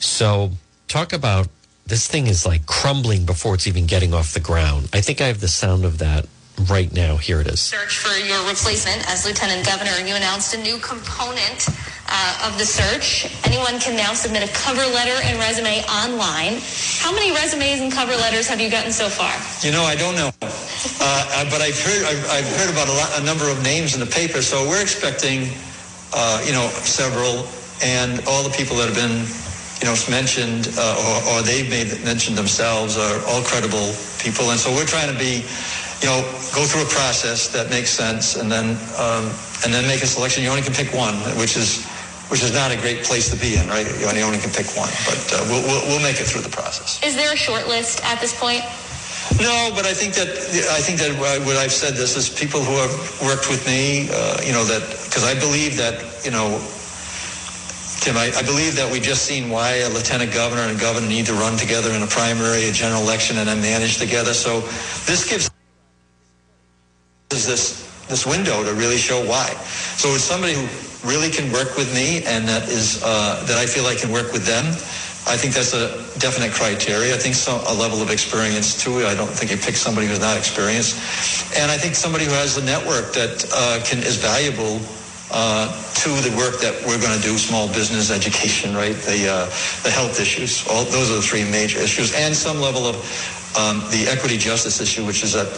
So 0.00 0.52
talk 0.88 1.12
about 1.12 1.48
this 1.86 2.06
thing 2.08 2.26
is 2.26 2.44
like 2.44 2.66
crumbling 2.66 3.24
before 3.24 3.54
it's 3.54 3.66
even 3.66 3.86
getting 3.86 4.12
off 4.12 4.34
the 4.34 4.40
ground. 4.40 4.88
I 4.92 5.00
think 5.00 5.20
I 5.20 5.26
have 5.26 5.40
the 5.40 5.48
sound 5.48 5.84
of 5.84 5.98
that 5.98 6.26
right 6.68 6.92
now. 6.92 7.16
Here 7.16 7.40
it 7.40 7.46
is. 7.46 7.60
Search 7.60 7.98
for 7.98 8.16
your 8.18 8.38
replacement 8.48 9.08
as 9.08 9.26
lieutenant 9.26 9.66
governor. 9.66 9.92
You 10.06 10.16
announced 10.16 10.54
a 10.54 10.58
new 10.58 10.78
component 10.78 11.68
uh, 12.08 12.48
of 12.48 12.58
the 12.58 12.64
search. 12.64 13.26
Anyone 13.44 13.78
can 13.80 13.96
now 13.96 14.14
submit 14.14 14.48
a 14.48 14.52
cover 14.52 14.84
letter 14.94 15.18
and 15.24 15.38
resume 15.38 15.82
online. 15.90 16.58
How 17.02 17.12
many 17.12 17.32
resumes 17.32 17.80
and 17.80 17.92
cover 17.92 18.14
letters 18.16 18.48
have 18.48 18.60
you 18.60 18.70
gotten 18.70 18.92
so 18.92 19.08
far? 19.08 19.32
You 19.62 19.72
know, 19.72 19.82
I 19.82 19.96
don't 19.96 20.14
know, 20.14 20.30
uh, 20.42 21.44
but 21.50 21.60
I've 21.60 21.78
heard 21.78 22.04
I've, 22.06 22.24
I've 22.30 22.50
heard 22.56 22.70
about 22.70 22.88
a, 22.88 22.92
lot, 22.92 23.20
a, 23.20 23.24
number 23.24 23.50
of 23.50 23.62
names 23.62 23.94
in 23.94 24.00
the 24.00 24.06
paper. 24.06 24.42
So 24.42 24.68
we're 24.68 24.82
expecting, 24.82 25.50
uh, 26.16 26.42
you 26.44 26.52
know, 26.52 26.66
several, 26.82 27.46
and 27.84 28.24
all 28.26 28.42
the 28.42 28.54
people 28.56 28.76
that 28.80 28.88
have 28.88 28.96
been 28.96 29.28
you 29.80 29.86
know, 29.86 29.96
mentioned 30.08 30.72
uh, 30.80 30.96
or, 30.96 31.36
or 31.36 31.42
they've 31.42 31.68
made 31.68 31.92
mentioned 32.04 32.36
themselves 32.36 32.96
are 32.96 33.20
all 33.28 33.42
credible 33.44 33.92
people. 34.18 34.48
And 34.50 34.58
so 34.58 34.72
we're 34.72 34.88
trying 34.88 35.12
to 35.12 35.18
be, 35.18 35.44
you 36.00 36.08
know, 36.08 36.24
go 36.56 36.64
through 36.64 36.88
a 36.88 36.92
process 36.92 37.52
that 37.52 37.68
makes 37.68 37.90
sense 37.90 38.36
and 38.36 38.50
then 38.50 38.80
um, 38.96 39.28
and 39.64 39.72
then 39.72 39.84
make 39.86 40.00
a 40.00 40.08
selection. 40.08 40.42
You 40.42 40.48
only 40.48 40.62
can 40.64 40.72
pick 40.72 40.92
one, 40.96 41.14
which 41.36 41.56
is 41.56 41.84
which 42.32 42.42
is 42.42 42.52
not 42.52 42.72
a 42.72 42.76
great 42.80 43.04
place 43.04 43.30
to 43.30 43.36
be 43.36 43.54
in, 43.54 43.68
right? 43.68 43.86
You 44.00 44.08
only, 44.08 44.40
can 44.42 44.50
pick 44.50 44.66
one, 44.74 44.90
but 45.06 45.20
uh, 45.30 45.46
we'll, 45.46 45.62
we'll, 45.62 45.82
we'll 45.86 46.02
make 46.02 46.18
it 46.18 46.26
through 46.26 46.42
the 46.42 46.50
process. 46.50 46.98
Is 47.04 47.14
there 47.14 47.32
a 47.32 47.36
short 47.36 47.68
list 47.68 48.02
at 48.02 48.18
this 48.20 48.34
point? 48.34 48.66
No, 49.38 49.70
but 49.76 49.86
I 49.86 49.94
think 49.94 50.14
that 50.14 50.28
I 50.72 50.80
think 50.80 50.98
that 50.98 51.12
what 51.44 51.56
I've 51.56 51.72
said 51.72 51.94
this 51.94 52.16
is 52.16 52.30
people 52.30 52.64
who 52.64 52.72
have 52.80 52.94
worked 53.22 53.50
with 53.50 53.66
me, 53.66 54.08
uh, 54.10 54.40
you 54.42 54.52
know, 54.52 54.64
that 54.64 54.82
because 55.16 55.32
I 55.32 55.40
believe 55.40 55.78
that 55.78 55.96
you 56.28 56.30
know 56.30 56.60
Tim, 58.04 58.20
I, 58.20 58.28
I, 58.36 58.42
believe 58.44 58.76
that 58.76 58.92
we've 58.92 59.02
just 59.02 59.24
seen 59.24 59.48
why 59.48 59.80
a 59.80 59.88
lieutenant 59.88 60.30
governor 60.32 60.60
and 60.60 60.76
a 60.76 60.80
governor 60.80 61.08
need 61.08 61.24
to 61.26 61.32
run 61.32 61.56
together 61.56 61.90
in 61.90 62.02
a 62.02 62.06
primary, 62.06 62.68
a 62.68 62.72
general 62.72 63.00
election, 63.00 63.38
and 63.38 63.48
then 63.48 63.62
manage 63.62 63.96
together. 63.96 64.34
So 64.34 64.60
this 65.08 65.24
gives 65.24 65.50
this 67.30 67.88
this 68.08 68.26
window 68.26 68.62
to 68.62 68.74
really 68.74 68.98
show 68.98 69.24
why. 69.24 69.48
So 69.96 70.12
it's 70.12 70.22
somebody 70.22 70.52
who 70.52 70.68
really 71.08 71.30
can 71.30 71.50
work 71.50 71.78
with 71.78 71.88
me, 71.94 72.22
and 72.28 72.46
that 72.46 72.68
is 72.68 73.00
uh, 73.02 73.42
that 73.48 73.56
I 73.56 73.64
feel 73.64 73.86
I 73.86 73.96
can 73.96 74.12
work 74.12 74.32
with 74.36 74.44
them. 74.44 74.66
I 75.26 75.34
think 75.34 75.54
that's 75.54 75.72
a 75.72 75.96
definite 76.20 76.52
criteria. 76.52 77.14
I 77.14 77.18
think 77.18 77.34
some, 77.34 77.58
a 77.66 77.74
level 77.74 78.02
of 78.02 78.10
experience 78.10 78.76
too. 78.84 79.08
I 79.08 79.16
don't 79.16 79.32
think 79.32 79.50
you 79.50 79.56
pick 79.56 79.74
somebody 79.74 80.06
who's 80.06 80.20
not 80.20 80.36
experienced, 80.36 81.00
and 81.56 81.72
I 81.72 81.78
think 81.78 81.96
somebody 81.96 82.26
who 82.26 82.36
has 82.36 82.58
a 82.58 82.64
network 82.64 83.14
that 83.14 83.48
uh, 83.50 83.82
can 83.82 83.98
is 84.04 84.20
valuable 84.20 84.78
uh, 85.30 85.66
to 85.94 86.10
the 86.22 86.34
work 86.36 86.60
that 86.60 86.74
we're 86.86 87.00
going 87.00 87.16
to 87.16 87.22
do, 87.22 87.36
small 87.38 87.66
business, 87.68 88.10
education, 88.10 88.74
right, 88.74 88.94
the 89.06 89.28
uh, 89.28 89.46
the 89.82 89.90
health 89.90 90.20
issues. 90.20 90.66
All 90.68 90.84
those 90.84 91.10
are 91.10 91.16
the 91.16 91.22
three 91.22 91.44
major 91.44 91.80
issues, 91.80 92.14
and 92.14 92.34
some 92.34 92.60
level 92.60 92.86
of 92.86 92.96
um, 93.58 93.80
the 93.90 94.06
equity 94.08 94.36
justice 94.36 94.80
issue, 94.80 95.04
which 95.04 95.24
is 95.24 95.34
at 95.34 95.48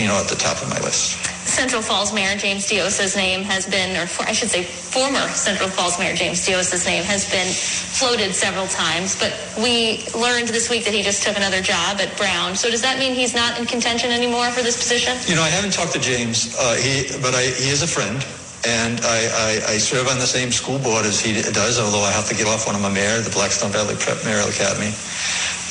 you 0.00 0.08
know 0.08 0.18
at 0.18 0.28
the 0.28 0.36
top 0.36 0.60
of 0.62 0.68
my 0.70 0.80
list. 0.80 1.20
Central 1.46 1.82
Falls 1.82 2.12
Mayor 2.12 2.36
James 2.36 2.66
Diossa's 2.66 3.14
name 3.14 3.44
has 3.44 3.66
been, 3.66 3.94
or 3.96 4.08
I 4.26 4.32
should 4.32 4.50
say 4.50 4.64
former 4.64 5.28
Central 5.28 5.68
Falls 5.68 5.98
Mayor 5.98 6.16
James 6.16 6.44
Diossa's 6.44 6.86
name 6.86 7.04
has 7.04 7.30
been 7.30 7.46
floated 7.46 8.34
several 8.34 8.66
times, 8.66 9.14
but 9.20 9.30
we 9.62 10.02
learned 10.18 10.48
this 10.48 10.68
week 10.68 10.84
that 10.84 10.94
he 10.94 11.02
just 11.02 11.22
took 11.22 11.36
another 11.36 11.60
job 11.62 12.00
at 12.00 12.16
Brown. 12.16 12.56
So 12.56 12.70
does 12.70 12.82
that 12.82 12.98
mean 12.98 13.14
he's 13.14 13.34
not 13.34 13.58
in 13.60 13.66
contention 13.66 14.10
anymore 14.10 14.50
for 14.50 14.62
this 14.62 14.76
position? 14.76 15.14
You 15.28 15.36
know, 15.36 15.42
I 15.42 15.50
haven't 15.50 15.72
talked 15.72 15.92
to 15.92 16.00
James, 16.00 16.56
uh, 16.58 16.74
he, 16.74 17.06
but 17.22 17.34
I, 17.34 17.42
he 17.42 17.70
is 17.70 17.82
a 17.82 17.86
friend. 17.86 18.24
And 18.66 19.00
I, 19.04 19.20
I, 19.68 19.74
I, 19.74 19.76
serve 19.76 20.08
on 20.08 20.18
the 20.18 20.26
same 20.26 20.50
school 20.50 20.78
board 20.78 21.04
as 21.04 21.20
he 21.20 21.36
does, 21.52 21.78
although 21.78 22.00
I 22.00 22.10
have 22.12 22.24
to 22.28 22.34
get 22.34 22.48
off 22.48 22.66
when 22.66 22.74
I'm 22.74 22.84
a 22.84 22.90
mayor, 22.90 23.20
the 23.20 23.28
Blackstone 23.28 23.70
Valley 23.70 23.94
Prep 23.94 24.24
Mayoral 24.24 24.48
Academy. 24.48 24.88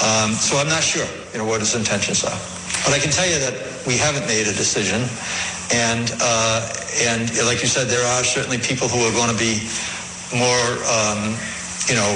Um, 0.06 0.38
so 0.38 0.62
I'm 0.62 0.70
not 0.70 0.86
sure, 0.86 1.10
you 1.34 1.42
know, 1.42 1.46
what 1.46 1.62
his 1.66 1.74
intentions 1.74 2.22
are. 2.22 2.38
But 2.86 2.94
I 2.94 3.00
can 3.02 3.10
tell 3.10 3.26
you 3.26 3.42
that 3.42 3.58
we 3.90 3.98
haven't 3.98 4.30
made 4.30 4.46
a 4.46 4.54
decision. 4.54 5.10
And, 5.74 6.14
uh, 6.22 6.70
and 7.10 7.34
like 7.50 7.66
you 7.66 7.70
said, 7.72 7.90
there 7.90 8.06
are 8.14 8.24
certainly 8.24 8.62
people 8.62 8.86
who 8.86 9.02
are 9.02 9.16
going 9.18 9.34
to 9.34 9.40
be 9.42 9.58
more, 10.38 10.66
um, 10.86 11.34
you 11.90 11.98
know, 11.98 12.14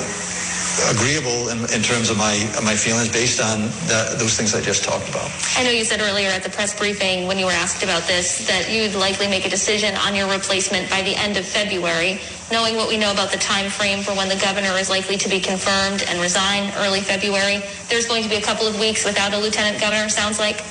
agreeable 0.85 1.49
in, 1.49 1.59
in, 1.73 1.81
terms 1.81 2.09
of 2.09 2.17
my 2.17 2.37
my 2.63 2.75
feelings 2.75 3.09
based 3.09 3.41
on 3.41 3.61
that, 3.89 4.19
those 4.19 4.37
things 4.37 4.53
I 4.53 4.61
just 4.61 4.83
talked 4.83 5.09
about. 5.09 5.29
I 5.57 5.63
know 5.63 5.71
you 5.71 5.83
said 5.83 6.01
earlier 6.01 6.29
at 6.29 6.43
the 6.43 6.49
press 6.49 6.77
briefing 6.77 7.27
when 7.27 7.39
you 7.39 7.45
were 7.45 7.57
asked 7.57 7.83
about 7.83 8.03
this 8.03 8.47
that 8.47 8.69
you'd 8.69 8.93
likely 8.93 9.27
make 9.27 9.45
a 9.45 9.49
decision 9.49 9.95
on 9.95 10.15
your 10.15 10.29
replacement 10.29 10.89
by 10.89 11.01
the 11.01 11.15
end 11.15 11.37
of 11.37 11.45
February. 11.45 12.19
Knowing 12.51 12.75
what 12.75 12.87
we 12.87 12.97
know 12.97 13.11
about 13.11 13.31
the 13.31 13.37
time 13.37 13.69
frame 13.69 13.99
for 13.99 14.13
when 14.15 14.29
the 14.29 14.39
governor 14.39 14.71
is 14.79 14.89
likely 14.89 15.17
to 15.17 15.27
be 15.27 15.39
confirmed 15.39 16.05
and 16.07 16.21
resign 16.21 16.71
early 16.77 17.01
February, 17.01 17.59
there's 17.89 18.07
going 18.07 18.23
to 18.23 18.29
be 18.29 18.37
a 18.37 18.41
couple 18.41 18.65
of 18.65 18.79
weeks 18.79 19.03
without 19.03 19.33
a 19.33 19.37
lieutenant 19.37 19.81
governor. 19.81 20.07
Sounds 20.07 20.39
like. 20.39 20.63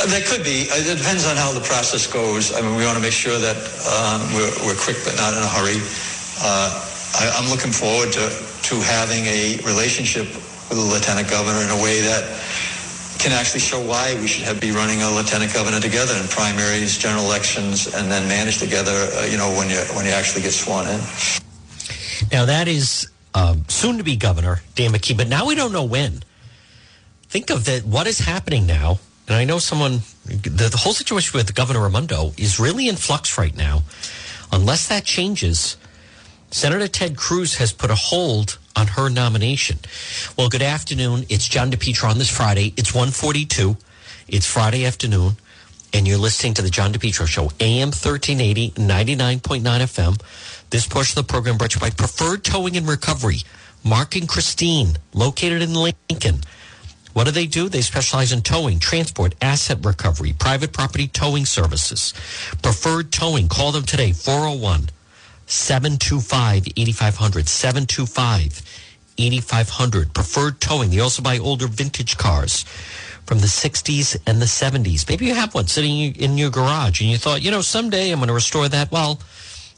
Uh, 0.00 0.06
there 0.06 0.24
could 0.24 0.42
be. 0.42 0.66
Uh, 0.72 0.80
it 0.82 0.98
depends 0.98 1.26
on 1.26 1.36
how 1.36 1.52
the 1.52 1.60
process 1.60 2.06
goes. 2.06 2.54
I 2.54 2.62
mean, 2.62 2.74
we 2.74 2.84
want 2.84 2.96
to 2.96 3.02
make 3.02 3.12
sure 3.12 3.38
that 3.38 3.58
um, 3.86 4.24
we're, 4.34 4.50
we're, 4.66 4.80
quick 4.80 4.96
but 5.04 5.14
not 5.16 5.36
in 5.36 5.42
a 5.42 5.52
hurry. 5.52 5.78
Uh, 6.40 6.80
I, 7.20 7.30
I'm 7.38 7.50
looking 7.50 7.70
forward 7.70 8.10
to 8.16 8.51
to 8.72 8.80
having 8.80 9.26
a 9.26 9.60
relationship 9.68 10.24
with 10.72 10.80
the 10.80 10.88
lieutenant 10.88 11.28
governor 11.28 11.60
in 11.60 11.68
a 11.68 11.82
way 11.82 12.00
that 12.00 12.24
can 13.18 13.30
actually 13.30 13.60
show 13.60 13.78
why 13.84 14.16
we 14.18 14.26
should 14.26 14.44
have, 14.44 14.60
be 14.60 14.70
running 14.70 15.02
a 15.02 15.10
lieutenant 15.10 15.52
governor 15.52 15.78
together 15.78 16.14
in 16.16 16.26
primaries, 16.28 16.96
general 16.96 17.22
elections, 17.26 17.94
and 17.94 18.10
then 18.10 18.26
manage 18.28 18.58
together. 18.58 18.96
Uh, 19.12 19.28
you 19.30 19.36
know, 19.36 19.50
when 19.58 19.68
you 19.68 19.76
when 19.94 20.06
you 20.06 20.12
actually 20.12 20.40
get 20.40 20.52
sworn 20.52 20.86
in. 20.86 21.00
Now 22.32 22.46
that 22.46 22.66
is 22.66 23.10
um, 23.34 23.64
soon 23.68 23.98
to 23.98 24.04
be 24.04 24.16
governor 24.16 24.62
Dan 24.74 24.92
McKee, 24.92 25.18
but 25.18 25.28
now 25.28 25.46
we 25.46 25.54
don't 25.54 25.72
know 25.72 25.84
when. 25.84 26.22
Think 27.28 27.50
of 27.50 27.66
that. 27.66 27.84
What 27.84 28.06
is 28.06 28.20
happening 28.20 28.66
now? 28.66 29.00
And 29.28 29.36
I 29.36 29.44
know 29.44 29.58
someone. 29.58 30.00
The, 30.24 30.70
the 30.70 30.78
whole 30.78 30.94
situation 30.94 31.36
with 31.36 31.54
Governor 31.54 31.80
Raimondo 31.80 32.32
is 32.38 32.58
really 32.58 32.88
in 32.88 32.96
flux 32.96 33.36
right 33.36 33.54
now. 33.54 33.82
Unless 34.50 34.88
that 34.88 35.04
changes, 35.04 35.76
Senator 36.50 36.88
Ted 36.88 37.16
Cruz 37.16 37.56
has 37.56 37.72
put 37.72 37.90
a 37.90 37.94
hold 37.94 38.58
on 38.76 38.86
her 38.88 39.08
nomination. 39.08 39.78
Well, 40.36 40.48
good 40.48 40.62
afternoon. 40.62 41.24
It's 41.28 41.48
John 41.48 41.70
DePetro 41.70 42.10
on 42.10 42.18
this 42.18 42.30
Friday. 42.30 42.72
It's 42.76 42.94
142. 42.94 43.76
It's 44.28 44.46
Friday 44.46 44.86
afternoon, 44.86 45.32
and 45.92 46.06
you're 46.06 46.18
listening 46.18 46.54
to 46.54 46.62
the 46.62 46.70
John 46.70 46.92
DePetro 46.92 47.26
Show, 47.26 47.50
AM 47.60 47.88
1380, 47.88 48.70
99.9 48.72 49.62
FM. 49.62 50.20
This 50.70 50.86
portion 50.86 51.18
of 51.18 51.26
the 51.26 51.32
program 51.32 51.58
brought 51.58 51.72
to 51.72 51.76
you 51.76 51.80
by 51.80 51.90
Preferred 51.90 52.44
Towing 52.44 52.76
and 52.76 52.88
Recovery. 52.88 53.38
Mark 53.84 54.16
and 54.16 54.28
Christine, 54.28 54.96
located 55.12 55.60
in 55.60 55.74
Lincoln. 55.74 56.40
What 57.12 57.24
do 57.24 57.30
they 57.30 57.46
do? 57.46 57.68
They 57.68 57.82
specialize 57.82 58.32
in 58.32 58.40
towing, 58.40 58.78
transport, 58.78 59.34
asset 59.42 59.84
recovery, 59.84 60.32
private 60.32 60.72
property 60.72 61.08
towing 61.08 61.44
services. 61.44 62.14
Preferred 62.62 63.12
Towing. 63.12 63.48
Call 63.48 63.72
them 63.72 63.82
today, 63.82 64.10
401- 64.10 64.88
725 65.52 66.68
8500. 66.76 67.48
725 67.48 68.62
8500. 69.18 70.14
Preferred 70.14 70.60
towing. 70.60 70.90
They 70.90 71.00
also 71.00 71.22
buy 71.22 71.38
older 71.38 71.66
vintage 71.66 72.16
cars 72.16 72.64
from 73.26 73.38
the 73.38 73.46
60s 73.46 74.16
and 74.26 74.40
the 74.40 74.46
70s. 74.46 75.08
Maybe 75.08 75.26
you 75.26 75.34
have 75.34 75.54
one 75.54 75.66
sitting 75.66 76.14
in 76.16 76.38
your 76.38 76.50
garage 76.50 77.00
and 77.00 77.10
you 77.10 77.18
thought, 77.18 77.42
you 77.42 77.50
know, 77.50 77.60
someday 77.60 78.10
I'm 78.10 78.18
going 78.18 78.28
to 78.28 78.34
restore 78.34 78.68
that. 78.68 78.90
Well, 78.90 79.20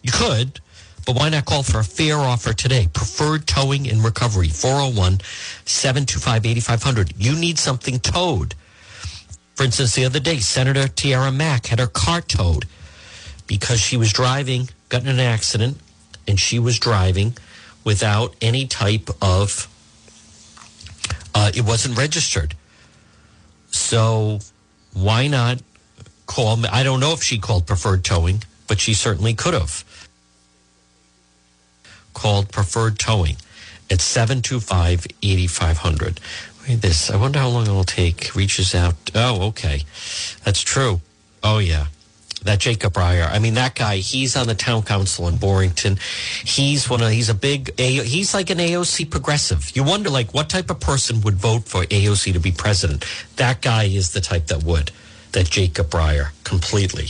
you 0.02 0.12
could, 0.12 0.60
but 1.06 1.16
why 1.16 1.28
not 1.28 1.44
call 1.44 1.64
for 1.64 1.80
a 1.80 1.84
fair 1.84 2.16
offer 2.18 2.52
today? 2.52 2.88
Preferred 2.92 3.46
towing 3.46 3.88
and 3.88 4.02
recovery. 4.04 4.48
401 4.48 5.20
725 5.64 6.46
8500. 6.46 7.14
You 7.18 7.34
need 7.34 7.58
something 7.58 7.98
towed. 7.98 8.54
For 9.56 9.64
instance, 9.64 9.94
the 9.94 10.04
other 10.04 10.20
day, 10.20 10.38
Senator 10.38 10.86
Tiara 10.88 11.32
Mack 11.32 11.66
had 11.66 11.80
her 11.80 11.86
car 11.86 12.20
towed 12.20 12.66
because 13.46 13.80
she 13.80 13.96
was 13.96 14.12
driving 14.12 14.68
got 14.94 15.02
in 15.02 15.08
an 15.08 15.18
accident 15.18 15.76
and 16.28 16.38
she 16.38 16.60
was 16.60 16.78
driving 16.78 17.36
without 17.82 18.32
any 18.40 18.64
type 18.64 19.10
of, 19.20 19.68
uh, 21.34 21.50
it 21.52 21.62
wasn't 21.62 21.98
registered. 21.98 22.54
So 23.72 24.38
why 24.92 25.26
not 25.26 25.60
call 26.26 26.56
me? 26.56 26.68
I 26.70 26.84
don't 26.84 27.00
know 27.00 27.12
if 27.12 27.24
she 27.24 27.38
called 27.38 27.66
preferred 27.66 28.04
towing, 28.04 28.44
but 28.68 28.78
she 28.78 28.94
certainly 28.94 29.34
could 29.34 29.54
have 29.54 29.84
called 32.12 32.52
preferred 32.52 32.96
towing 32.96 33.36
at 33.90 34.00
725 34.00 35.08
8500. 35.22 36.20
Read 36.68 36.82
this. 36.82 37.10
I 37.10 37.16
wonder 37.16 37.40
how 37.40 37.48
long 37.48 37.64
it'll 37.64 37.82
take. 37.82 38.36
Reaches 38.36 38.76
out. 38.76 38.94
Oh, 39.12 39.48
okay. 39.48 39.82
That's 40.44 40.62
true. 40.62 41.00
Oh, 41.42 41.58
yeah 41.58 41.86
that 42.44 42.60
Jacob 42.60 42.92
Brier. 42.92 43.24
I 43.30 43.38
mean, 43.38 43.54
that 43.54 43.74
guy, 43.74 43.96
he's 43.96 44.36
on 44.36 44.46
the 44.46 44.54
town 44.54 44.82
council 44.82 45.26
in 45.28 45.36
Barrington. 45.36 45.98
He's 46.44 46.88
one 46.88 47.02
of, 47.02 47.10
he's 47.10 47.30
a 47.30 47.34
big, 47.34 47.78
he's 47.78 48.34
like 48.34 48.50
an 48.50 48.58
AOC 48.58 49.10
progressive. 49.10 49.74
You 49.74 49.82
wonder, 49.82 50.10
like, 50.10 50.32
what 50.32 50.48
type 50.48 50.70
of 50.70 50.78
person 50.78 51.22
would 51.22 51.34
vote 51.34 51.64
for 51.64 51.84
AOC 51.84 52.34
to 52.34 52.40
be 52.40 52.52
president? 52.52 53.04
That 53.36 53.62
guy 53.62 53.84
is 53.84 54.12
the 54.12 54.20
type 54.20 54.46
that 54.48 54.62
would, 54.62 54.90
that 55.32 55.50
Jacob 55.50 55.90
Brier, 55.90 56.32
completely. 56.44 57.08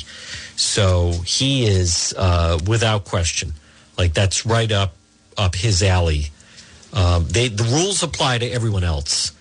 So 0.56 1.12
he 1.26 1.66
is, 1.66 2.14
uh, 2.16 2.58
without 2.66 3.04
question, 3.04 3.54
like, 3.98 4.14
that's 4.14 4.46
right 4.46 4.70
up, 4.70 4.94
up 5.36 5.56
his 5.56 5.82
alley. 5.82 6.26
Um, 6.92 7.26
they, 7.26 7.48
the 7.48 7.64
rules 7.64 8.04
apply 8.04 8.38
to 8.38 8.48
everyone 8.48 8.84
else. 8.84 9.32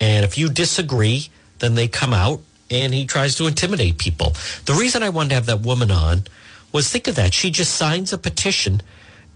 And 0.00 0.24
if 0.24 0.38
you 0.38 0.48
disagree, 0.48 1.28
then 1.58 1.74
they 1.74 1.86
come 1.86 2.14
out 2.14 2.40
and 2.70 2.94
he 2.94 3.06
tries 3.06 3.34
to 3.36 3.46
intimidate 3.46 3.98
people. 3.98 4.34
The 4.64 4.74
reason 4.74 5.02
I 5.02 5.08
wanted 5.08 5.30
to 5.30 5.34
have 5.36 5.46
that 5.46 5.60
woman 5.60 5.90
on 5.90 6.24
was 6.72 6.90
think 6.90 7.06
of 7.06 7.14
that. 7.16 7.34
She 7.34 7.50
just 7.50 7.74
signs 7.74 8.12
a 8.12 8.18
petition 8.18 8.82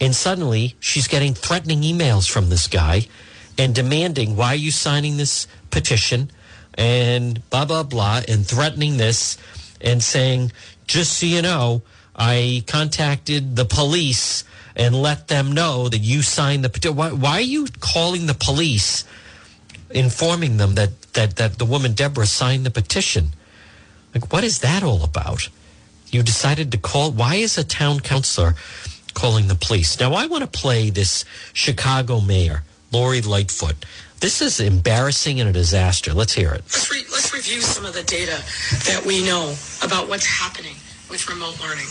and 0.01 0.15
suddenly 0.15 0.77
she's 0.81 1.09
getting 1.09 1.35
threatening 1.35 1.83
emails 1.83 2.31
from 2.31 2.49
this 2.49 2.67
guy 2.67 3.07
and 3.57 3.75
demanding, 3.75 4.37
why 4.37 4.49
are 4.53 4.57
you 4.57 4.71
signing 4.71 5.17
this 5.17 5.47
petition? 5.71 6.31
And 6.75 7.49
blah, 7.51 7.65
blah, 7.65 7.83
blah, 7.83 8.23
and 8.29 8.47
threatening 8.47 8.97
this 8.97 9.37
and 9.81 10.03
saying, 10.03 10.53
just 10.87 11.19
so 11.19 11.27
you 11.27 11.43
know, 11.43 11.83
I 12.15 12.63
contacted 12.67 13.57
the 13.57 13.65
police 13.65 14.45
and 14.77 14.95
let 14.95 15.27
them 15.27 15.53
know 15.53 15.89
that 15.89 15.99
you 15.99 16.23
signed 16.23 16.65
the 16.65 16.69
petition. 16.69 16.97
Why, 16.97 17.11
why 17.11 17.33
are 17.33 17.41
you 17.41 17.67
calling 17.81 18.27
the 18.27 18.35
police? 18.35 19.05
informing 19.91 20.57
them 20.57 20.75
that, 20.75 20.91
that, 21.15 21.37
that 21.37 21.59
the 21.59 21.65
woman 21.65 21.93
Deborah 21.93 22.27
signed 22.27 22.67
the 22.67 22.71
petition. 22.71 23.29
Like, 24.15 24.33
what 24.33 24.45
is 24.45 24.61
that 24.61 24.83
all 24.83 25.05
about? 25.05 25.49
You 26.11 26.23
decided 26.23 26.73
to 26.73 26.79
call. 26.79 27.11
Why 27.11 27.37
is 27.37 27.59
a 27.59 27.65
town 27.65 28.01
councilor 28.01 28.55
calling 29.15 29.49
the 29.49 29.55
police? 29.55 29.99
Now, 30.01 30.15
I 30.15 30.27
want 30.27 30.51
to 30.51 30.59
play 30.59 30.91
this 30.91 31.25
Chicago 31.53 32.21
mayor, 32.21 32.65
Lori 32.93 33.21
Lightfoot. 33.21 33.85
This 34.21 34.43
is 34.43 34.59
embarrassing 34.59 35.39
and 35.39 35.49
a 35.49 35.53
disaster. 35.53 36.13
Let's 36.13 36.33
hear 36.33 36.49
it. 36.51 36.63
Let's, 36.63 36.91
re- 36.91 37.05
let's 37.13 37.33
review 37.33 37.61
some 37.61 37.85
of 37.85 37.95
the 37.95 38.03
data 38.03 38.43
that 38.87 39.05
we 39.07 39.25
know 39.25 39.55
about 39.83 40.09
what's 40.09 40.27
happening 40.27 40.75
with 41.09 41.29
remote 41.29 41.61
learning. 41.61 41.87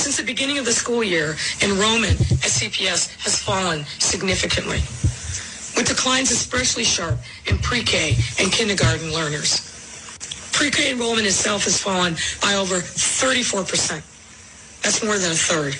Since 0.00 0.16
the 0.16 0.24
beginning 0.24 0.58
of 0.58 0.64
the 0.64 0.72
school 0.72 1.04
year, 1.04 1.36
enrollment 1.62 2.20
at 2.20 2.48
CPS 2.48 3.14
has 3.22 3.38
fallen 3.38 3.84
significantly 3.98 4.80
with 5.80 5.88
declines 5.88 6.30
especially 6.30 6.84
sharp 6.84 7.18
in 7.46 7.58
pre-K 7.58 8.14
and 8.38 8.52
kindergarten 8.52 9.12
learners. 9.14 9.66
Pre-K 10.52 10.92
enrollment 10.92 11.26
itself 11.26 11.64
has 11.64 11.80
fallen 11.80 12.16
by 12.42 12.52
over 12.54 12.76
34%. 12.76 14.02
That's 14.82 15.02
more 15.02 15.16
than 15.16 15.32
a 15.32 15.34
third. 15.34 15.74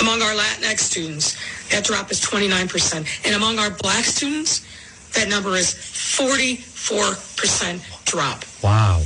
Among 0.00 0.20
our 0.20 0.34
Latinx 0.34 0.80
students, 0.80 1.36
that 1.70 1.84
drop 1.84 2.10
is 2.10 2.20
29%. 2.20 3.06
And 3.24 3.36
among 3.36 3.60
our 3.60 3.70
black 3.70 4.04
students, 4.04 4.66
that 5.14 5.28
number 5.28 5.54
is 5.54 5.72
44% 5.74 8.04
drop. 8.04 8.44
Wow. 8.64 8.98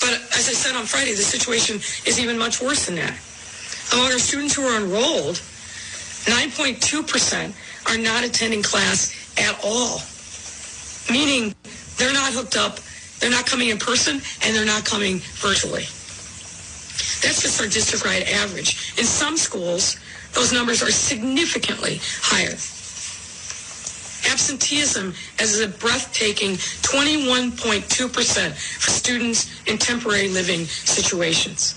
But 0.00 0.20
as 0.36 0.50
I 0.50 0.52
said 0.52 0.76
on 0.76 0.84
Friday, 0.84 1.12
the 1.12 1.22
situation 1.22 1.76
is 2.04 2.20
even 2.20 2.36
much 2.36 2.60
worse 2.60 2.84
than 2.84 2.96
that. 2.96 3.18
Among 3.94 4.12
our 4.12 4.18
students 4.18 4.54
who 4.54 4.64
are 4.64 4.76
enrolled, 4.76 5.40
9.2% 6.24 7.54
are 7.90 7.98
not 7.98 8.24
attending 8.24 8.62
class 8.62 9.12
at 9.38 9.58
all, 9.64 10.00
meaning 11.10 11.54
they're 11.96 12.12
not 12.12 12.32
hooked 12.32 12.56
up 12.56 12.78
They're 13.22 13.30
not 13.30 13.46
coming 13.46 13.68
in 13.68 13.78
person 13.78 14.20
and 14.42 14.56
they're 14.56 14.66
not 14.66 14.84
coming 14.84 15.18
virtually. 15.38 15.84
That's 17.22 17.40
just 17.40 17.60
our 17.60 17.68
district-wide 17.68 18.24
average. 18.24 18.98
In 18.98 19.04
some 19.04 19.36
schools, 19.36 19.96
those 20.34 20.52
numbers 20.52 20.82
are 20.82 20.90
significantly 20.90 22.00
higher. 22.20 22.58
Absenteeism 24.32 25.14
is 25.40 25.60
a 25.60 25.68
breathtaking 25.68 26.56
21.2% 26.82 28.50
for 28.80 28.90
students 28.90 29.68
in 29.68 29.78
temporary 29.78 30.28
living 30.28 30.64
situations. 30.64 31.76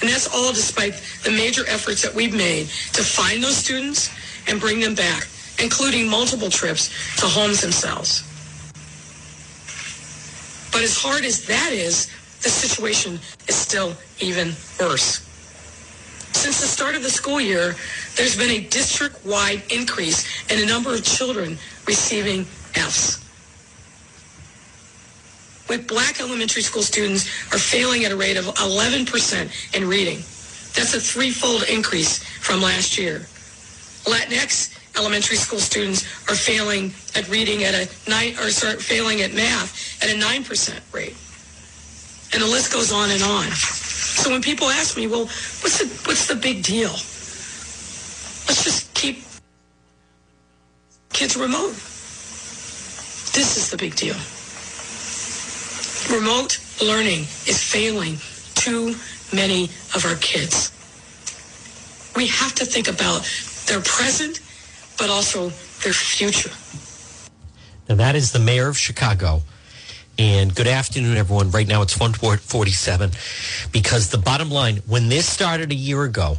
And 0.00 0.08
that's 0.08 0.28
all 0.32 0.52
despite 0.52 0.94
the 1.24 1.30
major 1.30 1.64
efforts 1.68 2.02
that 2.02 2.14
we've 2.14 2.34
made 2.34 2.66
to 2.92 3.02
find 3.02 3.42
those 3.42 3.56
students 3.56 4.10
and 4.46 4.60
bring 4.60 4.80
them 4.80 4.94
back, 4.94 5.26
including 5.60 6.08
multiple 6.08 6.50
trips 6.50 6.88
to 7.16 7.26
homes 7.26 7.60
themselves. 7.60 8.22
But 10.70 10.82
as 10.82 10.96
hard 10.96 11.24
as 11.24 11.46
that 11.46 11.72
is, 11.72 12.06
the 12.42 12.48
situation 12.48 13.18
is 13.48 13.56
still 13.56 13.94
even 14.20 14.54
worse. 14.78 15.24
Since 16.32 16.60
the 16.60 16.68
start 16.68 16.94
of 16.94 17.02
the 17.02 17.10
school 17.10 17.40
year, 17.40 17.74
there's 18.14 18.36
been 18.36 18.50
a 18.50 18.60
district-wide 18.60 19.62
increase 19.72 20.24
in 20.50 20.60
the 20.60 20.66
number 20.66 20.94
of 20.94 21.02
children 21.02 21.58
receiving 21.86 22.44
Fs. 22.74 23.27
With 25.68 25.86
black 25.86 26.20
elementary 26.20 26.62
school 26.62 26.82
students 26.82 27.26
are 27.52 27.58
failing 27.58 28.04
at 28.04 28.12
a 28.12 28.16
rate 28.16 28.36
of 28.36 28.46
11% 28.46 29.76
in 29.76 29.88
reading. 29.88 30.18
That's 30.74 30.94
a 30.94 31.00
threefold 31.00 31.64
increase 31.68 32.22
from 32.22 32.62
last 32.62 32.96
year. 32.96 33.26
Latinx 34.04 34.74
elementary 34.96 35.36
school 35.36 35.58
students 35.58 36.04
are 36.28 36.34
failing 36.34 36.94
at 37.14 37.28
reading 37.28 37.64
at 37.64 37.74
a 37.74 37.88
nine 38.08 38.34
or 38.38 38.50
sorry, 38.50 38.76
failing 38.76 39.20
at 39.20 39.34
math 39.34 40.02
at 40.02 40.10
a 40.10 40.14
9% 40.14 40.94
rate. 40.94 41.16
And 42.32 42.42
the 42.42 42.46
list 42.46 42.72
goes 42.72 42.92
on 42.92 43.10
and 43.10 43.22
on. 43.22 43.46
So 43.50 44.30
when 44.30 44.42
people 44.42 44.68
ask 44.68 44.96
me, 44.96 45.06
well, 45.06 45.26
what's 45.26 45.78
the, 45.78 45.86
what's 46.08 46.26
the 46.26 46.34
big 46.34 46.62
deal? 46.62 46.90
Let's 48.48 48.64
just 48.64 48.92
keep 48.94 49.22
kids 51.12 51.36
remote. 51.36 51.74
This 53.34 53.56
is 53.56 53.70
the 53.70 53.76
big 53.76 53.94
deal. 53.94 54.16
Remote 56.06 56.58
learning 56.80 57.20
is 57.46 57.62
failing 57.62 58.16
too 58.54 58.94
many 59.34 59.64
of 59.94 60.06
our 60.06 60.14
kids. 60.16 60.72
We 62.16 62.28
have 62.28 62.54
to 62.54 62.64
think 62.64 62.88
about 62.88 63.28
their 63.66 63.80
present, 63.80 64.40
but 64.96 65.10
also 65.10 65.50
their 65.82 65.92
future. 65.92 66.50
Now, 67.88 67.96
that 67.96 68.16
is 68.16 68.32
the 68.32 68.38
mayor 68.38 68.68
of 68.68 68.78
Chicago. 68.78 69.42
And 70.18 70.54
good 70.54 70.66
afternoon, 70.66 71.16
everyone. 71.16 71.50
Right 71.50 71.68
now 71.68 71.82
it's 71.82 71.98
147 71.98 73.10
because 73.70 74.08
the 74.08 74.18
bottom 74.18 74.50
line, 74.50 74.78
when 74.86 75.08
this 75.08 75.26
started 75.26 75.70
a 75.70 75.76
year 75.76 76.04
ago, 76.04 76.38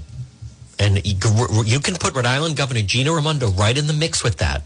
and 0.79 1.05
you 1.05 1.79
can 1.79 1.95
put 1.95 2.15
Rhode 2.15 2.25
Island 2.25 2.57
Governor 2.57 2.81
Gina 2.81 3.11
Raimondo 3.13 3.49
right 3.51 3.77
in 3.77 3.87
the 3.87 3.93
mix 3.93 4.23
with 4.23 4.37
that. 4.37 4.63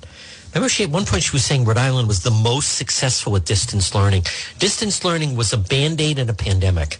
Remember, 0.53 0.69
she 0.69 0.83
at 0.83 0.91
one 0.91 1.05
point 1.05 1.23
she 1.23 1.31
was 1.31 1.43
saying 1.43 1.65
Rhode 1.65 1.77
Island 1.77 2.07
was 2.07 2.21
the 2.21 2.31
most 2.31 2.75
successful 2.77 3.35
at 3.35 3.45
distance 3.45 3.95
learning. 3.95 4.23
Distance 4.59 5.03
learning 5.03 5.35
was 5.35 5.51
a 5.51 5.57
band 5.57 5.99
aid 5.99 6.19
in 6.19 6.29
a 6.29 6.33
pandemic. 6.33 6.99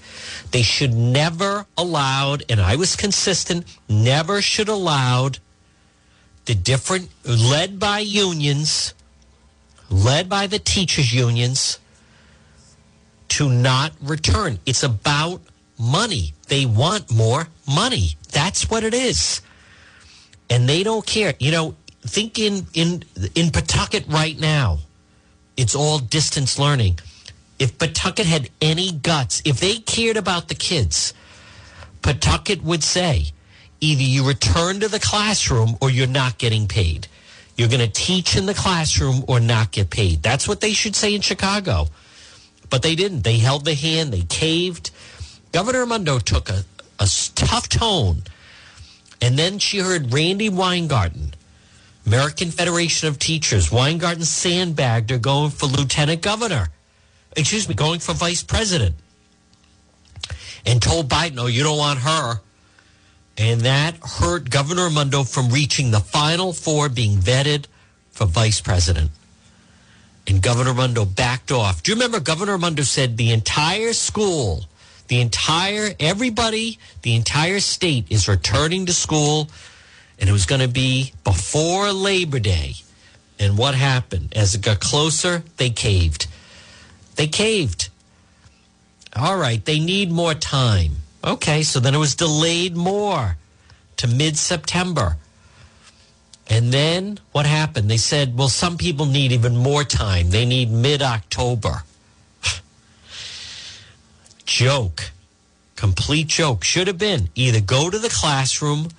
They 0.52 0.64
should 0.64 0.94
never 0.94 1.68
allowed, 1.78 2.44
and 2.50 2.60
I 2.60 2.76
was 2.76 2.96
consistent, 2.96 3.66
never 3.88 4.42
should 4.42 4.70
allowed 4.70 5.38
the 6.46 6.56
different, 6.56 7.10
led 7.26 7.80
by 7.80 8.00
unions, 8.00 8.94
led 9.90 10.28
by 10.30 10.48
the 10.48 10.60
teachers' 10.60 11.14
unions, 11.14 11.80
to 13.30 13.50
not 13.50 13.94
return. 14.02 14.60
It's 14.66 14.84
about 14.84 15.42
money. 15.80 16.34
They 16.48 16.66
want 16.66 17.12
more 17.12 17.48
money. 17.68 18.18
That's 18.32 18.70
what 18.70 18.84
it 18.84 18.94
is. 18.94 19.42
And 20.50 20.68
they 20.68 20.84
don't 20.84 21.06
care. 21.06 21.34
You 21.40 21.52
know, 21.52 21.76
think 22.06 22.40
in 22.40 22.68
in 22.74 23.04
in 23.36 23.52
Pawtucket 23.52 24.06
right 24.08 24.40
now. 24.40 24.80
It's 25.56 25.76
all 25.76 26.00
distance 26.00 26.58
learning. 26.58 27.00
If 27.60 27.78
Pawtucket 27.78 28.26
had 28.26 28.50
any 28.62 28.92
guts, 28.92 29.42
if 29.46 29.60
they 29.60 29.76
cared 29.76 30.18
about 30.18 30.48
the 30.48 30.56
kids, 30.56 31.14
Pawtucket 32.02 32.64
would 32.64 32.84
say, 32.84 33.28
either 33.80 34.02
you 34.02 34.28
return 34.28 34.80
to 34.80 34.88
the 34.88 35.00
classroom 35.00 35.78
or 35.80 35.90
you're 35.90 36.08
not 36.08 36.38
getting 36.38 36.68
paid. 36.68 37.08
You're 37.56 37.70
going 37.70 37.82
to 37.82 37.88
teach 37.88 38.36
in 38.36 38.48
the 38.48 38.54
classroom 38.54 39.24
or 39.28 39.40
not 39.40 39.72
get 39.72 39.92
paid. 39.92 40.24
That's 40.24 40.48
what 40.48 40.60
they 40.60 40.74
should 40.74 40.96
say 40.96 41.14
in 41.14 41.22
Chicago. 41.22 41.88
But 42.70 42.82
they 42.82 42.96
didn't. 42.96 43.24
They 43.24 43.38
held 43.38 43.66
the 43.66 43.76
hand. 43.76 44.12
They 44.12 44.22
caved. 44.22 44.90
Governor 45.52 45.82
Raimondo 45.82 46.18
took 46.18 46.50
a, 46.50 46.64
a 47.00 47.08
tough 47.36 47.70
tone. 47.70 48.24
And 49.22 49.38
then 49.38 49.60
she 49.60 49.78
heard 49.78 50.12
Randi 50.12 50.50
Weingarten, 50.50 51.36
American 52.06 52.52
Federation 52.52 53.08
of 53.08 53.20
Teachers. 53.20 53.72
Weingarten 53.72 54.26
sandbagged 54.26 55.10
her 55.10 55.18
going 55.18 55.52
for 55.52 55.68
lieutenant 55.68 56.22
governor. 56.22 56.70
Excuse 57.36 57.68
me, 57.68 57.76
going 57.76 58.00
for 58.00 58.14
vice 58.14 58.44
president. 58.44 58.96
And 60.66 60.82
told 60.82 61.10
Biden, 61.10 61.40
oh, 61.40 61.48
you 61.48 61.64
don't 61.64 61.78
want 61.78 62.00
her. 62.00 62.42
And 63.38 63.62
that 63.62 63.96
hurt 63.98 64.50
Governor 64.50 64.86
Raimondo 64.86 65.24
from 65.24 65.50
reaching 65.50 65.92
the 65.92 66.00
final 66.00 66.54
four 66.54 66.88
being 66.90 67.18
vetted 67.18 67.66
for 68.12 68.26
vice 68.26 68.62
president 68.62 69.10
and 70.28 70.42
Governor 70.42 70.72
Raimondo 70.72 71.06
backed 71.06 71.52
off. 71.52 71.84
Do 71.84 71.92
you 71.92 71.96
remember 71.96 72.20
Governor 72.20 72.54
Raimondo 72.54 72.84
said 72.84 73.18
the 73.18 73.32
entire 73.32 73.94
school, 73.94 74.66
the 75.08 75.20
entire, 75.20 75.90
everybody, 76.00 76.80
the 77.02 77.16
entire 77.16 77.60
state 77.60 78.06
is 78.10 78.28
returning 78.28 78.86
to 78.86 78.94
school 78.94 79.50
and 80.20 80.30
it 80.30 80.32
was 80.32 80.46
going 80.46 80.62
to 80.62 80.68
be 80.68 81.14
before 81.24 81.92
Labor 81.92 82.40
Day. 82.40 82.76
And 83.40 83.58
what 83.58 83.76
happened? 83.76 84.34
As 84.36 84.56
it 84.56 84.62
got 84.62 84.80
closer, 84.80 85.44
they 85.58 85.70
caved. 85.70 86.28
They 87.16 87.28
caved. 87.28 87.90
All 89.16 89.38
right, 89.38 89.64
they 89.64 89.80
need 89.80 90.12
more 90.12 90.34
time. 90.34 90.98
Okay, 91.24 91.64
so 91.64 91.80
then 91.80 91.94
it 91.94 92.00
was 92.00 92.16
delayed 92.16 92.76
more 92.76 93.38
to 93.98 94.08
mid 94.08 94.38
September. 94.38 95.18
And 96.48 96.74
then 96.74 97.20
what 97.32 97.46
happened? 97.46 97.90
They 97.90 97.98
said, 97.98 98.38
well, 98.38 98.50
some 98.50 98.78
people 98.78 99.06
need 99.06 99.32
even 99.32 99.56
more 99.56 99.84
time. 99.84 100.30
They 100.30 100.46
need 100.46 100.70
mid 100.72 101.02
October. 101.02 101.84
joke. 104.46 105.12
Complete 105.76 106.28
joke. 106.28 106.64
Should 106.64 106.88
have 106.88 106.98
been 106.98 107.30
either 107.36 107.62
go 107.62 107.90
to 107.90 107.98
the 107.98 108.10
classroom 108.10 108.90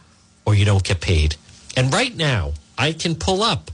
or 0.44 0.54
you 0.54 0.64
don't 0.64 0.84
get 0.84 1.00
paid. 1.00 1.36
And 1.76 1.92
right 1.92 2.14
now, 2.14 2.52
I 2.78 2.92
can 2.92 3.14
pull 3.14 3.42
up. 3.42 3.70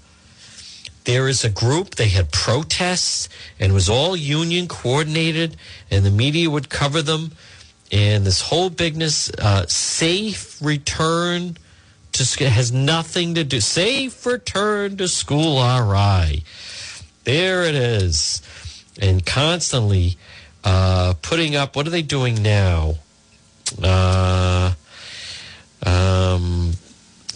There 1.04 1.28
is 1.28 1.44
a 1.44 1.50
group, 1.50 1.94
they 1.94 2.08
had 2.08 2.30
protests, 2.30 3.28
and 3.58 3.72
it 3.72 3.74
was 3.74 3.88
all 3.88 4.14
union 4.14 4.68
coordinated, 4.68 5.56
and 5.90 6.04
the 6.04 6.10
media 6.10 6.50
would 6.50 6.68
cover 6.68 7.02
them. 7.02 7.32
And 7.90 8.24
this 8.24 8.42
whole 8.42 8.70
bigness, 8.70 9.30
uh, 9.30 9.66
safe 9.66 10.60
return 10.62 11.56
to 12.12 12.50
has 12.50 12.70
nothing 12.70 13.34
to 13.34 13.44
do. 13.44 13.60
Safe 13.60 14.26
return 14.26 14.96
to 14.98 15.08
school, 15.08 15.56
RI. 15.56 16.44
There 17.24 17.62
it 17.64 17.74
is, 17.74 18.42
and 19.00 19.24
constantly 19.24 20.16
uh, 20.64 21.14
putting 21.22 21.56
up. 21.56 21.76
What 21.76 21.86
are 21.86 21.90
they 21.90 22.02
doing 22.02 22.42
now? 22.42 22.96
Uh, 23.82 24.74
um, 25.84 26.72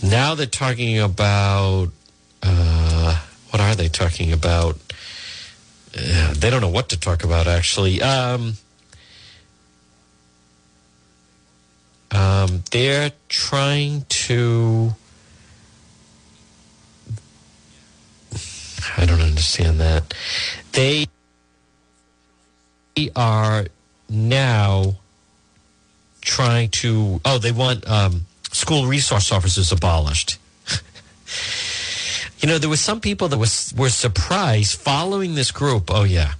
now 0.02 0.34
they're 0.34 0.46
talking 0.46 0.98
about 0.98 1.88
uh, 2.42 3.20
what 3.50 3.60
are 3.60 3.74
they 3.74 3.88
talking 3.88 4.32
about? 4.32 4.76
Uh, 5.96 6.34
they 6.34 6.50
don't 6.50 6.60
know 6.60 6.68
what 6.68 6.88
to 6.90 6.98
talk 6.98 7.24
about 7.24 7.46
actually. 7.46 8.02
Um, 8.02 8.54
Um, 12.14 12.62
they're 12.70 13.10
trying 13.28 14.06
to. 14.08 14.94
I 18.96 19.04
don't 19.04 19.20
understand 19.20 19.80
that. 19.80 20.14
They 20.70 21.06
are 23.16 23.66
now 24.08 24.94
trying 26.20 26.68
to. 26.70 27.20
Oh, 27.24 27.38
they 27.38 27.50
want 27.50 27.88
um, 27.88 28.26
school 28.54 28.86
resource 28.86 29.32
officers 29.32 29.72
abolished. 29.72 30.38
you 32.38 32.48
know, 32.48 32.58
there 32.58 32.70
were 32.70 32.76
some 32.76 33.00
people 33.00 33.28
that 33.28 33.38
was 33.38 33.74
were 33.76 33.90
surprised 33.90 34.78
following 34.78 35.34
this 35.34 35.50
group. 35.50 35.90
Oh 35.90 36.04
yeah, 36.04 36.34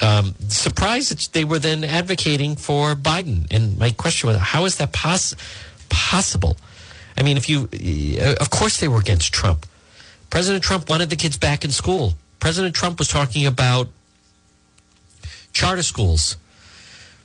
um, 0.00 0.34
surprised 0.48 1.10
that 1.10 1.32
they 1.32 1.44
were 1.44 1.58
then 1.58 1.84
advocating 1.84 2.56
for 2.56 2.94
Biden. 2.94 3.46
And 3.50 3.78
my 3.78 3.90
question 3.90 4.28
was, 4.28 4.38
how 4.38 4.64
is 4.64 4.76
that 4.76 4.92
poss- 4.92 5.34
possible? 5.88 6.56
I 7.16 7.22
mean, 7.22 7.36
if 7.36 7.48
you, 7.48 7.68
uh, 8.20 8.34
of 8.40 8.50
course, 8.50 8.80
they 8.80 8.88
were 8.88 8.98
against 8.98 9.32
Trump. 9.32 9.66
President 10.30 10.64
Trump 10.64 10.88
wanted 10.88 11.10
the 11.10 11.16
kids 11.16 11.36
back 11.36 11.64
in 11.64 11.70
school. 11.70 12.14
President 12.40 12.74
Trump 12.74 12.98
was 12.98 13.08
talking 13.08 13.46
about 13.46 13.88
charter 15.52 15.82
schools. 15.82 16.36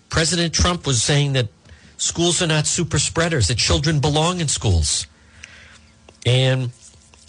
President 0.09 0.53
Trump 0.53 0.85
was 0.85 1.01
saying 1.01 1.33
that 1.33 1.47
schools 1.99 2.41
are 2.41 2.47
not 2.47 2.65
super 2.65 2.97
spreaders, 2.97 3.47
that 3.49 3.57
children 3.57 3.99
belong 3.99 4.39
in 4.39 4.47
schools. 4.47 5.05
And 6.25 6.71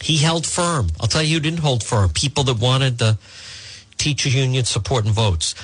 he 0.00 0.16
held 0.16 0.46
firm. 0.46 0.88
I'll 1.00 1.08
tell 1.08 1.22
you 1.22 1.34
who 1.34 1.40
didn't 1.40 1.60
hold 1.60 1.84
firm. 1.84 2.10
People 2.10 2.44
that 2.44 2.58
wanted 2.58 2.98
the 2.98 3.18
teacher 3.98 4.30
union 4.30 4.64
support 4.64 5.04
and 5.04 5.12
votes. 5.12 5.54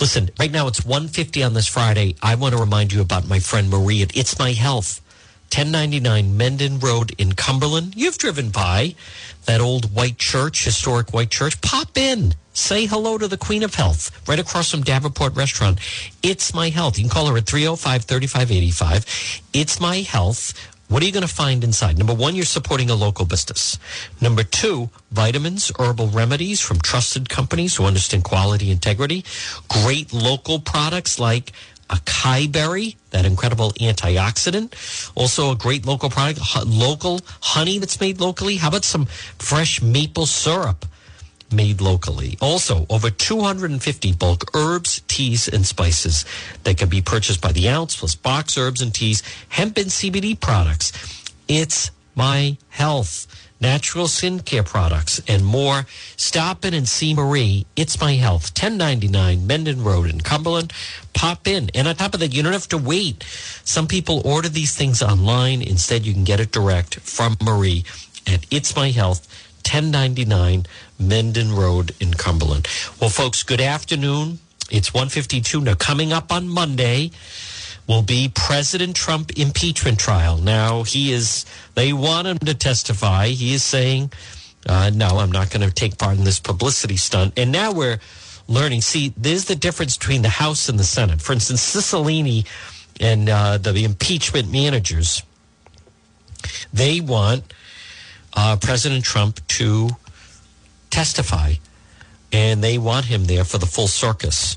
Listen, 0.00 0.30
right 0.40 0.50
now 0.50 0.66
it's 0.66 0.84
150 0.84 1.44
on 1.44 1.54
this 1.54 1.68
Friday. 1.68 2.16
I 2.20 2.34
want 2.34 2.54
to 2.54 2.60
remind 2.60 2.92
you 2.92 3.00
about 3.00 3.28
my 3.28 3.38
friend 3.38 3.70
Marie 3.70 4.02
at 4.02 4.16
It's 4.16 4.38
My 4.38 4.52
Health. 4.52 5.00
1099 5.52 6.36
Mendon 6.36 6.78
Road 6.80 7.12
in 7.18 7.32
Cumberland. 7.34 7.94
You've 7.96 8.18
driven 8.18 8.50
by 8.50 8.94
that 9.46 9.60
old 9.60 9.94
white 9.94 10.18
church, 10.18 10.64
historic 10.64 11.12
white 11.12 11.30
church. 11.30 11.60
Pop 11.60 11.96
in. 11.96 12.34
Say 12.54 12.86
hello 12.86 13.18
to 13.18 13.26
the 13.26 13.36
Queen 13.36 13.62
of 13.62 13.74
Health 13.74 14.10
right 14.28 14.38
across 14.38 14.70
from 14.70 14.82
Davenport 14.82 15.34
Restaurant. 15.34 15.78
It's 16.22 16.54
My 16.54 16.70
Health. 16.70 16.98
You 16.98 17.04
can 17.04 17.10
call 17.10 17.26
her 17.26 17.36
at 17.36 17.46
305 17.46 18.04
3585. 18.04 19.42
It's 19.52 19.80
My 19.80 19.98
Health. 19.98 20.54
What 20.88 21.02
are 21.02 21.06
you 21.06 21.12
going 21.12 21.26
to 21.26 21.34
find 21.34 21.64
inside? 21.64 21.98
Number 21.98 22.14
one, 22.14 22.36
you're 22.36 22.44
supporting 22.44 22.90
a 22.90 22.94
local 22.94 23.24
business. 23.24 23.78
Number 24.20 24.44
two, 24.44 24.90
vitamins, 25.10 25.72
herbal 25.78 26.08
remedies 26.08 26.60
from 26.60 26.78
trusted 26.78 27.28
companies 27.28 27.74
who 27.74 27.84
understand 27.84 28.22
quality 28.22 28.70
integrity. 28.70 29.24
Great 29.68 30.12
local 30.12 30.60
products 30.60 31.18
like 31.18 31.52
acai 31.88 32.50
berry, 32.50 32.96
that 33.10 33.24
incredible 33.24 33.72
antioxidant. 33.72 34.72
Also, 35.14 35.52
a 35.52 35.56
great 35.56 35.86
local 35.86 36.10
product, 36.10 36.40
local 36.66 37.20
honey 37.40 37.78
that's 37.78 38.00
made 38.00 38.20
locally. 38.20 38.56
How 38.56 38.68
about 38.68 38.84
some 38.84 39.06
fresh 39.38 39.82
maple 39.82 40.26
syrup? 40.26 40.86
made 41.52 41.80
locally. 41.80 42.36
Also, 42.40 42.84
over 42.90 43.10
250 43.10 44.12
bulk 44.14 44.50
herbs, 44.54 45.02
teas, 45.06 45.46
and 45.46 45.64
spices 45.64 46.24
that 46.64 46.76
can 46.76 46.88
be 46.88 47.00
purchased 47.00 47.40
by 47.40 47.52
the 47.52 47.68
ounce, 47.68 47.96
plus 47.96 48.14
box 48.14 48.58
herbs 48.58 48.82
and 48.82 48.92
teas, 48.92 49.22
hemp 49.50 49.76
and 49.78 49.86
CBD 49.86 50.38
products. 50.38 50.92
It's 51.46 51.90
my 52.14 52.56
health. 52.70 53.26
Natural 53.64 54.04
skincare 54.04 54.62
products 54.62 55.22
and 55.26 55.42
more. 55.42 55.86
Stop 56.18 56.66
in 56.66 56.74
and 56.74 56.86
see 56.86 57.14
Marie. 57.14 57.64
It's 57.76 57.98
my 57.98 58.12
health. 58.12 58.52
1099 58.52 59.46
Mendon 59.46 59.82
Road 59.82 60.10
in 60.10 60.20
Cumberland. 60.20 60.70
Pop 61.14 61.48
in. 61.48 61.70
And 61.74 61.88
on 61.88 61.94
top 61.94 62.12
of 62.12 62.20
that, 62.20 62.34
you 62.34 62.42
don't 62.42 62.52
have 62.52 62.68
to 62.68 62.76
wait. 62.76 63.24
Some 63.64 63.86
people 63.86 64.20
order 64.22 64.50
these 64.50 64.76
things 64.76 65.02
online. 65.02 65.62
Instead, 65.62 66.04
you 66.04 66.12
can 66.12 66.24
get 66.24 66.40
it 66.40 66.52
direct 66.52 66.96
from 66.96 67.38
Marie 67.42 67.84
at 68.26 68.44
It's 68.50 68.76
My 68.76 68.90
Health, 68.90 69.26
1099 69.66 70.66
Mendon 70.98 71.56
Road 71.56 71.94
in 71.98 72.12
Cumberland. 72.12 72.68
Well, 73.00 73.08
folks, 73.08 73.42
good 73.42 73.62
afternoon. 73.62 74.40
It's 74.70 74.92
152. 74.92 75.62
Now, 75.62 75.74
coming 75.74 76.12
up 76.12 76.30
on 76.30 76.50
Monday 76.50 77.12
will 77.86 78.02
be 78.02 78.30
President 78.34 78.96
Trump 78.96 79.38
impeachment 79.38 79.98
trial. 79.98 80.38
Now, 80.38 80.82
he 80.84 81.12
is, 81.12 81.44
they 81.74 81.92
want 81.92 82.26
him 82.26 82.38
to 82.38 82.54
testify. 82.54 83.28
He 83.28 83.54
is 83.54 83.62
saying, 83.62 84.12
uh, 84.66 84.90
no, 84.94 85.18
I'm 85.18 85.32
not 85.32 85.50
going 85.50 85.68
to 85.68 85.74
take 85.74 85.98
part 85.98 86.16
in 86.16 86.24
this 86.24 86.40
publicity 86.40 86.96
stunt. 86.96 87.34
And 87.36 87.52
now 87.52 87.72
we're 87.72 87.98
learning. 88.48 88.80
See, 88.80 89.12
there's 89.16 89.44
the 89.44 89.56
difference 89.56 89.98
between 89.98 90.22
the 90.22 90.30
House 90.30 90.68
and 90.68 90.78
the 90.78 90.84
Senate. 90.84 91.20
For 91.20 91.32
instance, 91.32 91.60
Cicilline 91.60 92.46
and 93.00 93.28
uh, 93.28 93.58
the 93.58 93.84
impeachment 93.84 94.50
managers, 94.50 95.22
they 96.72 97.00
want 97.00 97.52
uh, 98.34 98.56
President 98.60 99.04
Trump 99.04 99.46
to 99.48 99.90
testify, 100.90 101.54
and 102.32 102.62
they 102.62 102.78
want 102.78 103.06
him 103.06 103.24
there 103.24 103.44
for 103.44 103.58
the 103.58 103.66
full 103.66 103.88
circus. 103.88 104.56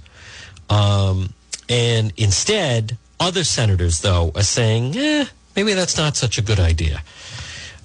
Um, 0.69 1.33
and 1.69 2.13
instead, 2.17 2.97
other 3.19 3.43
senators, 3.43 4.01
though, 4.01 4.31
are 4.35 4.43
saying, 4.43 4.95
eh, 4.97 5.25
maybe 5.55 5.73
that's 5.73 5.97
not 5.97 6.15
such 6.15 6.37
a 6.37 6.41
good 6.41 6.59
idea. 6.59 7.01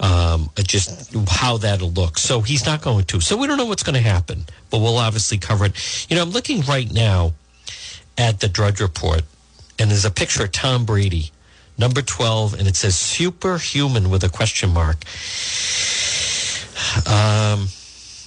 Um, 0.01 0.51
just 0.57 1.15
how 1.29 1.59
that'll 1.59 1.91
look. 1.91 2.19
So 2.19 2.41
he's 2.41 2.67
not 2.67 2.83
going 2.83 3.05
to. 3.05 3.21
So 3.21 3.37
we 3.37 3.47
don't 3.47 3.57
know 3.57 3.67
what's 3.67 3.85
going 3.85 3.95
to 3.95 4.01
happen, 4.01 4.45
but 4.71 4.81
we'll 4.81 4.99
obviously 4.99 5.39
cover 5.39 5.67
it. 5.67 6.07
You 6.11 6.17
know, 6.17 6.23
I'm 6.23 6.31
looking 6.31 6.63
right 6.63 6.91
now 6.93 7.35
at 8.19 8.41
the 8.41 8.49
Drudge 8.49 8.81
Report, 8.81 9.23
and 9.79 9.91
there's 9.91 10.05
a 10.05 10.11
picture 10.11 10.45
of 10.45 10.53
Tom 10.53 10.85
Brady, 10.85 11.31
number 11.79 12.03
12, 12.03 12.55
and 12.55 12.67
it 12.67 12.75
says 12.75 12.97
superhuman 12.97 14.11
with 14.11 14.25
a 14.25 14.29
question 14.29 14.71
mark. 14.71 15.05
Um, 17.07 17.69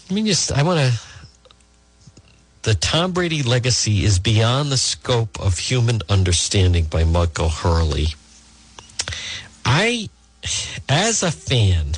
I 0.09 0.13
mean, 0.13 0.25
just 0.25 0.51
I 0.51 0.63
want 0.63 0.79
to. 0.79 1.04
The 2.65 2.73
Tom 2.73 3.11
Brady 3.11 3.43
legacy 3.43 4.03
is 4.03 4.17
beyond 4.17 4.71
the 4.71 4.77
scope 4.77 5.39
of 5.39 5.59
human 5.59 6.01
understanding 6.09 6.85
by 6.85 7.03
Michael 7.03 7.49
Hurley. 7.49 8.07
I, 9.63 10.09
as 10.89 11.21
a 11.21 11.29
fan, 11.29 11.93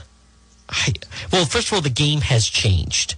I 0.70 0.92
well, 1.32 1.46
first 1.46 1.68
of 1.68 1.74
all, 1.74 1.80
the 1.80 1.90
game 1.90 2.20
has 2.20 2.46
changed, 2.46 3.16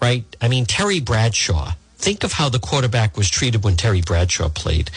right? 0.00 0.24
I 0.40 0.48
mean, 0.48 0.64
Terry 0.64 1.00
Bradshaw. 1.00 1.72
Think 1.98 2.24
of 2.24 2.32
how 2.32 2.48
the 2.48 2.58
quarterback 2.58 3.14
was 3.14 3.28
treated 3.28 3.62
when 3.62 3.76
Terry 3.76 4.00
Bradshaw 4.00 4.48
played, 4.48 4.90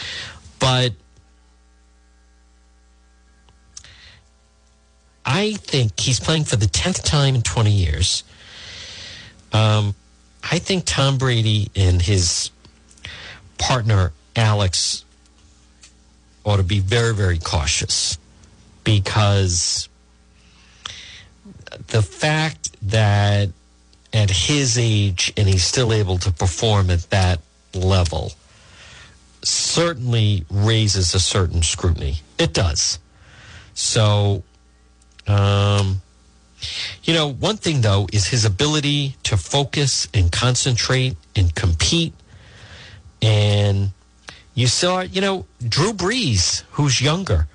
but 0.58 0.94
I 5.26 5.52
think 5.52 6.00
he's 6.00 6.18
playing 6.18 6.44
for 6.44 6.56
the 6.56 6.66
tenth 6.66 7.04
time 7.04 7.34
in 7.34 7.42
twenty 7.42 7.72
years. 7.72 8.24
Um, 9.52 9.94
I 10.50 10.58
think 10.58 10.84
Tom 10.84 11.18
Brady 11.18 11.70
and 11.74 12.00
his 12.00 12.50
partner 13.58 14.12
Alex 14.36 15.04
ought 16.44 16.56
to 16.56 16.62
be 16.62 16.80
very, 16.80 17.14
very 17.14 17.38
cautious 17.38 18.18
because 18.84 19.88
the 21.88 22.02
fact 22.02 22.70
that 22.82 23.48
at 24.12 24.30
his 24.30 24.78
age 24.78 25.32
and 25.36 25.48
he's 25.48 25.64
still 25.64 25.92
able 25.92 26.18
to 26.18 26.30
perform 26.30 26.90
at 26.90 27.08
that 27.10 27.40
level 27.74 28.32
certainly 29.42 30.44
raises 30.50 31.14
a 31.14 31.20
certain 31.20 31.62
scrutiny. 31.62 32.20
It 32.38 32.52
does. 32.52 32.98
So, 33.74 34.42
um, 35.26 36.00
you 37.02 37.14
know, 37.14 37.32
one 37.32 37.56
thing 37.56 37.80
though 37.80 38.06
is 38.12 38.26
his 38.26 38.44
ability 38.44 39.16
to 39.24 39.36
focus 39.36 40.08
and 40.14 40.30
concentrate 40.30 41.16
and 41.36 41.54
compete. 41.54 42.14
And 43.22 43.90
you 44.54 44.66
saw, 44.66 45.00
you 45.00 45.20
know, 45.20 45.46
Drew 45.66 45.92
Brees, 45.92 46.62
who's 46.72 47.00
younger 47.00 47.48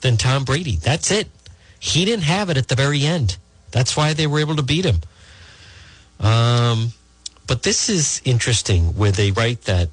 than 0.00 0.16
Tom 0.16 0.44
Brady. 0.44 0.76
That's 0.76 1.10
it. 1.10 1.28
He 1.78 2.04
didn't 2.04 2.24
have 2.24 2.50
it 2.50 2.56
at 2.56 2.68
the 2.68 2.74
very 2.74 3.04
end. 3.04 3.36
That's 3.70 3.96
why 3.96 4.14
they 4.14 4.26
were 4.26 4.40
able 4.40 4.56
to 4.56 4.62
beat 4.62 4.84
him. 4.84 5.00
Um, 6.18 6.92
but 7.46 7.62
this 7.62 7.88
is 7.88 8.20
interesting 8.24 8.96
where 8.96 9.10
they 9.10 9.30
write 9.30 9.62
that 9.62 9.88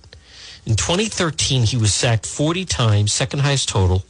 in 0.66 0.76
2013 0.76 1.64
he 1.64 1.78
was 1.78 1.94
sacked 1.94 2.26
40 2.26 2.66
times, 2.66 3.14
second 3.14 3.40
highest 3.40 3.70
total. 3.70 4.04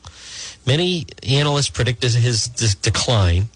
Many 0.66 1.06
analysts 1.28 1.70
predicted 1.70 2.14
his 2.14 2.48
decline. 2.48 3.50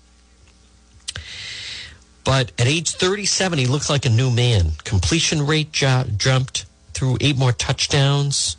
But 2.31 2.53
at 2.57 2.65
age 2.65 2.91
37, 2.91 3.59
he 3.59 3.65
looked 3.65 3.89
like 3.89 4.05
a 4.05 4.09
new 4.09 4.31
man. 4.31 4.71
Completion 4.85 5.45
rate 5.45 5.73
jumped 5.73 6.63
through 6.93 7.17
eight 7.19 7.37
more 7.37 7.51
touchdowns. 7.51 8.55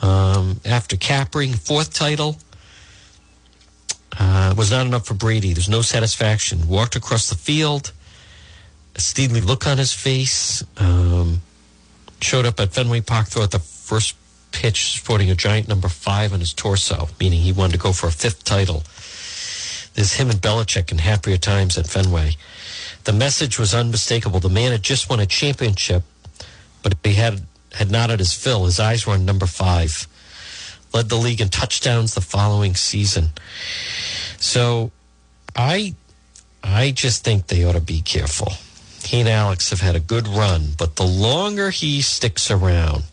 Um, 0.00 0.60
after 0.64 0.96
Capring, 0.96 1.54
fourth 1.54 1.92
title. 1.92 2.36
Uh, 4.16 4.54
was 4.56 4.70
not 4.70 4.86
enough 4.86 5.06
for 5.06 5.14
Brady. 5.14 5.54
There's 5.54 5.68
no 5.68 5.82
satisfaction. 5.82 6.68
Walked 6.68 6.94
across 6.94 7.28
the 7.28 7.34
field, 7.34 7.90
a 8.94 9.00
steely 9.00 9.40
look 9.40 9.66
on 9.66 9.78
his 9.78 9.92
face. 9.92 10.62
Um, 10.76 11.40
showed 12.20 12.46
up 12.46 12.60
at 12.60 12.72
Fenway 12.72 13.00
Park 13.00 13.26
throughout 13.26 13.50
the 13.50 13.58
first 13.58 14.14
pitch, 14.52 15.00
sporting 15.00 15.32
a 15.32 15.34
giant 15.34 15.66
number 15.66 15.88
five 15.88 16.32
on 16.32 16.38
his 16.38 16.54
torso, 16.54 17.08
meaning 17.18 17.40
he 17.40 17.50
wanted 17.50 17.72
to 17.72 17.78
go 17.78 17.92
for 17.92 18.06
a 18.06 18.12
fifth 18.12 18.44
title. 18.44 18.84
There's 19.94 20.12
him 20.12 20.30
and 20.30 20.40
Belichick 20.40 20.92
in 20.92 20.98
happier 20.98 21.38
times 21.38 21.76
at 21.76 21.88
Fenway. 21.88 22.36
The 23.04 23.12
message 23.12 23.58
was 23.58 23.74
unmistakable. 23.74 24.40
The 24.40 24.48
man 24.48 24.72
had 24.72 24.82
just 24.82 25.08
won 25.10 25.20
a 25.20 25.26
championship, 25.26 26.02
but 26.82 26.94
he 27.04 27.14
had 27.14 27.42
had 27.72 27.90
not 27.90 28.10
at 28.10 28.18
his 28.18 28.32
fill. 28.32 28.64
His 28.64 28.80
eyes 28.80 29.06
were 29.06 29.14
on 29.14 29.24
number 29.24 29.46
five. 29.46 30.06
Led 30.92 31.08
the 31.08 31.16
league 31.16 31.40
in 31.40 31.48
touchdowns 31.48 32.14
the 32.14 32.20
following 32.20 32.74
season. 32.74 33.30
So, 34.38 34.92
I, 35.56 35.94
I 36.62 36.92
just 36.92 37.24
think 37.24 37.48
they 37.48 37.64
ought 37.64 37.72
to 37.72 37.80
be 37.80 38.00
careful. 38.00 38.52
He 39.04 39.20
and 39.20 39.28
Alex 39.28 39.70
have 39.70 39.80
had 39.80 39.96
a 39.96 40.00
good 40.00 40.26
run, 40.28 40.68
but 40.78 40.96
the 40.96 41.06
longer 41.06 41.70
he 41.70 42.00
sticks 42.00 42.50
around, 42.50 43.04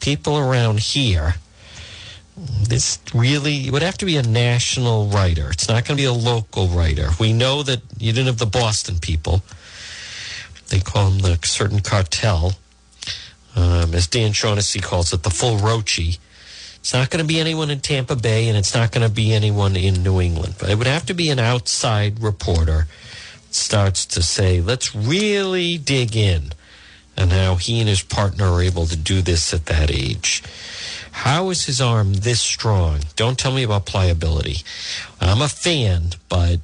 people 0.00 0.38
around 0.38 0.80
here 0.80 1.34
this 2.68 2.98
really 3.14 3.70
would 3.70 3.82
have 3.82 3.98
to 3.98 4.06
be 4.06 4.16
a 4.16 4.22
national 4.22 5.06
writer. 5.06 5.50
It's 5.50 5.68
not 5.68 5.84
going 5.84 5.96
to 5.96 6.02
be 6.02 6.04
a 6.04 6.12
local 6.12 6.68
writer. 6.68 7.10
We 7.18 7.32
know 7.32 7.62
that 7.62 7.82
you 7.98 8.12
didn't 8.12 8.26
have 8.26 8.38
the 8.38 8.46
Boston 8.46 8.98
people. 8.98 9.42
They 10.68 10.80
call 10.80 11.10
them 11.10 11.18
the 11.20 11.38
certain 11.46 11.80
cartel. 11.80 12.52
Um, 13.56 13.94
as 13.94 14.06
Dan 14.06 14.32
Shaughnessy 14.32 14.80
calls 14.80 15.12
it, 15.12 15.22
the 15.22 15.30
full 15.30 15.56
Rochi. 15.56 16.18
It's 16.76 16.92
not 16.92 17.10
going 17.10 17.22
to 17.22 17.26
be 17.26 17.40
anyone 17.40 17.70
in 17.70 17.80
Tampa 17.80 18.16
Bay, 18.16 18.48
and 18.48 18.56
it's 18.56 18.74
not 18.74 18.92
going 18.92 19.06
to 19.06 19.12
be 19.12 19.32
anyone 19.32 19.76
in 19.76 20.02
New 20.02 20.20
England. 20.20 20.54
But 20.58 20.70
it 20.70 20.78
would 20.78 20.86
have 20.86 21.06
to 21.06 21.14
be 21.14 21.30
an 21.30 21.38
outside 21.38 22.22
reporter 22.22 22.86
starts 23.50 24.06
to 24.06 24.22
say, 24.22 24.60
let's 24.60 24.94
really 24.94 25.78
dig 25.78 26.14
in 26.16 26.52
and 27.16 27.32
how 27.32 27.56
he 27.56 27.80
and 27.80 27.88
his 27.88 28.02
partner 28.02 28.46
are 28.46 28.62
able 28.62 28.86
to 28.86 28.96
do 28.96 29.20
this 29.20 29.52
at 29.52 29.66
that 29.66 29.90
age. 29.90 30.42
How 31.18 31.50
is 31.50 31.66
his 31.66 31.80
arm 31.80 32.14
this 32.14 32.40
strong? 32.40 33.00
Don't 33.16 33.36
tell 33.36 33.50
me 33.50 33.64
about 33.64 33.86
pliability. 33.86 34.58
I'm 35.20 35.42
a 35.42 35.48
fan, 35.48 36.10
but 36.28 36.60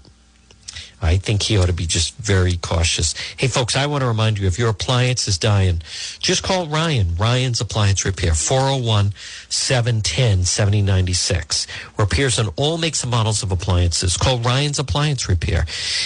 I 1.02 1.16
think 1.16 1.42
he 1.42 1.58
ought 1.58 1.66
to 1.66 1.72
be 1.72 1.86
just 1.86 2.14
very 2.18 2.56
cautious. 2.56 3.16
Hey, 3.36 3.48
folks, 3.48 3.74
I 3.74 3.86
want 3.86 4.02
to 4.02 4.06
remind 4.06 4.38
you 4.38 4.46
if 4.46 4.56
your 4.56 4.68
appliance 4.68 5.26
is 5.26 5.38
dying, 5.38 5.82
just 6.20 6.44
call 6.44 6.68
Ryan, 6.68 7.16
Ryan's 7.16 7.60
Appliance 7.60 8.04
Repair, 8.04 8.32
401 8.32 9.12
710 9.48 10.44
7096. 10.44 11.66
Repairs 11.98 12.38
on 12.38 12.48
all 12.54 12.78
makes 12.78 13.02
and 13.02 13.10
models 13.10 13.42
of 13.42 13.50
appliances. 13.50 14.16
Call 14.16 14.38
Ryan's 14.38 14.78
Appliance 14.78 15.28
Repair. 15.28 15.62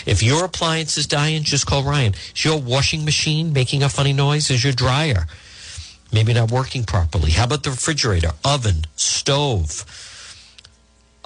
If 0.06 0.22
your 0.22 0.46
appliance 0.46 0.96
is 0.96 1.06
dying, 1.06 1.42
just 1.42 1.66
call 1.66 1.82
Ryan. 1.82 2.14
Is 2.34 2.46
your 2.46 2.58
washing 2.58 3.04
machine 3.04 3.52
making 3.52 3.82
a 3.82 3.90
funny 3.90 4.14
noise? 4.14 4.50
Is 4.50 4.64
your 4.64 4.72
dryer 4.72 5.26
maybe 6.12 6.32
not 6.32 6.50
working 6.50 6.84
properly? 6.84 7.32
How 7.32 7.44
about 7.44 7.62
the 7.62 7.70
refrigerator, 7.70 8.32
oven, 8.44 8.86
stove? 8.96 9.84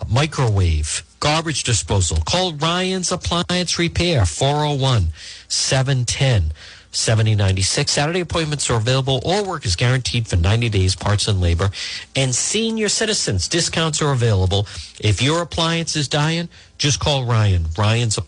microwave, 0.08 1.04
garbage 1.20 1.64
disposal. 1.64 2.18
Call 2.24 2.54
Ryan's 2.54 3.12
Appliance 3.12 3.78
Repair, 3.78 4.26
401 4.26 5.08
710 5.48 6.52
7096. 6.94 7.90
Saturday 7.90 8.20
appointments 8.20 8.68
are 8.68 8.76
available. 8.76 9.20
All 9.24 9.44
work 9.46 9.64
is 9.64 9.76
guaranteed 9.76 10.28
for 10.28 10.36
90 10.36 10.68
days, 10.68 10.94
parts 10.94 11.26
and 11.26 11.40
labor. 11.40 11.70
And 12.14 12.34
senior 12.34 12.88
citizens, 12.88 13.48
discounts 13.48 14.02
are 14.02 14.12
available. 14.12 14.66
If 15.00 15.22
your 15.22 15.40
appliance 15.42 15.96
is 15.96 16.06
dying, 16.06 16.48
just 16.76 17.00
call 17.00 17.24
Ryan. 17.24 17.66
Ryan's 17.78 18.18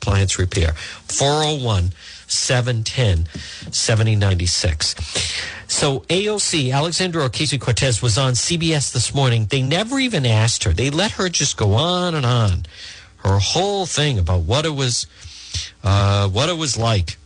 Appliance 0.00 0.38
Repair, 0.38 0.72
401 0.72 1.90
710 2.26 3.26
7096. 3.72 4.94
So 5.68 6.00
AOC, 6.00 6.72
Alexandra 6.72 7.28
Ocasio 7.28 7.60
Cortez, 7.60 8.00
was 8.00 8.18
on 8.18 8.34
CBS 8.34 8.92
this 8.92 9.14
morning. 9.14 9.46
They 9.46 9.62
never 9.62 9.98
even 9.98 10.24
asked 10.24 10.64
her. 10.64 10.72
They 10.72 10.90
let 10.90 11.12
her 11.12 11.28
just 11.28 11.56
go 11.56 11.74
on 11.74 12.14
and 12.14 12.24
on. 12.24 12.66
Her 13.18 13.38
whole 13.38 13.86
thing 13.86 14.18
about 14.18 14.42
what 14.42 14.64
it 14.64 14.74
was, 14.74 15.06
uh, 15.82 16.28
what 16.28 16.48
it 16.48 16.56
was 16.56 16.76
like, 16.76 17.16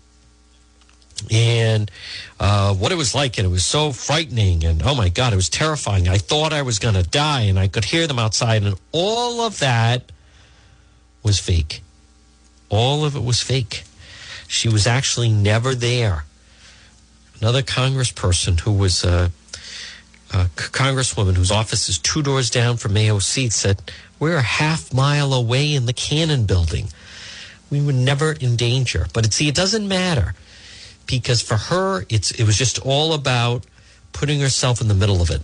and 1.30 1.90
uh, 2.38 2.72
what 2.74 2.92
it 2.92 2.94
was 2.94 3.14
like, 3.14 3.36
and 3.36 3.46
it 3.46 3.50
was 3.50 3.64
so 3.64 3.92
frightening, 3.92 4.64
and 4.64 4.82
oh 4.82 4.94
my 4.94 5.10
God, 5.10 5.32
it 5.32 5.36
was 5.36 5.50
terrifying. 5.50 6.08
I 6.08 6.16
thought 6.16 6.52
I 6.52 6.62
was 6.62 6.78
going 6.78 6.94
to 6.94 7.02
die, 7.02 7.42
and 7.42 7.58
I 7.58 7.68
could 7.68 7.84
hear 7.84 8.06
them 8.06 8.18
outside, 8.18 8.62
and 8.62 8.74
all 8.92 9.42
of 9.42 9.58
that 9.58 10.10
was 11.22 11.38
fake. 11.38 11.82
All 12.70 13.04
of 13.04 13.14
it 13.16 13.22
was 13.22 13.42
fake. 13.42 13.84
She 14.50 14.68
was 14.68 14.84
actually 14.84 15.28
never 15.28 15.76
there. 15.76 16.24
Another 17.40 17.62
congressperson 17.62 18.58
who 18.58 18.72
was 18.72 19.04
a, 19.04 19.30
a 20.32 20.46
congresswoman 20.56 21.36
whose 21.36 21.52
office 21.52 21.88
is 21.88 21.98
two 21.98 22.20
doors 22.20 22.50
down 22.50 22.76
from 22.76 22.94
AOC 22.94 23.52
said, 23.52 23.80
We're 24.18 24.38
a 24.38 24.42
half 24.42 24.92
mile 24.92 25.32
away 25.32 25.72
in 25.72 25.86
the 25.86 25.92
Cannon 25.92 26.46
building. 26.46 26.88
We 27.70 27.80
were 27.80 27.92
never 27.92 28.32
in 28.32 28.56
danger. 28.56 29.06
But 29.14 29.32
see, 29.32 29.46
it 29.46 29.54
doesn't 29.54 29.86
matter 29.86 30.34
because 31.06 31.40
for 31.40 31.56
her, 31.56 32.04
it's 32.08 32.32
it 32.32 32.42
was 32.42 32.58
just 32.58 32.84
all 32.84 33.14
about 33.14 33.64
putting 34.12 34.40
herself 34.40 34.80
in 34.80 34.88
the 34.88 34.94
middle 34.94 35.22
of 35.22 35.30
it. 35.30 35.42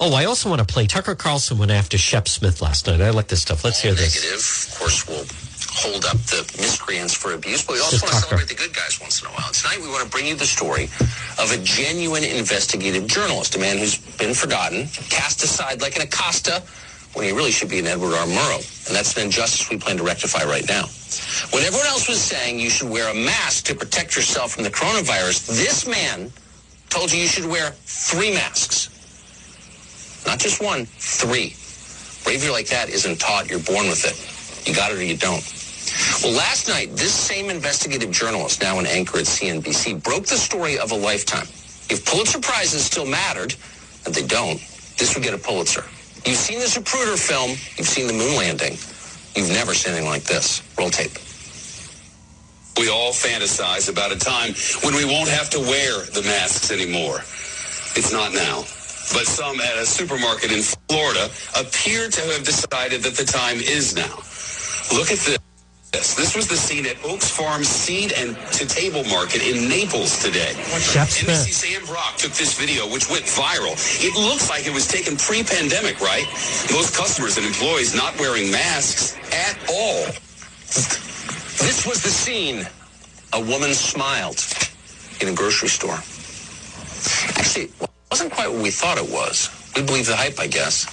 Oh, 0.00 0.14
I 0.14 0.24
also 0.24 0.50
want 0.50 0.58
to 0.58 0.66
play. 0.66 0.88
Tucker 0.88 1.14
Carlson 1.14 1.58
went 1.58 1.70
after 1.70 1.96
Shep 1.96 2.26
Smith 2.26 2.60
last 2.60 2.88
night. 2.88 3.00
I 3.00 3.10
like 3.10 3.28
this 3.28 3.42
stuff. 3.42 3.64
Let's 3.64 3.80
hear 3.80 3.94
this. 3.94 4.16
Negative, 4.16 4.72
of 4.72 4.78
course, 4.80 5.06
will 5.06 5.51
hold 5.72 6.04
up 6.04 6.18
the 6.28 6.44
miscreants 6.60 7.14
for 7.14 7.32
abuse, 7.32 7.64
but 7.64 7.74
we 7.74 7.80
also 7.80 8.04
want 8.04 8.12
to 8.14 8.20
celebrate 8.20 8.48
the 8.48 8.54
good 8.54 8.74
guys 8.74 9.00
once 9.00 9.22
in 9.22 9.28
a 9.28 9.30
while. 9.32 9.50
Tonight, 9.52 9.80
we 9.80 9.88
want 9.88 10.04
to 10.04 10.10
bring 10.10 10.26
you 10.26 10.36
the 10.36 10.46
story 10.46 10.84
of 11.40 11.48
a 11.50 11.58
genuine 11.64 12.24
investigative 12.24 13.06
journalist, 13.06 13.56
a 13.56 13.58
man 13.58 13.78
who's 13.78 13.96
been 14.18 14.34
forgotten, 14.34 14.86
cast 15.08 15.42
aside 15.42 15.80
like 15.80 15.96
an 15.96 16.02
Acosta 16.02 16.62
when 17.14 17.24
he 17.24 17.32
really 17.32 17.50
should 17.50 17.68
be 17.68 17.78
an 17.78 17.86
Edward 17.86 18.14
R. 18.14 18.26
Murrow. 18.26 18.60
And 18.86 18.96
that's 18.96 19.16
an 19.16 19.24
injustice 19.24 19.68
we 19.70 19.78
plan 19.78 19.96
to 19.96 20.04
rectify 20.04 20.44
right 20.44 20.66
now. 20.68 20.84
When 21.52 21.64
everyone 21.64 21.86
else 21.86 22.08
was 22.08 22.20
saying 22.20 22.60
you 22.60 22.70
should 22.70 22.88
wear 22.88 23.10
a 23.10 23.14
mask 23.14 23.64
to 23.66 23.74
protect 23.74 24.16
yourself 24.16 24.52
from 24.52 24.64
the 24.64 24.70
coronavirus, 24.70 25.48
this 25.48 25.86
man 25.86 26.32
told 26.90 27.12
you 27.12 27.18
you 27.20 27.28
should 27.28 27.46
wear 27.46 27.70
three 27.84 28.32
masks. 28.32 28.88
Not 30.26 30.38
just 30.38 30.62
one, 30.62 30.84
three. 30.86 31.56
Bravery 32.24 32.50
like 32.50 32.68
that 32.68 32.88
isn't 32.88 33.18
taught. 33.20 33.50
You're 33.50 33.60
born 33.60 33.88
with 33.88 34.04
it. 34.04 34.68
You 34.68 34.74
got 34.74 34.92
it 34.92 34.98
or 34.98 35.02
you 35.02 35.16
don't. 35.16 35.42
Well, 36.22 36.36
last 36.36 36.68
night, 36.68 36.96
this 36.96 37.14
same 37.14 37.50
investigative 37.50 38.10
journalist, 38.10 38.62
now 38.62 38.78
an 38.78 38.86
anchor 38.86 39.18
at 39.18 39.24
CNBC, 39.24 40.02
broke 40.02 40.26
the 40.26 40.36
story 40.36 40.78
of 40.78 40.92
a 40.92 40.96
lifetime. 40.96 41.46
If 41.90 42.06
Pulitzer 42.06 42.40
Prizes 42.40 42.84
still 42.84 43.06
mattered, 43.06 43.54
and 44.06 44.14
they 44.14 44.26
don't, 44.26 44.58
this 44.98 45.14
would 45.14 45.24
get 45.24 45.34
a 45.34 45.38
Pulitzer. 45.38 45.84
You've 46.24 46.36
seen 46.38 46.60
the 46.60 46.66
Zapruder 46.66 47.18
film. 47.18 47.50
You've 47.76 47.88
seen 47.88 48.06
the 48.06 48.12
moon 48.12 48.36
landing. 48.36 48.72
You've 49.34 49.50
never 49.50 49.74
seen 49.74 49.92
anything 49.92 50.08
like 50.08 50.24
this. 50.24 50.62
Roll 50.78 50.90
tape. 50.90 51.18
We 52.78 52.88
all 52.88 53.12
fantasize 53.12 53.90
about 53.90 54.12
a 54.12 54.18
time 54.18 54.54
when 54.82 54.94
we 54.94 55.04
won't 55.04 55.28
have 55.28 55.50
to 55.50 55.58
wear 55.58 56.04
the 56.06 56.22
masks 56.22 56.70
anymore. 56.70 57.18
It's 57.98 58.12
not 58.12 58.32
now. 58.32 58.60
But 59.12 59.26
some 59.26 59.60
at 59.60 59.76
a 59.76 59.84
supermarket 59.84 60.52
in 60.52 60.62
Florida 60.62 61.28
appear 61.58 62.08
to 62.08 62.20
have 62.32 62.44
decided 62.44 63.02
that 63.02 63.14
the 63.14 63.24
time 63.24 63.58
is 63.58 63.94
now. 63.94 64.22
Look 64.96 65.10
at 65.10 65.18
this. 65.18 65.38
This 65.92 66.34
was 66.34 66.48
the 66.48 66.56
scene 66.56 66.86
at 66.86 66.96
Oakes 67.04 67.28
Farm 67.28 67.62
Seed 67.62 68.12
and 68.12 68.34
to 68.52 68.66
Table 68.66 69.04
Market 69.04 69.42
in 69.42 69.68
Naples 69.68 70.22
today. 70.22 70.52
NBC 70.56 71.52
Sam 71.52 71.84
Brock 71.84 72.16
took 72.16 72.32
this 72.32 72.58
video, 72.58 72.90
which 72.90 73.10
went 73.10 73.24
viral. 73.24 73.76
It 74.00 74.14
looks 74.16 74.48
like 74.48 74.66
it 74.66 74.72
was 74.72 74.88
taken 74.88 75.16
pre-pandemic, 75.16 76.00
right? 76.00 76.24
Most 76.72 76.96
customers 76.96 77.36
and 77.36 77.46
employees 77.46 77.94
not 77.94 78.18
wearing 78.18 78.50
masks 78.50 79.16
at 79.32 79.58
all. 79.68 80.06
This 81.60 81.84
was 81.86 82.02
the 82.02 82.10
scene. 82.10 82.66
A 83.34 83.40
woman 83.40 83.74
smiled 83.74 84.40
in 85.20 85.28
a 85.28 85.34
grocery 85.34 85.68
store. 85.68 86.00
Actually, 87.38 87.64
it 87.64 87.90
wasn't 88.10 88.32
quite 88.32 88.50
what 88.50 88.62
we 88.62 88.70
thought 88.70 88.96
it 88.96 89.10
was. 89.10 89.50
We 89.76 89.82
believe 89.82 90.06
the 90.06 90.16
hype, 90.16 90.40
I 90.40 90.46
guess. 90.46 90.86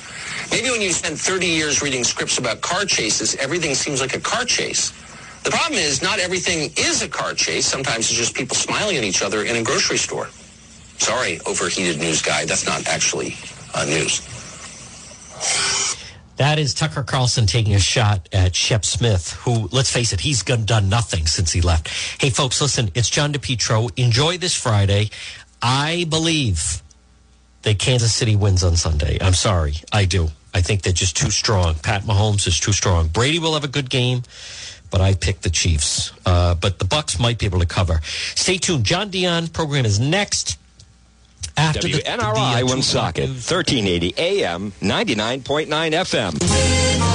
Maybe 0.52 0.70
when 0.72 0.82
you 0.82 0.92
spend 0.92 1.20
30 1.20 1.46
years 1.46 1.82
reading 1.82 2.04
scripts 2.04 2.38
about 2.38 2.62
car 2.62 2.86
chases, 2.86 3.36
everything 3.36 3.76
seems 3.76 4.02
like 4.02 4.16
a 4.16 4.20
car 4.20 4.46
chase. 4.46 4.92
The 5.44 5.52
problem 5.52 5.80
is 5.80 6.02
not 6.02 6.20
everything 6.20 6.72
is 6.78 7.02
a 7.02 7.08
car 7.08 7.34
chase. 7.34 7.66
Sometimes 7.66 8.10
it's 8.10 8.18
just 8.18 8.36
people 8.36 8.56
smiling 8.56 8.98
at 8.98 9.04
each 9.04 9.22
other 9.22 9.44
in 9.44 9.56
a 9.56 9.64
grocery 9.64 9.98
store. 9.98 10.28
Sorry, 10.98 11.40
overheated 11.46 12.00
news 12.00 12.22
guy. 12.22 12.46
That's 12.46 12.66
not 12.66 12.88
actually 12.88 13.36
uh, 13.74 13.86
news. 13.86 14.22
That 16.36 16.58
is 16.58 16.74
Tucker 16.74 17.04
Carlson 17.04 17.46
taking 17.46 17.76
a 17.76 17.80
shot 17.80 18.30
at 18.32 18.56
Shep 18.56 18.86
Smith, 18.86 19.34
who, 19.34 19.68
let's 19.72 19.92
face 19.92 20.14
it, 20.14 20.22
he's 20.22 20.42
done 20.42 20.88
nothing 20.90 21.26
since 21.26 21.52
he 21.52 21.62
left. 21.62 21.90
Hey, 22.20 22.30
folks, 22.30 22.62
listen, 22.62 22.92
it's 22.96 23.10
John 23.10 23.34
DePetro. 23.34 23.92
Enjoy 23.98 24.38
this 24.38 24.56
Friday. 24.56 25.10
I 25.62 26.06
believe 26.10 26.82
that 27.64 27.78
Kansas 27.78 28.14
City 28.14 28.36
wins 28.36 28.64
on 28.64 28.76
Sunday. 28.78 29.18
I'm 29.22 29.34
sorry. 29.34 29.76
I 29.92 30.06
do. 30.06 30.30
I 30.54 30.62
think 30.62 30.82
they're 30.82 30.94
just 30.94 31.16
too 31.16 31.32
strong. 31.32 31.76
Pat 31.76 32.04
Mahomes 32.04 32.48
is 32.48 32.60
too 32.60 32.74
strong. 32.74 33.08
Brady 33.08 33.40
will 33.40 33.54
have 33.54 33.64
a 33.64 33.70
good 33.70 33.90
game, 33.90 34.24
but 34.90 35.02
I 35.02 35.14
picked 35.14 35.44
the 35.44 35.50
Chiefs. 35.50 36.12
Uh, 36.26 36.56
but 36.56 36.80
the 36.80 36.86
Bucs 36.86 37.20
might 37.20 37.38
be 37.38 37.46
able 37.46 37.60
to 37.60 37.66
cover. 37.66 38.02
Stay 38.36 38.58
tuned. 38.58 38.84
John 38.86 39.10
Dion 39.10 39.48
program 39.48 39.86
is 39.86 40.00
next. 40.00 40.58
After 41.56 41.88
WNRI 41.88 41.96
the, 41.96 42.04
the, 42.04 42.18
uh, 42.20 42.66
Woonsocket, 42.66 43.30
1380 43.30 44.14
AM, 44.18 44.72
99.9 44.82 45.68
FM. 45.68 47.09